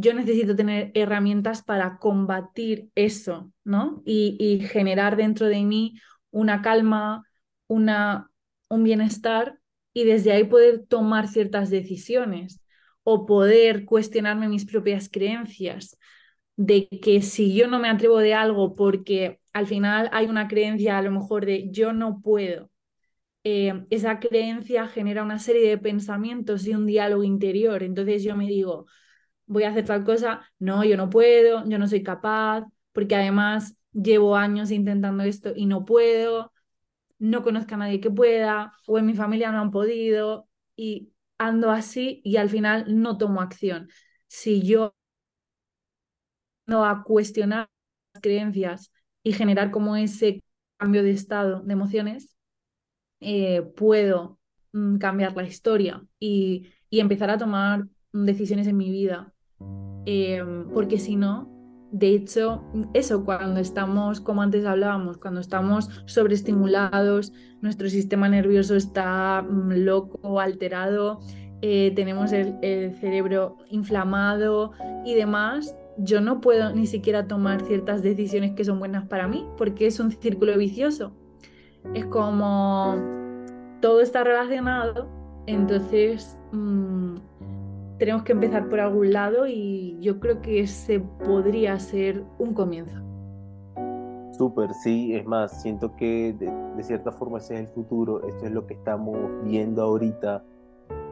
yo 0.00 0.14
necesito 0.14 0.56
tener 0.56 0.90
herramientas 0.94 1.62
para 1.62 1.98
combatir 1.98 2.90
eso, 2.94 3.52
¿no? 3.64 4.02
Y, 4.04 4.60
generar 4.70 5.16
dentro 5.16 5.46
de 5.46 5.62
mí 5.64 6.00
una 6.30 6.62
calma, 6.62 7.24
una, 7.66 8.30
un 8.68 8.84
bienestar 8.84 9.58
y 9.92 10.04
desde 10.04 10.32
ahí 10.32 10.44
poder 10.44 10.86
tomar 10.86 11.28
ciertas 11.28 11.70
decisiones 11.70 12.60
o 13.02 13.26
poder 13.26 13.84
cuestionarme 13.84 14.48
mis 14.48 14.66
propias 14.66 15.08
creencias 15.08 15.98
de 16.56 16.88
que 16.88 17.22
si 17.22 17.54
yo 17.54 17.68
no 17.68 17.78
me 17.78 17.88
atrevo 17.88 18.18
de 18.18 18.34
algo 18.34 18.74
porque 18.76 19.40
al 19.52 19.66
final 19.66 20.10
hay 20.12 20.26
una 20.26 20.48
creencia 20.48 20.98
a 20.98 21.02
lo 21.02 21.10
mejor 21.10 21.46
de 21.46 21.70
yo 21.70 21.92
no 21.92 22.20
puedo, 22.20 22.70
eh, 23.44 23.86
esa 23.90 24.20
creencia 24.20 24.86
genera 24.88 25.22
una 25.22 25.38
serie 25.38 25.68
de 25.68 25.78
pensamientos 25.78 26.66
y 26.66 26.74
un 26.74 26.86
diálogo 26.86 27.24
interior. 27.24 27.82
Entonces 27.82 28.22
yo 28.22 28.36
me 28.36 28.46
digo, 28.46 28.86
voy 29.50 29.64
a 29.64 29.70
hacer 29.70 29.84
tal 29.86 30.04
cosa, 30.04 30.42
no, 30.60 30.84
yo 30.84 30.96
no 30.96 31.10
puedo, 31.10 31.64
yo 31.68 31.78
no 31.78 31.88
soy 31.88 32.02
capaz, 32.04 32.64
porque 32.92 33.16
además 33.16 33.76
llevo 33.92 34.36
años 34.36 34.70
intentando 34.70 35.24
esto 35.24 35.52
y 35.56 35.66
no 35.66 35.84
puedo, 35.84 36.52
no 37.18 37.42
conozco 37.44 37.74
a 37.74 37.78
nadie 37.78 38.00
que 38.00 38.10
pueda, 38.10 38.72
o 38.86 38.98
en 38.98 39.06
mi 39.06 39.14
familia 39.14 39.52
no 39.52 39.60
han 39.60 39.70
podido, 39.72 40.48
y 40.76 41.12
ando 41.38 41.70
así 41.70 42.20
y 42.24 42.36
al 42.38 42.50
final 42.50 42.86
no 42.88 43.18
tomo 43.18 43.40
acción. 43.42 43.88
Si 44.28 44.62
yo 44.62 44.94
no 46.66 46.84
a 46.84 47.02
cuestionar 47.04 47.68
las 48.14 48.22
creencias 48.22 48.92
y 49.22 49.32
generar 49.32 49.70
como 49.70 49.96
ese 49.96 50.42
cambio 50.76 51.02
de 51.02 51.10
estado 51.12 51.62
de 51.62 51.72
emociones, 51.72 52.36
eh, 53.20 53.62
puedo 53.76 54.40
mm, 54.72 54.98
cambiar 54.98 55.36
la 55.36 55.44
historia 55.44 56.02
y, 56.20 56.70
y 56.90 57.00
empezar 57.00 57.30
a 57.30 57.38
tomar 57.38 57.86
decisiones 58.12 58.66
en 58.68 58.76
mi 58.76 58.90
vida 58.90 59.34
Em, 60.06 60.68
porque 60.72 60.98
si 60.98 61.16
no, 61.16 61.48
de 61.90 62.14
hecho, 62.14 62.62
eso, 62.94 63.24
cuando 63.24 63.60
estamos, 63.60 64.20
como 64.20 64.42
antes 64.42 64.64
hablábamos, 64.64 65.18
cuando 65.18 65.40
estamos 65.40 65.90
sobreestimulados, 66.06 67.32
nuestro 67.60 67.88
sistema 67.88 68.28
nervioso 68.28 68.76
está 68.76 69.42
mm, 69.42 69.72
loco, 69.84 70.40
alterado, 70.40 71.20
eh, 71.62 71.92
tenemos 71.94 72.32
el, 72.32 72.54
cerebro 73.00 73.58
inflamado 73.70 74.72
y 75.04 75.14
demás, 75.14 75.76
yo 75.98 76.20
no 76.20 76.40
puedo 76.40 76.72
ni 76.72 76.86
siquiera 76.86 77.26
tomar 77.26 77.60
ciertas 77.62 78.02
decisiones 78.02 78.52
que 78.52 78.64
son 78.64 78.78
buenas 78.78 79.06
para 79.08 79.26
mí, 79.26 79.44
porque 79.58 79.86
es 79.86 80.00
un 80.00 80.12
círculo 80.12 80.56
vicioso. 80.56 81.12
Es 81.94 82.06
como 82.06 82.94
todo 83.80 84.00
está 84.00 84.22
relacionado, 84.22 85.08
entonces 85.46 86.38
mm, 86.52 87.16
tenemos 88.00 88.22
que 88.22 88.32
empezar 88.32 88.66
por 88.70 88.80
algún 88.80 89.12
lado 89.12 89.46
y 89.46 89.98
yo 90.00 90.20
creo 90.20 90.40
que 90.40 90.60
ese 90.60 91.00
podría 91.00 91.78
ser 91.78 92.24
un 92.38 92.54
comienzo. 92.54 92.96
Súper, 94.32 94.72
sí, 94.72 95.14
es 95.14 95.26
más, 95.26 95.60
siento 95.60 95.94
que 95.96 96.32
de, 96.32 96.82
cierta 96.82 97.12
forma 97.12 97.36
ese 97.36 97.56
es 97.56 97.60
el 97.60 97.68
futuro, 97.68 98.26
esto 98.26 98.46
es 98.46 98.52
lo 98.52 98.66
que 98.66 98.72
estamos 98.72 99.18
viendo 99.44 99.82
ahorita, 99.82 100.42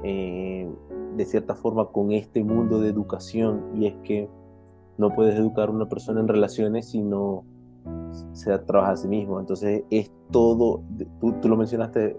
eh, 0.02 0.66
de 1.15 1.24
cierta 1.27 1.55
forma 1.55 1.89
con 1.89 2.10
este 2.10 2.43
mundo 2.43 2.81
de 2.81 2.89
educación, 2.89 3.65
y 3.74 3.86
es 3.86 3.94
que 4.02 4.31
no 4.97 5.15
puedes 5.15 5.35
educar 5.35 5.69
a 5.69 5.73
una 5.73 5.90
persona 5.90 6.20
en 6.20 6.28
relaciones 6.28 6.89
si 6.89 7.02
no 7.02 7.44
se 8.32 8.59
trabaja 8.60 8.93
a 8.93 8.97
sí 8.97 9.09
mismo, 9.09 9.39
entonces 9.39 9.85
es 9.90 10.10
todo, 10.31 10.82
tú, 11.20 11.35
tú 11.43 11.51
lo 11.51 11.56
mencionaste, 11.59 12.16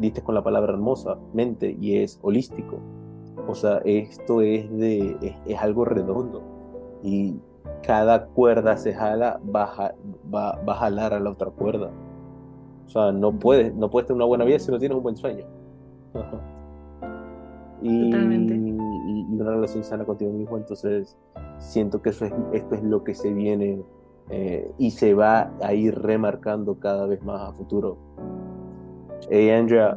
diste 0.00 0.20
con 0.20 0.34
la 0.34 0.42
palabra 0.42 0.72
hermosa, 0.72 1.16
mente, 1.32 1.76
y 1.80 1.98
es 1.98 2.18
holístico, 2.22 2.80
o 3.48 3.54
sea, 3.54 3.80
esto 3.84 4.40
es, 4.40 4.70
de, 4.70 5.36
es 5.46 5.58
algo 5.58 5.84
redondo, 5.84 6.42
y 7.02 7.36
cada 7.82 8.26
cuerda 8.26 8.76
se 8.76 8.94
jala, 8.94 9.40
va, 9.54 9.94
va, 10.32 10.60
va 10.66 10.72
a 10.72 10.76
jalar 10.76 11.14
a 11.14 11.20
la 11.20 11.30
otra 11.30 11.50
cuerda. 11.50 11.90
O 12.86 12.88
sea, 12.88 13.12
no 13.12 13.32
puedes, 13.32 13.74
no 13.74 13.90
puedes 13.90 14.06
tener 14.06 14.16
una 14.16 14.26
buena 14.26 14.44
vida 14.44 14.58
si 14.58 14.70
no 14.70 14.78
tienes 14.78 14.96
un 14.96 15.02
buen 15.02 15.16
sueño. 15.16 15.44
y, 17.82 18.10
Totalmente. 18.10 18.54
Y, 18.54 18.72
una 19.32 19.50
relación 19.50 19.82
sana 19.82 20.04
contigo 20.04 20.30
mismo, 20.30 20.56
entonces 20.56 21.16
siento 21.58 22.00
que 22.02 22.10
eso 22.10 22.26
es, 22.26 22.32
esto 22.52 22.74
es 22.74 22.82
lo 22.82 23.02
que 23.02 23.14
se 23.14 23.32
viene 23.32 23.82
eh, 24.28 24.70
y 24.78 24.90
se 24.90 25.14
va 25.14 25.50
a 25.62 25.74
ir 25.74 25.98
remarcando 26.00 26.78
cada 26.78 27.06
vez 27.06 27.22
más 27.22 27.48
a 27.48 27.52
futuro. 27.52 27.96
Hey 29.30 29.50
Andrea, 29.50 29.96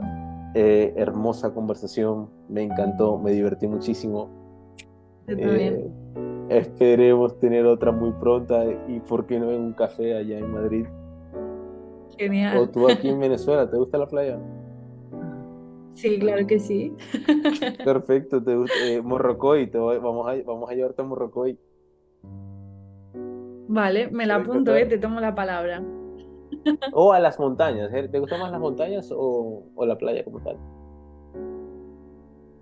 eh, 0.56 0.94
hermosa 0.96 1.54
conversación, 1.54 2.30
me 2.48 2.64
encantó, 2.64 3.18
me 3.18 3.32
divertí 3.32 3.68
muchísimo. 3.68 4.30
Eh, 5.28 5.86
Esperemos 6.48 7.38
tener 7.40 7.66
otra 7.66 7.92
muy 7.92 8.12
pronta 8.14 8.64
y 8.88 9.02
por 9.02 9.26
qué 9.26 9.38
no 9.38 9.52
en 9.52 9.62
un 9.62 9.74
café 9.74 10.16
allá 10.16 10.38
en 10.40 10.52
Madrid. 10.54 10.86
Genial. 12.18 12.58
O 12.58 12.70
tú 12.70 12.90
aquí 12.90 13.10
en 13.10 13.20
Venezuela, 13.20 13.70
¿te 13.70 13.76
gusta 13.76 13.98
la 13.98 14.08
playa? 14.08 14.40
Sí, 15.94 16.20
claro 16.20 16.48
que 16.48 16.60
sí. 16.60 16.94
Perfecto, 17.84 18.42
te 18.42 18.56
gusta 18.56 18.76
eh, 18.86 19.02
Morrocoy, 19.02 19.68
te 19.68 19.78
vamos, 19.78 20.28
a, 20.28 20.36
vamos 20.46 20.70
a 20.70 20.74
llevarte 20.74 21.02
a 21.02 21.06
Morrocoy. 21.06 21.60
Vale, 23.68 24.10
me 24.10 24.26
la 24.26 24.36
apunto, 24.36 24.74
eh, 24.74 24.86
te 24.86 24.98
tomo 25.00 25.20
la 25.20 25.36
palabra. 25.36 25.84
O 26.94 27.14
a 27.14 27.20
las 27.20 27.40
montañas, 27.40 27.94
¿eh? 27.94 28.08
¿te 28.08 28.20
gustan 28.20 28.40
más 28.40 28.52
las 28.52 28.60
montañas 28.60 29.12
o, 29.16 29.64
o 29.76 29.86
la 29.86 29.98
playa 29.98 30.24
como 30.24 30.40
tal? 30.40 30.58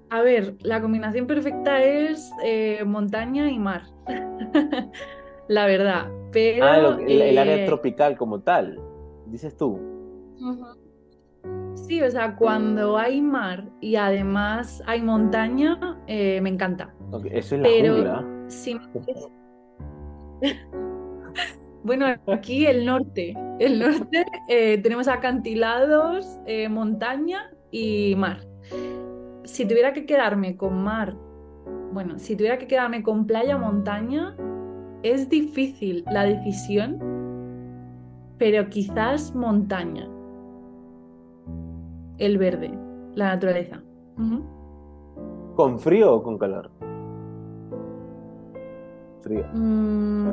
A 0.09 0.21
ver, 0.21 0.55
la 0.61 0.79
combinación 0.81 1.25
perfecta 1.25 1.81
es 1.81 2.31
eh, 2.43 2.83
montaña 2.85 3.49
y 3.49 3.57
mar. 3.57 3.83
la 5.47 5.65
verdad. 5.65 6.07
Pero, 6.31 6.65
ah, 6.65 6.77
lo, 6.77 6.99
el, 6.99 7.21
el, 7.21 7.37
área 7.37 7.63
eh, 7.63 7.65
tropical 7.65 8.17
como 8.17 8.41
tal, 8.41 8.79
dices 9.27 9.57
tú. 9.57 9.79
Sí, 11.75 12.01
o 12.01 12.09
sea, 12.09 12.35
cuando 12.35 12.97
hay 12.97 13.21
mar 13.21 13.65
y 13.81 13.95
además 13.95 14.83
hay 14.85 15.01
montaña, 15.01 15.99
eh, 16.07 16.39
me 16.41 16.49
encanta. 16.49 16.93
Okay, 17.11 17.31
eso 17.33 17.55
es 17.55 17.61
la 17.61 17.67
pero 17.67 17.93
jungla. 17.93 18.25
si 18.47 18.79
Bueno, 21.83 22.05
aquí 22.27 22.65
el 22.65 22.85
norte. 22.85 23.33
El 23.59 23.79
norte 23.79 24.25
eh, 24.49 24.77
tenemos 24.79 25.07
acantilados, 25.07 26.39
eh, 26.45 26.69
montaña 26.69 27.51
y 27.71 28.15
mar 28.15 28.41
si 29.43 29.67
tuviera 29.67 29.93
que 29.93 30.05
quedarme 30.05 30.57
con 30.57 30.83
mar, 30.83 31.15
bueno, 31.91 32.17
si 32.17 32.35
tuviera 32.35 32.57
que 32.57 32.67
quedarme 32.67 33.03
con 33.03 33.27
playa 33.27 33.55
o 33.55 33.59
montaña, 33.59 34.35
es 35.03 35.29
difícil 35.29 36.03
la 36.11 36.23
decisión, 36.23 36.99
pero 38.37 38.69
quizás 38.69 39.35
montaña. 39.35 40.09
El 42.17 42.37
verde, 42.37 42.71
la 43.15 43.29
naturaleza. 43.29 43.83
Uh 44.17 44.21
-huh. 44.21 45.55
¿Con 45.55 45.79
frío 45.79 46.15
o 46.15 46.23
con 46.23 46.37
calor? 46.37 46.71
Frío. 49.21 49.45
Mm, 49.53 50.29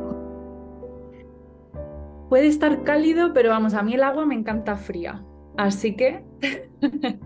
puede 2.30 2.46
estar 2.46 2.82
cálido, 2.84 3.34
pero 3.34 3.50
vamos, 3.50 3.74
a 3.74 3.82
mí 3.82 3.92
el 3.92 4.02
agua 4.02 4.24
me 4.24 4.34
encanta 4.34 4.76
fría. 4.76 5.22
Así 5.58 5.94
que 5.96 6.24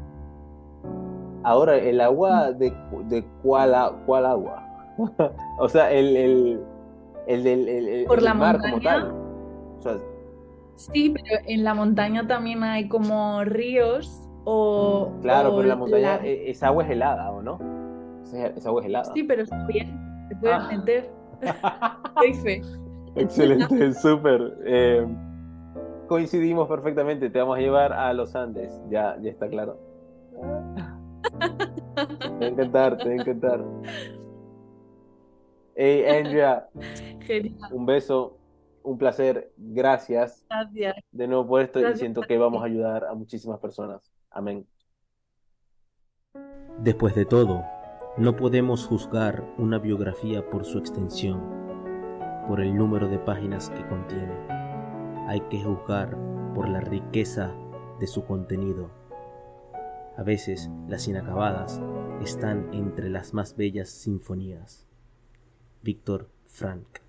Ahora, 1.44 1.76
¿el 1.76 2.00
agua 2.00 2.52
de, 2.52 2.72
de 3.08 3.24
cuál, 3.42 3.74
cuál 4.06 4.24
agua? 4.26 4.66
o 5.58 5.68
sea, 5.68 5.92
el, 5.92 6.16
el, 6.16 6.60
el 7.26 7.44
del 7.44 7.68
el, 7.68 8.04
Por 8.06 8.22
la 8.22 8.32
mar 8.34 8.58
montaña. 8.58 8.72
como 8.72 8.82
tal. 8.82 9.12
O 9.78 9.82
sea, 9.82 9.98
Sí, 10.76 11.10
pero 11.14 11.40
en 11.46 11.62
la 11.62 11.74
montaña 11.74 12.26
también 12.26 12.64
hay 12.64 12.88
como 12.88 13.44
ríos 13.44 14.26
o. 14.44 15.12
claro, 15.22 15.52
o 15.52 15.56
pero 15.56 15.68
la 15.68 15.76
montaña, 15.76 16.16
la- 16.16 16.26
e- 16.26 16.50
esa 16.50 16.66
agua 16.68 16.82
es 16.84 16.90
helada, 16.90 17.30
¿o 17.30 17.42
no? 17.42 17.60
Esa, 18.24 18.46
esa 18.48 18.68
agua 18.70 18.80
es 18.80 18.86
helada. 18.88 19.12
Sí, 19.14 19.22
pero 19.22 19.42
está 19.42 19.66
bien, 19.66 19.96
te 20.30 20.36
puedes 20.36 20.56
Ah. 20.58 20.68
meter. 20.72 21.10
Doy 22.16 22.34
fe. 22.34 22.62
Excelente, 23.16 23.92
súper. 24.00 24.58
Eh, 24.64 25.06
coincidimos 26.08 26.68
perfectamente, 26.68 27.30
te 27.30 27.38
vamos 27.38 27.58
a 27.58 27.60
llevar 27.60 27.92
a 27.92 28.12
los 28.12 28.34
Andes, 28.34 28.72
ya, 28.90 29.16
ya 29.20 29.30
está 29.30 29.48
claro. 29.48 29.78
Te 31.94 32.00
va 32.00 32.46
a 32.46 32.48
encantar, 32.48 32.96
te 32.98 33.04
va 33.04 33.10
a 33.10 33.14
encantar. 33.14 33.64
Hey, 35.76 36.04
Andrea, 36.06 36.68
Genial, 37.20 37.72
un 37.72 37.86
beso, 37.86 38.36
un 38.82 38.98
placer, 38.98 39.52
gracias 39.56 40.44
gracias. 40.48 40.96
de 41.10 41.26
nuevo 41.28 41.46
por 41.46 41.62
esto 41.62 41.88
y 41.88 41.96
siento 41.96 42.20
que 42.22 42.36
vamos 42.36 42.62
a 42.62 42.66
ayudar 42.66 43.04
a 43.04 43.14
muchísimas 43.14 43.58
personas. 43.60 44.12
Amén. 44.30 44.66
Después 46.78 47.14
de 47.14 47.24
todo, 47.24 47.64
no 48.16 48.36
podemos 48.36 48.86
juzgar 48.86 49.44
una 49.56 49.78
biografía 49.78 50.48
por 50.48 50.64
su 50.64 50.78
extensión, 50.78 51.63
por 52.48 52.60
el 52.60 52.74
número 52.74 53.08
de 53.08 53.18
páginas 53.18 53.70
que 53.70 53.86
contiene. 53.86 54.34
Hay 55.28 55.40
que 55.50 55.62
juzgar 55.62 56.16
por 56.54 56.68
la 56.68 56.80
riqueza 56.80 57.52
de 58.00 58.06
su 58.06 58.24
contenido. 58.24 58.90
A 60.16 60.22
veces 60.22 60.70
las 60.88 61.08
inacabadas 61.08 61.80
están 62.22 62.72
entre 62.72 63.10
las 63.10 63.34
más 63.34 63.56
bellas 63.56 63.88
sinfonías. 63.88 64.86
Víctor 65.82 66.30
Frank 66.46 67.03